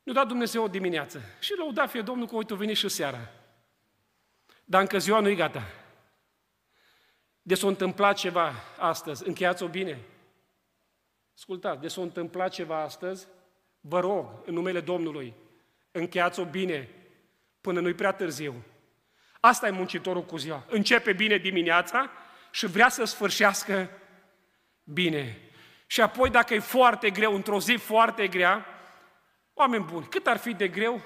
Ne-a 0.03 0.13
dat 0.13 0.27
Dumnezeu 0.27 0.63
o 0.63 0.67
dimineață. 0.67 1.21
Și 1.39 1.53
lăuda 1.57 1.87
fie 1.87 2.01
Domnul 2.01 2.27
că 2.27 2.35
uite, 2.35 2.53
a 2.53 2.55
venit 2.55 2.77
și 2.77 2.89
seara. 2.89 3.29
Dar 4.63 4.81
încă 4.81 4.97
ziua 4.97 5.19
nu-i 5.19 5.35
gata. 5.35 5.63
De 7.41 7.55
s-a 7.55 7.67
întâmplat 7.67 8.17
ceva 8.17 8.53
astăzi, 8.77 9.27
încheiați-o 9.27 9.67
bine. 9.67 9.99
Ascultați, 11.35 11.81
de 11.81 11.87
s-a 11.87 12.01
întâmplat 12.01 12.51
ceva 12.51 12.81
astăzi, 12.81 13.27
vă 13.79 13.99
rog, 13.99 14.27
în 14.45 14.53
numele 14.53 14.81
Domnului, 14.81 15.33
încheiați-o 15.91 16.45
bine, 16.45 16.89
până 17.65 17.79
nu-i 17.79 17.93
prea 17.93 18.11
târziu. 18.11 18.63
Asta 19.39 19.67
e 19.67 19.71
muncitorul 19.71 20.23
cu 20.25 20.37
ziua. 20.37 20.65
Începe 20.69 21.13
bine 21.13 21.37
dimineața 21.37 22.11
și 22.51 22.65
vrea 22.65 22.89
să 22.89 23.03
sfârșească 23.03 23.89
bine. 24.83 25.37
Și 25.87 26.01
apoi, 26.01 26.29
dacă 26.29 26.53
e 26.53 26.59
foarte 26.59 27.09
greu, 27.09 27.35
într-o 27.35 27.59
zi 27.59 27.73
foarte 27.73 28.27
grea, 28.27 28.65
Oameni 29.57 29.83
buni, 29.83 30.05
cât 30.05 30.27
ar 30.27 30.37
fi 30.37 30.53
de 30.53 30.67
greu, 30.67 31.01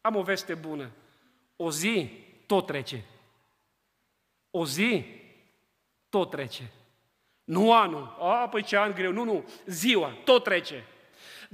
am 0.00 0.16
o 0.16 0.22
veste 0.22 0.54
bună. 0.54 0.90
O 1.56 1.70
zi 1.70 2.10
tot 2.46 2.66
trece. 2.66 3.04
O 4.50 4.66
zi 4.66 5.04
tot 6.08 6.30
trece. 6.30 6.70
Nu 7.44 7.72
anul. 7.72 8.16
A, 8.20 8.48
păi 8.48 8.62
ce 8.62 8.76
an 8.76 8.92
greu. 8.92 9.12
Nu, 9.12 9.24
nu. 9.24 9.48
Ziua, 9.66 10.16
tot 10.24 10.44
trece. 10.44 10.84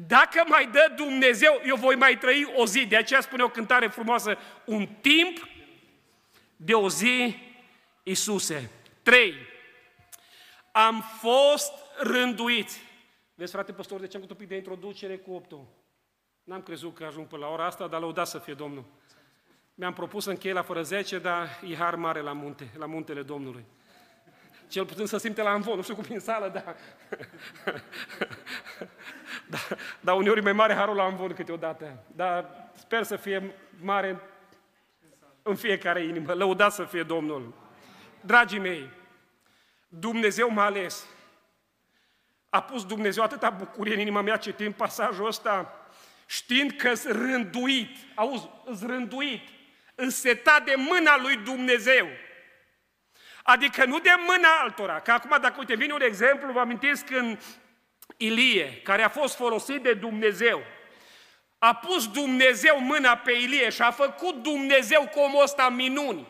Dacă 0.06 0.42
mai 0.46 0.66
dă 0.66 0.92
Dumnezeu, 0.96 1.60
eu 1.64 1.76
voi 1.76 1.94
mai 1.94 2.18
trăi 2.18 2.52
o 2.56 2.66
zi. 2.66 2.86
De 2.86 2.96
aceea 2.96 3.20
spune 3.20 3.42
o 3.42 3.48
cântare 3.48 3.88
frumoasă, 3.88 4.38
un 4.64 4.86
timp 5.00 5.48
de 6.56 6.74
o 6.74 6.88
zi, 6.88 7.36
Iisuse. 8.02 8.70
Trei. 9.02 9.34
Am 10.72 11.04
fost 11.20 11.72
rânduiți. 11.98 12.82
Vezi, 13.34 13.52
frate 13.52 13.72
păstor, 13.72 14.00
de 14.00 14.06
ce 14.06 14.16
am 14.16 14.26
un 14.40 14.46
de 14.46 14.56
introducere 14.56 15.16
cu 15.16 15.32
optul? 15.32 15.66
N-am 16.44 16.62
crezut 16.62 16.94
că 16.94 17.04
ajung 17.04 17.26
până 17.26 17.44
la 17.44 17.52
ora 17.52 17.66
asta, 17.66 17.86
dar 17.86 18.00
lăudat 18.00 18.26
să 18.26 18.38
fie 18.38 18.54
Domnul. 18.54 18.84
Mi-am 19.74 19.92
propus 19.92 20.24
să 20.24 20.30
închei 20.30 20.52
la 20.52 20.62
fără 20.62 20.82
10, 20.82 21.18
dar 21.18 21.48
e 21.68 21.76
har 21.76 21.94
mare 21.94 22.20
la 22.20 22.32
munte, 22.32 22.70
la 22.78 22.86
muntele 22.86 23.22
Domnului. 23.22 23.64
Cel 24.72 24.86
puțin 24.86 25.06
să 25.06 25.16
simte 25.16 25.42
la 25.42 25.54
învon, 25.54 25.76
nu 25.76 25.82
știu 25.82 25.94
cum 25.94 26.04
e 26.08 26.14
în 26.14 26.20
sală, 26.20 26.48
dar... 26.48 26.76
da, 29.52 29.58
dar 30.00 30.16
uneori 30.16 30.38
e 30.38 30.42
mai 30.42 30.52
mare 30.52 30.74
harul 30.74 30.96
la 30.96 31.06
învon 31.06 31.34
câteodată. 31.34 32.04
Dar 32.16 32.70
sper 32.74 33.02
să 33.02 33.16
fie 33.16 33.54
mare 33.80 34.20
în 35.42 35.56
fiecare 35.56 36.04
inimă. 36.04 36.32
Lăudat 36.32 36.72
să 36.72 36.84
fie 36.84 37.02
Domnul. 37.02 37.54
Dragii 38.20 38.58
mei, 38.58 38.90
Dumnezeu 39.88 40.50
m-a 40.50 40.64
ales. 40.64 41.06
A 42.48 42.62
pus 42.62 42.84
Dumnezeu 42.86 43.22
atâta 43.22 43.50
bucurie 43.50 43.94
în 43.94 44.00
inima 44.00 44.20
mea 44.20 44.36
citind 44.36 44.74
pasajul 44.74 45.26
ăsta, 45.26 45.86
știind 46.26 46.72
că 46.72 46.94
sunt 46.94 47.14
rânduit, 47.14 47.96
auzi, 48.14 48.48
îți 48.64 48.86
rânduit, 48.86 49.42
însetat 49.94 50.64
de 50.64 50.74
mâna 50.76 51.20
lui 51.20 51.36
Dumnezeu. 51.36 52.06
Adică 53.42 53.84
nu 53.84 53.98
de 53.98 54.14
mâna 54.26 54.48
altora. 54.60 55.00
Că 55.00 55.12
acum, 55.12 55.38
dacă 55.40 55.54
uite, 55.58 55.74
vine 55.74 55.92
un 55.92 56.02
exemplu, 56.02 56.52
vă 56.52 56.60
amintesc 56.60 57.10
în 57.10 57.38
Ilie, 58.16 58.80
care 58.82 59.02
a 59.02 59.08
fost 59.08 59.36
folosit 59.36 59.82
de 59.82 59.94
Dumnezeu. 59.94 60.62
A 61.58 61.74
pus 61.74 62.08
Dumnezeu 62.10 62.80
mâna 62.80 63.16
pe 63.16 63.32
Ilie 63.32 63.70
și 63.70 63.82
a 63.82 63.90
făcut 63.90 64.42
Dumnezeu 64.42 65.08
cu 65.08 65.18
omul 65.18 65.42
ăsta 65.42 65.68
minuni. 65.68 66.26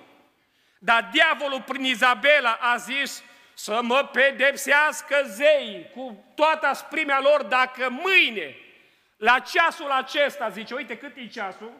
Dar 0.79 1.09
diavolul 1.13 1.63
prin 1.63 1.85
Izabela 1.85 2.59
a 2.61 2.77
zis 2.77 3.23
să 3.55 3.81
mă 3.83 4.09
pedepsească 4.13 5.23
zei 5.27 5.91
cu 5.95 6.33
toată 6.35 6.67
asprimea 6.67 7.21
lor 7.21 7.43
dacă 7.43 7.89
mâine 7.91 8.57
la 9.17 9.39
ceasul 9.39 9.91
acesta, 9.91 10.49
zice, 10.49 10.75
uite 10.75 10.97
cât 10.97 11.17
e 11.17 11.27
ceasul, 11.27 11.73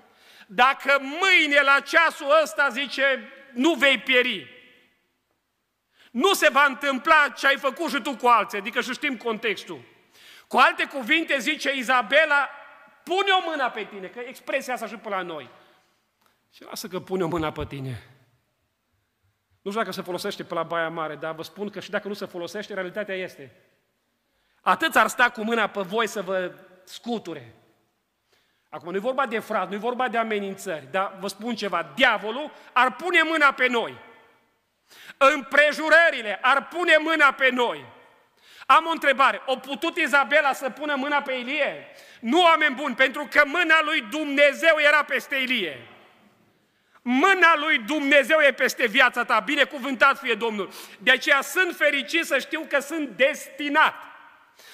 dacă 0.47 0.99
mâine 1.01 1.61
la 1.61 1.81
ceasul 1.81 2.41
ăsta, 2.43 2.69
zice, 2.69 3.33
nu 3.53 3.75
vei 3.75 3.99
pieri. 3.99 4.62
Nu 6.13 6.35
se 6.35 6.49
va 6.49 6.65
întâmpla 6.65 7.29
ce 7.37 7.47
ai 7.47 7.57
făcut 7.57 7.91
și 7.91 8.01
tu 8.01 8.17
cu 8.17 8.27
alții, 8.27 8.59
adică 8.59 8.81
și 8.81 8.93
știm 8.93 9.17
contextul. 9.17 9.81
Cu 10.47 10.57
alte 10.57 10.85
cuvinte, 10.85 11.39
zice 11.39 11.77
Izabela, 11.77 12.49
pune 13.05 13.31
o 13.41 13.51
mână 13.51 13.71
pe 13.71 13.85
tine, 13.91 14.07
că 14.07 14.21
expresia 14.21 14.75
asta 14.75 14.87
și 14.87 14.97
pe 14.97 15.09
la 15.09 15.23
noi. 15.23 15.51
Și 16.55 16.65
lasă 16.65 16.89
că 16.89 17.01
pune 17.01 17.25
o 17.25 17.29
mână 17.29 17.53
pe 17.53 17.65
tine. 17.65 18.07
Nu 19.63 19.71
știu 19.71 19.83
dacă 19.83 19.93
se 19.93 20.03
folosește 20.03 20.45
pe 20.45 20.55
la 20.55 20.63
Baia 20.63 20.89
Mare, 20.89 21.17
dar 21.17 21.35
vă 21.35 21.43
spun 21.43 21.71
că 21.71 21.81
și 21.81 21.91
dacă 21.91 22.09
nu 22.09 22.15
se 22.15 22.27
folosește, 22.27 22.75
realitatea 22.75 23.15
este. 23.15 23.57
Atât 24.61 24.95
ar 24.95 25.09
sta 25.09 25.31
cu 25.31 25.43
mâna 25.43 25.67
pe 25.67 25.81
voi 25.81 26.07
să 26.07 26.23
vă 26.23 26.53
scuture. 26.85 27.55
Acum 28.69 28.91
nu 28.91 28.97
e 28.97 29.01
vorba 29.01 29.27
de 29.27 29.39
frat, 29.39 29.69
nu 29.69 29.75
e 29.75 29.79
vorba 29.79 30.09
de 30.09 30.19
amenințări, 30.19 30.89
dar 30.91 31.17
vă 31.21 31.29
spun 31.29 31.55
ceva, 31.55 31.93
diavolul 31.95 32.51
ar 32.73 32.95
pune 32.95 33.23
mâna 33.23 33.53
pe 33.53 33.67
noi. 33.67 34.11
Împrejurările 35.35 36.39
ar 36.43 36.69
pune 36.69 36.97
mâna 36.97 37.33
pe 37.33 37.49
noi. 37.51 37.85
Am 38.67 38.87
o 38.87 38.91
întrebare. 38.91 39.43
O 39.47 39.57
putut 39.57 39.97
Izabela 39.97 40.53
să 40.53 40.71
pună 40.71 40.95
mâna 40.95 41.23
pe 41.23 41.33
Ilie? 41.33 41.87
Nu, 42.21 42.43
oameni 42.43 42.75
buni, 42.75 42.95
pentru 42.95 43.29
că 43.31 43.43
mâna 43.47 43.83
lui 43.83 44.01
Dumnezeu 44.01 44.77
era 44.79 45.03
peste 45.03 45.37
Ilie. 45.37 45.87
Mâna 47.03 47.57
lui 47.57 47.79
Dumnezeu 47.79 48.41
e 48.41 48.53
peste 48.53 48.87
viața 48.87 49.25
ta, 49.25 49.41
binecuvântat 49.41 50.19
fie 50.19 50.35
Domnul. 50.35 50.71
De 50.99 51.11
aceea 51.11 51.41
sunt 51.41 51.77
fericit 51.77 52.25
să 52.25 52.39
știu 52.39 52.67
că 52.69 52.81
sunt 52.81 53.09
destinat 53.09 53.95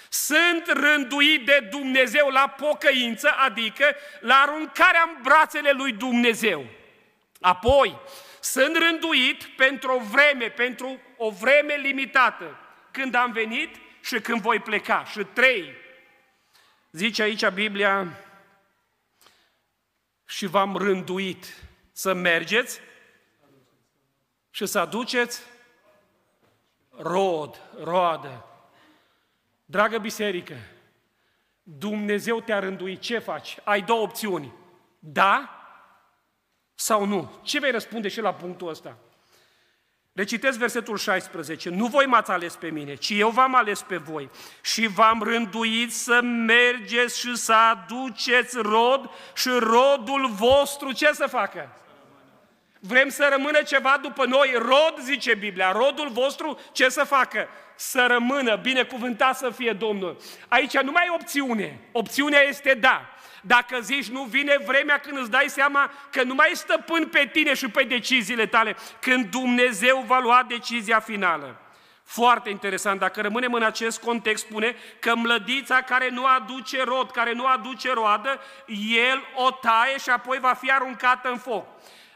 sunt 0.08 0.66
rânduit 0.66 1.46
de 1.46 1.68
Dumnezeu 1.70 2.28
la 2.28 2.48
pocăință, 2.48 3.34
adică 3.36 3.84
la 4.20 4.34
aruncarea 4.34 5.02
în 5.06 5.22
brațele 5.22 5.70
lui 5.70 5.92
Dumnezeu. 5.92 6.64
Apoi, 7.40 7.98
sunt 8.40 8.76
rânduit 8.76 9.44
pentru 9.44 9.92
o 9.92 9.98
vreme, 9.98 10.48
pentru 10.48 11.00
o 11.16 11.30
vreme 11.30 11.74
limitată, 11.74 12.58
când 12.90 13.14
am 13.14 13.32
venit 13.32 13.76
și 14.00 14.20
când 14.20 14.40
voi 14.40 14.60
pleca. 14.60 15.04
Și 15.04 15.24
trei, 15.24 15.72
zice 16.90 17.22
aici 17.22 17.48
Biblia, 17.48 18.06
și 20.24 20.46
v-am 20.46 20.76
rânduit 20.76 21.54
să 21.92 22.12
mergeți 22.12 22.80
și 24.50 24.66
să 24.66 24.78
aduceți 24.78 25.42
rod, 26.90 27.60
roadă. 27.82 28.44
Dragă 29.64 29.98
biserică, 29.98 30.56
Dumnezeu 31.62 32.40
te-a 32.40 32.58
rânduit, 32.58 33.00
ce 33.00 33.18
faci? 33.18 33.56
Ai 33.64 33.82
două 33.82 34.02
opțiuni. 34.02 34.52
Da 34.98 35.57
sau 36.80 37.04
nu? 37.04 37.32
Ce 37.42 37.58
vei 37.58 37.70
răspunde 37.70 38.08
și 38.08 38.20
la 38.20 38.34
punctul 38.34 38.68
ăsta? 38.68 38.96
Recitesc 40.12 40.58
versetul 40.58 40.96
16. 40.96 41.68
Nu 41.68 41.86
voi 41.86 42.06
m-ați 42.06 42.30
ales 42.30 42.54
pe 42.56 42.68
mine, 42.68 42.94
ci 42.94 43.10
eu 43.10 43.28
v-am 43.28 43.54
ales 43.54 43.82
pe 43.82 43.96
voi 43.96 44.30
și 44.60 44.86
v-am 44.86 45.22
rânduit 45.22 45.92
să 45.92 46.20
mergeți 46.22 47.18
și 47.18 47.36
să 47.36 47.52
aduceți 47.52 48.58
rod 48.58 49.10
și 49.34 49.48
rodul 49.48 50.28
vostru 50.28 50.92
ce 50.92 51.12
să 51.12 51.26
facă? 51.26 51.76
Vrem 52.80 53.08
să 53.08 53.28
rămână 53.30 53.62
ceva 53.62 53.98
după 54.02 54.24
noi, 54.26 54.52
rod, 54.54 54.94
zice 55.02 55.34
Biblia, 55.34 55.72
rodul 55.72 56.08
vostru 56.08 56.58
ce 56.72 56.88
să 56.88 57.04
facă? 57.04 57.48
Să 57.76 58.04
rămână, 58.08 58.56
binecuvântat 58.56 59.36
să 59.36 59.50
fie 59.50 59.72
Domnul. 59.72 60.16
Aici 60.48 60.78
nu 60.78 60.90
mai 60.90 61.06
e 61.06 61.14
opțiune, 61.14 61.80
opțiunea 61.92 62.40
este 62.40 62.74
da. 62.74 63.08
Dacă 63.42 63.80
zici 63.80 64.08
nu 64.08 64.22
vine 64.22 64.58
vremea 64.66 64.98
când 64.98 65.18
îți 65.18 65.30
dai 65.30 65.46
seama 65.48 65.90
că 66.10 66.22
nu 66.22 66.34
mai 66.34 66.50
stăpân 66.52 67.06
pe 67.06 67.28
tine 67.32 67.54
și 67.54 67.68
pe 67.68 67.82
deciziile 67.82 68.46
tale, 68.46 68.76
când 69.00 69.30
Dumnezeu 69.30 70.04
va 70.06 70.18
lua 70.18 70.44
decizia 70.48 71.00
finală. 71.00 71.60
Foarte 72.04 72.50
interesant, 72.50 73.00
dacă 73.00 73.20
rămânem 73.20 73.52
în 73.52 73.62
acest 73.62 74.00
context, 74.00 74.44
spune 74.44 74.76
că 74.98 75.16
mlădița 75.16 75.82
care 75.82 76.08
nu 76.08 76.24
aduce 76.24 76.82
rod, 76.82 77.10
care 77.10 77.32
nu 77.32 77.46
aduce 77.46 77.92
roadă, 77.92 78.40
el 79.08 79.22
o 79.34 79.50
taie 79.50 79.98
și 79.98 80.10
apoi 80.10 80.38
va 80.38 80.52
fi 80.52 80.70
aruncată 80.70 81.28
în 81.28 81.38
foc. 81.38 81.66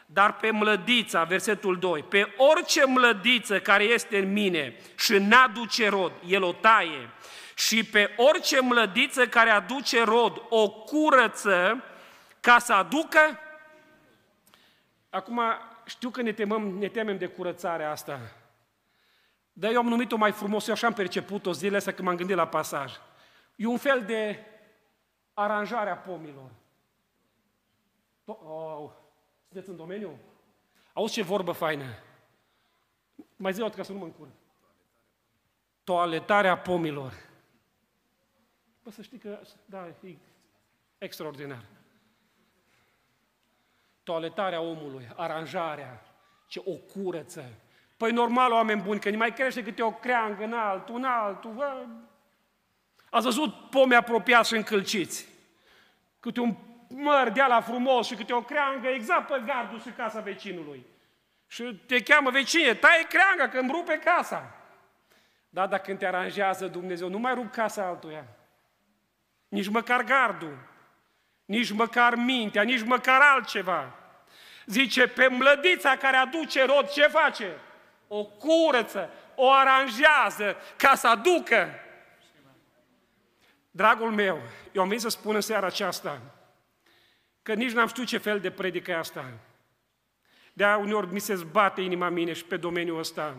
Dar 0.07 0.37
pe 0.37 0.51
mlădița, 0.51 1.23
versetul 1.23 1.79
2, 1.79 2.03
pe 2.03 2.35
orice 2.37 2.87
mlădiță 2.87 3.61
care 3.61 3.85
este 3.85 4.19
în 4.19 4.33
mine 4.33 4.77
și 4.99 5.13
n-aduce 5.13 5.89
rod, 5.89 6.13
el 6.27 6.43
o 6.43 6.53
taie 6.53 7.09
și 7.55 7.85
pe 7.85 8.15
orice 8.17 8.61
mlădiță 8.61 9.27
care 9.27 9.51
aduce 9.51 10.05
rod 10.05 10.43
o 10.49 10.71
curăță 10.71 11.85
ca 12.41 12.59
să 12.59 12.73
aducă... 12.73 13.19
Acum, 15.11 15.41
știu 15.85 16.11
că 16.11 16.23
ne, 16.23 16.33
temăm, 16.33 16.79
ne 16.79 16.89
temem 16.89 17.19
de 17.19 17.27
curățarea 17.27 17.91
asta, 17.91 18.21
dar 19.53 19.73
eu 19.73 19.79
am 19.79 19.89
numit-o 19.89 20.17
mai 20.17 20.33
frumos, 20.33 20.67
eu 20.67 20.75
așa 20.75 20.87
am 20.87 20.93
perceput-o 20.93 21.53
zilele 21.53 21.77
astea 21.77 21.93
când 21.93 22.07
m-am 22.09 22.17
gândit 22.17 22.37
la 22.37 22.47
pasaj. 22.47 22.93
E 23.57 23.67
un 23.67 23.79
fel 23.79 24.05
de 24.05 24.47
aranjare 25.35 25.91
a 25.91 25.97
pomilor. 25.97 26.51
Oh, 28.25 28.91
sunteți 29.49 29.69
în 29.69 29.77
domeniu? 29.77 30.19
Auzi 30.93 31.13
ce 31.13 31.23
vorbă 31.23 31.53
faină. 31.53 31.85
Mai 33.37 33.53
zi 33.53 33.61
o 33.61 33.69
ca 33.69 33.83
să 33.83 33.93
nu 33.93 33.99
mă 33.99 34.05
încurc. 34.05 34.31
Toaletarea 35.85 36.59
pomilor. 36.59 37.13
Bă, 38.83 38.91
să 38.91 39.03
știi 39.03 39.19
că, 39.19 39.39
da, 39.65 39.87
e 39.87 40.17
extraordinar. 40.99 41.65
Toaletarea 44.03 44.61
omului, 44.61 45.09
aranjarea, 45.17 46.03
ce 46.47 46.63
o 46.65 46.73
curăță. 46.73 47.45
Păi 47.97 48.13
normal, 48.13 48.53
oameni 48.53 48.83
buni, 48.83 49.01
că 49.01 49.11
ne 49.11 49.17
mai 49.17 49.33
crește 49.33 49.63
câte 49.63 49.83
o 49.83 49.93
creangă 49.93 50.45
în 50.45 50.53
altul, 50.53 50.95
în 50.95 51.05
altul. 51.05 51.53
Bă. 51.53 51.87
Ați 53.11 53.25
văzut 53.25 53.71
pomi 53.71 53.95
apropiați 53.95 54.49
și 54.49 54.55
încălciți. 54.55 55.29
Câte 56.21 56.41
un 56.41 56.57
măr 56.89 57.31
de 57.31 57.43
la 57.49 57.61
frumos 57.61 58.07
și 58.07 58.15
câte 58.15 58.33
o 58.33 58.43
creangă 58.43 58.89
exact 58.89 59.27
pe 59.27 59.43
gardul 59.47 59.81
și 59.81 59.91
casa 59.91 60.21
vecinului. 60.21 60.87
Și 61.47 61.81
te 61.87 62.03
cheamă 62.03 62.31
vecine, 62.31 62.75
taie 62.75 63.07
creanga 63.07 63.49
că 63.49 63.59
îmi 63.59 63.71
rupe 63.71 63.99
casa. 63.99 64.55
Da, 65.49 65.67
dacă 65.67 65.83
când 65.83 65.99
te 65.99 66.07
aranjează 66.07 66.67
Dumnezeu, 66.67 67.09
nu 67.09 67.19
mai 67.19 67.35
rup 67.35 67.51
casa 67.51 67.87
altuia 67.87 68.27
nici 69.53 69.69
măcar 69.69 70.05
gardul, 70.05 70.59
nici 71.45 71.71
măcar 71.71 72.15
mintea, 72.15 72.63
nici 72.63 72.83
măcar 72.83 73.21
altceva. 73.21 73.95
Zice, 74.67 75.07
pe 75.07 75.27
mlădița 75.27 75.97
care 75.97 76.17
aduce 76.17 76.65
rod, 76.65 76.89
ce 76.89 77.07
face? 77.07 77.57
O 78.09 78.25
curăță, 78.25 79.11
o 79.35 79.51
aranjează 79.51 80.57
ca 80.77 80.95
să 80.95 81.09
aducă. 81.09 81.75
Dragul 83.71 84.11
meu, 84.11 84.41
eu 84.73 84.83
am 84.83 84.89
venit 84.89 85.03
să 85.03 85.09
spun 85.09 85.35
în 85.35 85.41
seara 85.41 85.67
aceasta 85.67 86.21
că 87.43 87.55
nici 87.55 87.73
n-am 87.73 87.89
știut 87.89 88.07
ce 88.07 88.19
fel 88.19 88.41
de 88.41 88.51
predică 88.51 88.97
asta. 88.97 89.33
De-aia 90.53 90.77
uneori 90.77 91.13
mi 91.13 91.21
se 91.21 91.35
zbate 91.35 91.81
inima 91.81 92.09
mine 92.09 92.33
și 92.33 92.45
pe 92.45 92.57
domeniul 92.57 92.99
ăsta. 92.99 93.37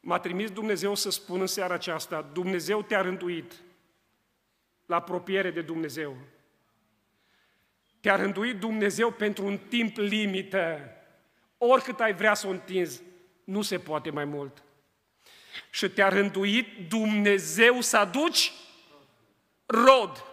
M-a 0.00 0.18
trimis 0.18 0.50
Dumnezeu 0.50 0.94
să 0.94 1.10
spun 1.10 1.40
în 1.40 1.46
seara 1.46 1.74
aceasta, 1.74 2.26
Dumnezeu 2.32 2.82
te-a 2.82 3.00
rânduit 3.00 3.52
la 4.92 4.98
apropiere 4.98 5.50
de 5.50 5.60
Dumnezeu. 5.60 6.16
Te-a 8.00 8.16
rânduit 8.16 8.58
Dumnezeu 8.58 9.10
pentru 9.10 9.44
un 9.44 9.58
timp 9.58 9.96
limită. 9.96 10.80
Oricât 11.58 12.00
ai 12.00 12.14
vrea 12.14 12.34
să 12.34 12.46
o 12.46 12.50
întinzi, 12.50 13.02
nu 13.44 13.62
se 13.62 13.78
poate 13.78 14.10
mai 14.10 14.24
mult. 14.24 14.62
Și 15.70 15.88
te-a 15.88 16.08
rânduit 16.08 16.88
Dumnezeu 16.88 17.80
să 17.80 17.96
aduci 17.96 18.52
rod. 19.66 20.24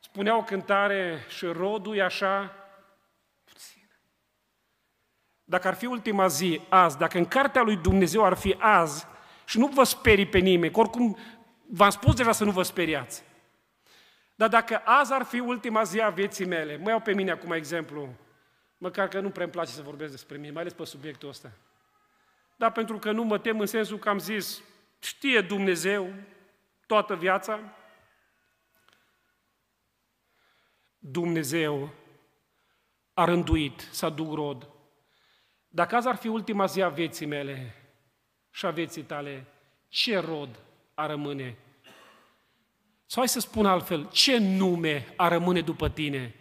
Spunea 0.00 0.36
o 0.36 0.42
cântare 0.42 1.24
și 1.28 1.46
rodul 1.46 1.96
e 1.96 2.02
așa 2.02 2.54
puțin. 3.44 3.88
Dacă 5.44 5.68
ar 5.68 5.74
fi 5.74 5.86
ultima 5.86 6.26
zi, 6.26 6.60
azi, 6.68 6.98
dacă 6.98 7.18
în 7.18 7.26
cartea 7.26 7.62
lui 7.62 7.76
Dumnezeu 7.76 8.24
ar 8.24 8.34
fi 8.34 8.56
azi, 8.58 9.06
și 9.44 9.58
nu 9.58 9.66
vă 9.66 9.84
sperii 9.84 10.26
pe 10.26 10.38
nimeni, 10.38 10.72
că 10.72 10.80
oricum 10.80 11.16
V-am 11.66 11.90
spus 11.90 12.14
deja 12.14 12.32
să 12.32 12.44
nu 12.44 12.50
vă 12.50 12.62
speriați. 12.62 13.24
Dar 14.34 14.48
dacă 14.48 14.82
azi 14.84 15.12
ar 15.12 15.22
fi 15.22 15.38
ultima 15.38 15.82
zi 15.82 16.00
a 16.00 16.10
vieții 16.10 16.46
mele, 16.46 16.76
mă 16.76 16.90
iau 16.90 17.00
pe 17.00 17.12
mine 17.12 17.30
acum 17.30 17.52
exemplu, 17.52 18.14
măcar 18.78 19.08
că 19.08 19.20
nu 19.20 19.30
prea 19.30 19.44
îmi 19.44 19.52
place 19.52 19.70
să 19.70 19.82
vorbesc 19.82 20.10
despre 20.10 20.36
mine, 20.36 20.52
mai 20.52 20.60
ales 20.60 20.72
pe 20.72 20.84
subiectul 20.84 21.28
ăsta. 21.28 21.52
Dar 22.56 22.72
pentru 22.72 22.98
că 22.98 23.12
nu 23.12 23.22
mă 23.22 23.38
tem 23.38 23.60
în 23.60 23.66
sensul 23.66 23.98
că 23.98 24.08
am 24.08 24.18
zis, 24.18 24.62
știe 24.98 25.40
Dumnezeu 25.40 26.12
toată 26.86 27.16
viața, 27.16 27.60
Dumnezeu 30.98 31.90
a 33.14 33.24
rânduit 33.24 33.88
să 33.90 34.06
aduc 34.06 34.34
rod. 34.34 34.68
Dacă 35.68 35.96
azi 35.96 36.08
ar 36.08 36.16
fi 36.16 36.28
ultima 36.28 36.66
zi 36.66 36.82
a 36.82 36.88
vieții 36.88 37.26
mele 37.26 37.74
și 38.50 38.66
a 38.66 38.70
vieții 38.70 39.02
tale, 39.02 39.46
ce 39.88 40.18
rod 40.18 40.58
a 40.94 41.06
rămâne? 41.06 41.56
Sau 43.06 43.22
hai 43.22 43.28
să 43.28 43.40
spun 43.40 43.66
altfel, 43.66 44.08
ce 44.12 44.38
nume 44.38 45.06
a 45.16 45.28
rămâne 45.28 45.60
după 45.60 45.88
tine? 45.88 46.34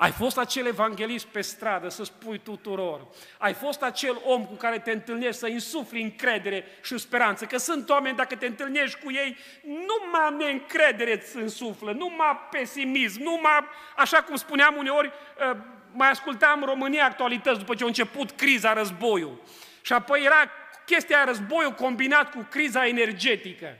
Ai 0.00 0.10
fost 0.10 0.38
acel 0.38 0.66
evanghelist 0.66 1.26
pe 1.26 1.40
stradă 1.40 1.88
să 1.88 2.04
spui 2.04 2.38
tuturor. 2.38 3.06
Ai 3.38 3.52
fost 3.52 3.82
acel 3.82 4.20
om 4.24 4.44
cu 4.44 4.54
care 4.54 4.78
te 4.78 4.90
întâlnești 4.90 5.40
să 5.40 5.46
insufli 5.46 6.02
încredere 6.02 6.64
și 6.82 6.98
speranță. 6.98 7.44
Că 7.44 7.56
sunt 7.56 7.88
oameni, 7.88 8.16
dacă 8.16 8.36
te 8.36 8.46
întâlnești 8.46 9.00
cu 9.04 9.12
ei, 9.12 9.36
numai 9.62 10.36
neîncredere 10.38 11.12
îți 11.12 11.36
însuflă, 11.36 11.92
numai 11.92 12.48
pesimism, 12.50 13.22
numai, 13.22 13.64
așa 13.96 14.22
cum 14.22 14.36
spuneam 14.36 14.76
uneori, 14.76 15.12
ă, 15.50 15.56
mai 15.92 16.10
ascultam 16.10 16.64
România 16.64 17.04
actualități 17.04 17.58
după 17.58 17.74
ce 17.74 17.84
a 17.84 17.86
început 17.86 18.30
criza, 18.30 18.72
războiul. 18.72 19.40
Și 19.82 19.92
apoi 19.92 20.22
era 20.24 20.50
chestia 20.90 21.24
războiul 21.24 21.72
combinat 21.72 22.30
cu 22.30 22.46
criza 22.50 22.86
energetică. 22.86 23.76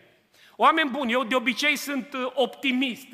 Oameni 0.57 0.91
buni, 0.91 1.13
eu 1.13 1.25
de 1.25 1.35
obicei 1.35 1.77
sunt 1.77 2.13
uh, 2.13 2.31
optimist, 2.35 3.07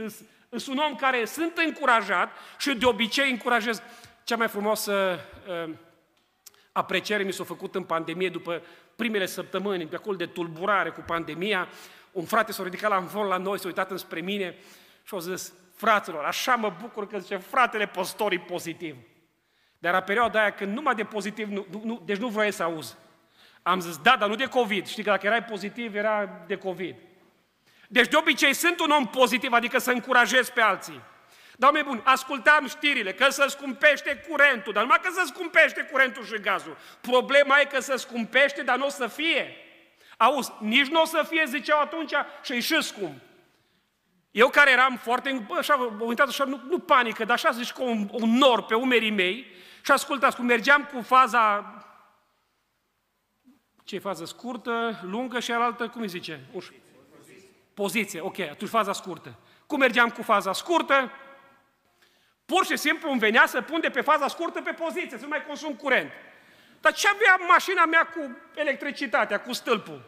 sunt 0.50 0.76
un 0.76 0.84
om 0.88 0.94
care 0.94 1.24
sunt 1.24 1.56
încurajat 1.56 2.36
și 2.58 2.74
de 2.74 2.86
obicei 2.86 3.30
încurajez. 3.30 3.82
Cea 4.24 4.36
mai 4.36 4.48
frumoasă 4.48 5.18
uh, 5.66 5.74
apreciere 6.72 7.22
mi 7.22 7.32
s-a 7.32 7.44
făcut 7.44 7.74
în 7.74 7.82
pandemie 7.82 8.28
după 8.28 8.62
primele 8.96 9.26
săptămâni, 9.26 9.86
pe 9.86 9.96
acolo 9.96 10.16
de 10.16 10.26
tulburare 10.26 10.90
cu 10.90 11.00
pandemia. 11.00 11.68
Un 12.12 12.24
frate 12.24 12.52
s-a 12.52 12.62
ridicat 12.62 12.90
la 12.90 12.96
învol 12.96 13.26
la 13.26 13.36
noi, 13.36 13.58
s-a 13.58 13.66
uitat 13.66 13.90
înspre 13.90 14.20
mine 14.20 14.56
și 15.04 15.14
a 15.14 15.18
zis, 15.18 15.52
fraților, 15.74 16.24
așa 16.24 16.54
mă 16.54 16.72
bucur 16.80 17.06
că 17.06 17.18
zice 17.18 17.36
fratele 17.36 17.86
păstorii 17.86 18.38
pozitiv. 18.38 18.96
Dar 19.78 19.92
la 19.92 20.00
perioada 20.00 20.40
aia 20.40 20.52
când 20.52 20.74
numai 20.74 20.94
de 20.94 21.04
pozitiv, 21.04 21.48
nu, 21.48 21.66
nu, 21.82 22.02
deci 22.04 22.16
nu 22.16 22.28
vroiai 22.28 22.52
să 22.52 22.62
auzi. 22.62 22.96
Am 23.66 23.80
zis, 23.80 23.96
da, 23.98 24.16
dar 24.16 24.28
nu 24.28 24.34
de 24.34 24.46
COVID. 24.46 24.86
Știi 24.86 25.02
că 25.02 25.10
dacă 25.10 25.26
erai 25.26 25.44
pozitiv, 25.44 25.94
era 25.94 26.28
de 26.46 26.56
COVID. 26.56 26.96
Deci 27.88 28.08
de 28.08 28.16
obicei 28.16 28.54
sunt 28.54 28.80
un 28.80 28.90
om 28.90 29.06
pozitiv, 29.06 29.52
adică 29.52 29.78
să 29.78 29.90
încurajez 29.90 30.48
pe 30.48 30.60
alții. 30.60 31.00
Dar 31.56 31.70
mai 31.70 31.82
bun, 31.82 32.00
ascultam 32.04 32.68
știrile 32.68 33.12
că 33.12 33.30
se 33.30 33.44
scumpește 33.48 34.24
curentul, 34.28 34.72
dar 34.72 34.82
numai 34.82 35.00
că 35.02 35.10
se 35.12 35.22
scumpește 35.24 35.88
curentul 35.90 36.24
și 36.24 36.40
gazul. 36.40 36.76
Problema 37.00 37.60
e 37.60 37.64
că 37.64 37.80
se 37.80 37.96
scumpește, 37.96 38.62
dar 38.62 38.76
nu 38.76 38.86
o 38.86 38.88
să 38.88 39.06
fie. 39.06 39.56
Auzi, 40.16 40.52
nici 40.58 40.88
nu 40.88 41.00
o 41.00 41.04
să 41.04 41.26
fie, 41.28 41.44
ziceau 41.46 41.80
atunci, 41.80 42.12
și 42.42 42.52
e 42.52 42.60
și 42.60 42.82
scump. 42.82 43.20
Eu 44.30 44.48
care 44.48 44.70
eram 44.70 45.00
foarte, 45.02 45.44
bă, 45.46 45.54
așa, 45.58 45.96
uitați 45.98 46.30
așa, 46.30 46.44
nu, 46.44 46.60
nu 46.68 46.78
panică, 46.78 47.24
dar 47.24 47.36
așa 47.36 47.50
zici, 47.50 47.72
cu 47.72 47.84
un, 47.84 48.08
un 48.12 48.36
nor 48.36 48.64
pe 48.64 48.74
umerii 48.74 49.10
mei 49.10 49.46
și 49.84 49.90
ascultați, 49.90 50.36
cum 50.36 50.44
mergeam 50.44 50.84
cu 50.92 51.02
faza 51.02 51.76
ce 53.86 53.98
fază 53.98 54.24
scurtă, 54.24 55.00
lungă 55.02 55.40
și 55.40 55.52
alaltă, 55.52 55.88
cum 55.88 56.00
îi 56.00 56.08
zice? 56.08 56.40
Uș. 56.52 56.66
Poziție, 57.74 58.20
ok, 58.20 58.38
atunci 58.38 58.70
faza 58.70 58.92
scurtă. 58.92 59.34
Cum 59.66 59.78
mergeam 59.78 60.08
cu 60.08 60.22
faza 60.22 60.52
scurtă? 60.52 61.10
Pur 62.46 62.64
și 62.64 62.76
simplu 62.76 63.10
îmi 63.10 63.18
venea 63.18 63.46
să 63.46 63.60
pun 63.60 63.80
de 63.80 63.90
pe 63.90 64.00
faza 64.00 64.28
scurtă 64.28 64.60
pe 64.60 64.70
poziție, 64.70 65.18
să 65.18 65.22
nu 65.22 65.28
mai 65.28 65.44
consum 65.46 65.74
curent. 65.74 66.10
Dar 66.80 66.92
ce 66.92 67.08
avea 67.08 67.46
mașina 67.48 67.84
mea 67.84 68.06
cu 68.06 68.36
electricitatea, 68.54 69.40
cu 69.40 69.52
stâlpul? 69.52 70.02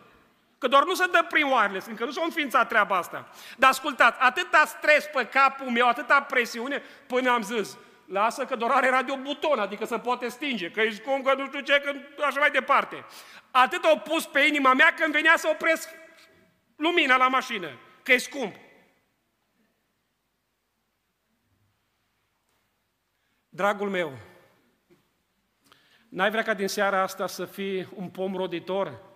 Că 0.59 0.69
doar 0.69 0.85
nu 0.85 0.95
se 0.95 1.07
dă 1.07 1.25
prin 1.29 1.45
wireless, 1.45 1.87
încă 1.87 2.05
nu 2.05 2.11
s-a 2.11 2.23
înființat 2.25 2.69
treaba 2.69 2.97
asta. 2.97 3.29
Dar 3.57 3.71
ascultați, 3.71 4.21
atâta 4.21 4.65
stres 4.65 5.05
pe 5.13 5.27
capul 5.27 5.71
meu, 5.71 5.89
atâta 5.89 6.23
presiune, 6.23 6.83
până 7.07 7.31
am 7.31 7.43
zis, 7.43 7.77
lasă 8.09 8.45
că 8.45 8.57
doar 8.57 8.71
are 8.71 8.89
radio 8.89 9.17
buton, 9.17 9.59
adică 9.59 9.85
se 9.85 9.99
poate 9.99 10.29
stinge, 10.29 10.71
că 10.71 10.81
e 10.81 10.91
scump, 10.91 11.25
că 11.25 11.35
nu 11.35 11.47
știu 11.47 11.61
ce, 11.61 11.81
că 11.81 12.25
așa 12.25 12.41
mai 12.41 12.51
departe. 12.51 13.05
Atât 13.51 13.85
au 13.85 13.99
pus 13.99 14.27
pe 14.27 14.41
inima 14.41 14.73
mea 14.73 14.95
când 14.95 15.13
venea 15.13 15.37
să 15.37 15.49
opresc 15.53 15.89
lumina 16.77 17.17
la 17.17 17.29
mașină, 17.29 17.79
că 18.03 18.13
e 18.13 18.19
scump. 18.19 18.55
Dragul 23.49 23.91
meu, 23.91 24.19
n-ai 26.09 26.31
vrea 26.31 26.43
ca 26.43 26.55
din 26.55 26.69
seara 26.69 27.03
asta 27.03 27.27
să 27.27 27.45
fii 27.45 27.89
un 27.95 28.09
pom 28.09 28.37
roditor? 28.37 29.07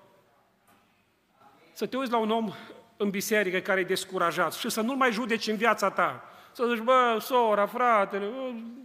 Să 1.72 1.86
te 1.86 1.96
uiți 1.96 2.10
la 2.10 2.18
un 2.18 2.30
om 2.30 2.52
în 2.96 3.10
biserică 3.10 3.58
care 3.58 3.80
e 3.80 3.84
descurajat 3.84 4.52
și 4.52 4.70
să 4.70 4.80
nu-l 4.80 4.96
mai 4.96 5.12
judeci 5.12 5.46
în 5.46 5.56
viața 5.56 5.90
ta. 5.90 6.31
Să 6.52 6.66
zici, 6.66 6.82
bă, 6.82 7.18
sora, 7.20 7.66
fratele, 7.66 8.30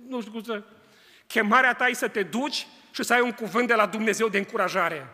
nu 0.07 0.20
știu 0.20 0.32
cum 0.32 0.43
să... 0.43 0.63
Chemarea 1.28 1.74
ta 1.74 1.88
e 1.88 1.93
să 1.93 2.07
te 2.07 2.24
duci 2.24 2.68
și 2.91 3.03
să 3.03 3.13
ai 3.13 3.22
un 3.22 3.32
cuvânt 3.32 3.68
de 3.68 3.74
la 3.74 3.86
Dumnezeu 3.86 4.28
de 4.28 4.38
încurajare. 4.38 5.07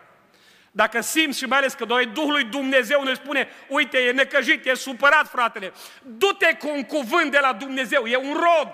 Dacă 0.71 1.01
simți 1.01 1.37
și 1.37 1.45
mai 1.45 1.57
ales 1.57 1.73
că 1.73 1.85
doi 1.85 2.05
Duhul 2.05 2.31
lui 2.31 2.43
Dumnezeu 2.43 3.03
ne 3.03 3.13
spune, 3.13 3.47
uite, 3.69 3.97
e 3.97 4.11
necăjit, 4.11 4.65
e 4.65 4.73
supărat, 4.73 5.27
fratele, 5.27 5.73
du-te 6.01 6.55
cu 6.55 6.69
un 6.69 6.83
cuvânt 6.83 7.31
de 7.31 7.39
la 7.39 7.53
Dumnezeu, 7.53 8.05
e 8.05 8.17
un 8.17 8.33
rod. 8.33 8.73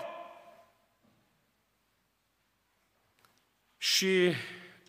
Și 3.76 4.34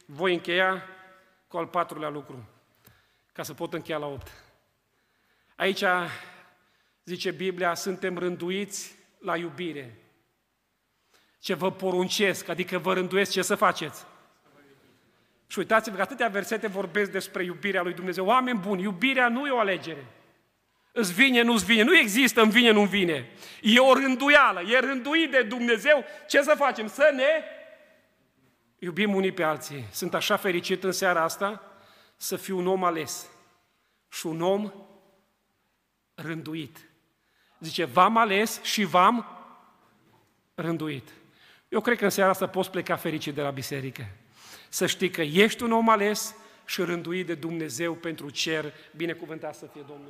voi 0.05 0.33
încheia 0.33 0.83
cu 1.47 1.57
al 1.57 1.67
patrulea 1.67 2.09
lucru, 2.09 2.49
ca 3.33 3.43
să 3.43 3.53
pot 3.53 3.73
încheia 3.73 3.97
la 3.97 4.05
opt. 4.05 4.27
Aici 5.55 5.83
zice 7.03 7.31
Biblia, 7.31 7.73
suntem 7.73 8.17
rânduiți 8.17 8.95
la 9.19 9.37
iubire. 9.37 9.95
Ce 11.39 11.53
vă 11.53 11.71
poruncesc, 11.71 12.47
adică 12.47 12.77
vă 12.77 12.93
rânduiesc 12.93 13.31
ce 13.31 13.41
să 13.41 13.55
faceți. 13.55 14.05
Și 15.47 15.59
uitați-vă 15.59 15.95
că 15.95 16.01
atâtea 16.01 16.27
versete 16.27 16.67
vorbesc 16.67 17.11
despre 17.11 17.43
iubirea 17.43 17.81
lui 17.81 17.93
Dumnezeu. 17.93 18.25
Oameni 18.25 18.59
buni, 18.59 18.81
iubirea 18.81 19.29
nu 19.29 19.47
e 19.47 19.51
o 19.51 19.59
alegere. 19.59 20.05
Îți 20.91 21.13
vine, 21.13 21.41
nu-ți 21.41 21.65
vine. 21.65 21.83
Nu 21.83 21.97
există 21.97 22.41
îmi 22.41 22.51
vine, 22.51 22.71
nu 22.71 22.85
vine. 22.85 23.29
E 23.61 23.79
o 23.79 23.93
rânduială. 23.93 24.61
E 24.61 24.79
rânduit 24.79 25.31
de 25.31 25.41
Dumnezeu. 25.41 26.05
Ce 26.27 26.41
să 26.41 26.53
facem? 26.57 26.87
Să 26.87 27.11
ne 27.15 27.43
iubim 28.77 29.15
unii 29.15 29.31
pe 29.31 29.43
alții. 29.43 29.85
Sunt 29.91 30.13
așa 30.13 30.35
fericit 30.35 30.83
în 30.83 30.91
seara 30.91 31.23
asta 31.23 31.63
să 32.15 32.35
fiu 32.35 32.57
un 32.57 32.67
om 32.67 32.83
ales 32.83 33.29
și 34.09 34.25
un 34.25 34.41
om 34.41 34.71
rânduit. 36.13 36.90
Zice, 37.61 37.85
v-am 37.85 38.17
ales 38.17 38.61
și 38.63 38.83
v-am 38.83 39.25
rânduit. 40.55 41.09
Eu 41.69 41.81
cred 41.81 41.97
că 41.97 42.03
în 42.03 42.09
seara 42.09 42.29
asta 42.29 42.47
poți 42.47 42.71
pleca 42.71 42.95
fericit 42.95 43.33
de 43.33 43.41
la 43.41 43.49
biserică. 43.49 44.05
Să 44.69 44.85
știi 44.85 45.09
că 45.09 45.21
ești 45.21 45.63
un 45.63 45.71
om 45.71 45.89
ales 45.89 46.35
și 46.65 46.81
rânduit 46.81 47.25
de 47.25 47.33
Dumnezeu 47.35 47.93
pentru 47.93 48.29
cer. 48.29 48.73
Binecuvântat 48.95 49.55
să 49.55 49.69
fie 49.73 49.83
Domnul. 49.87 50.09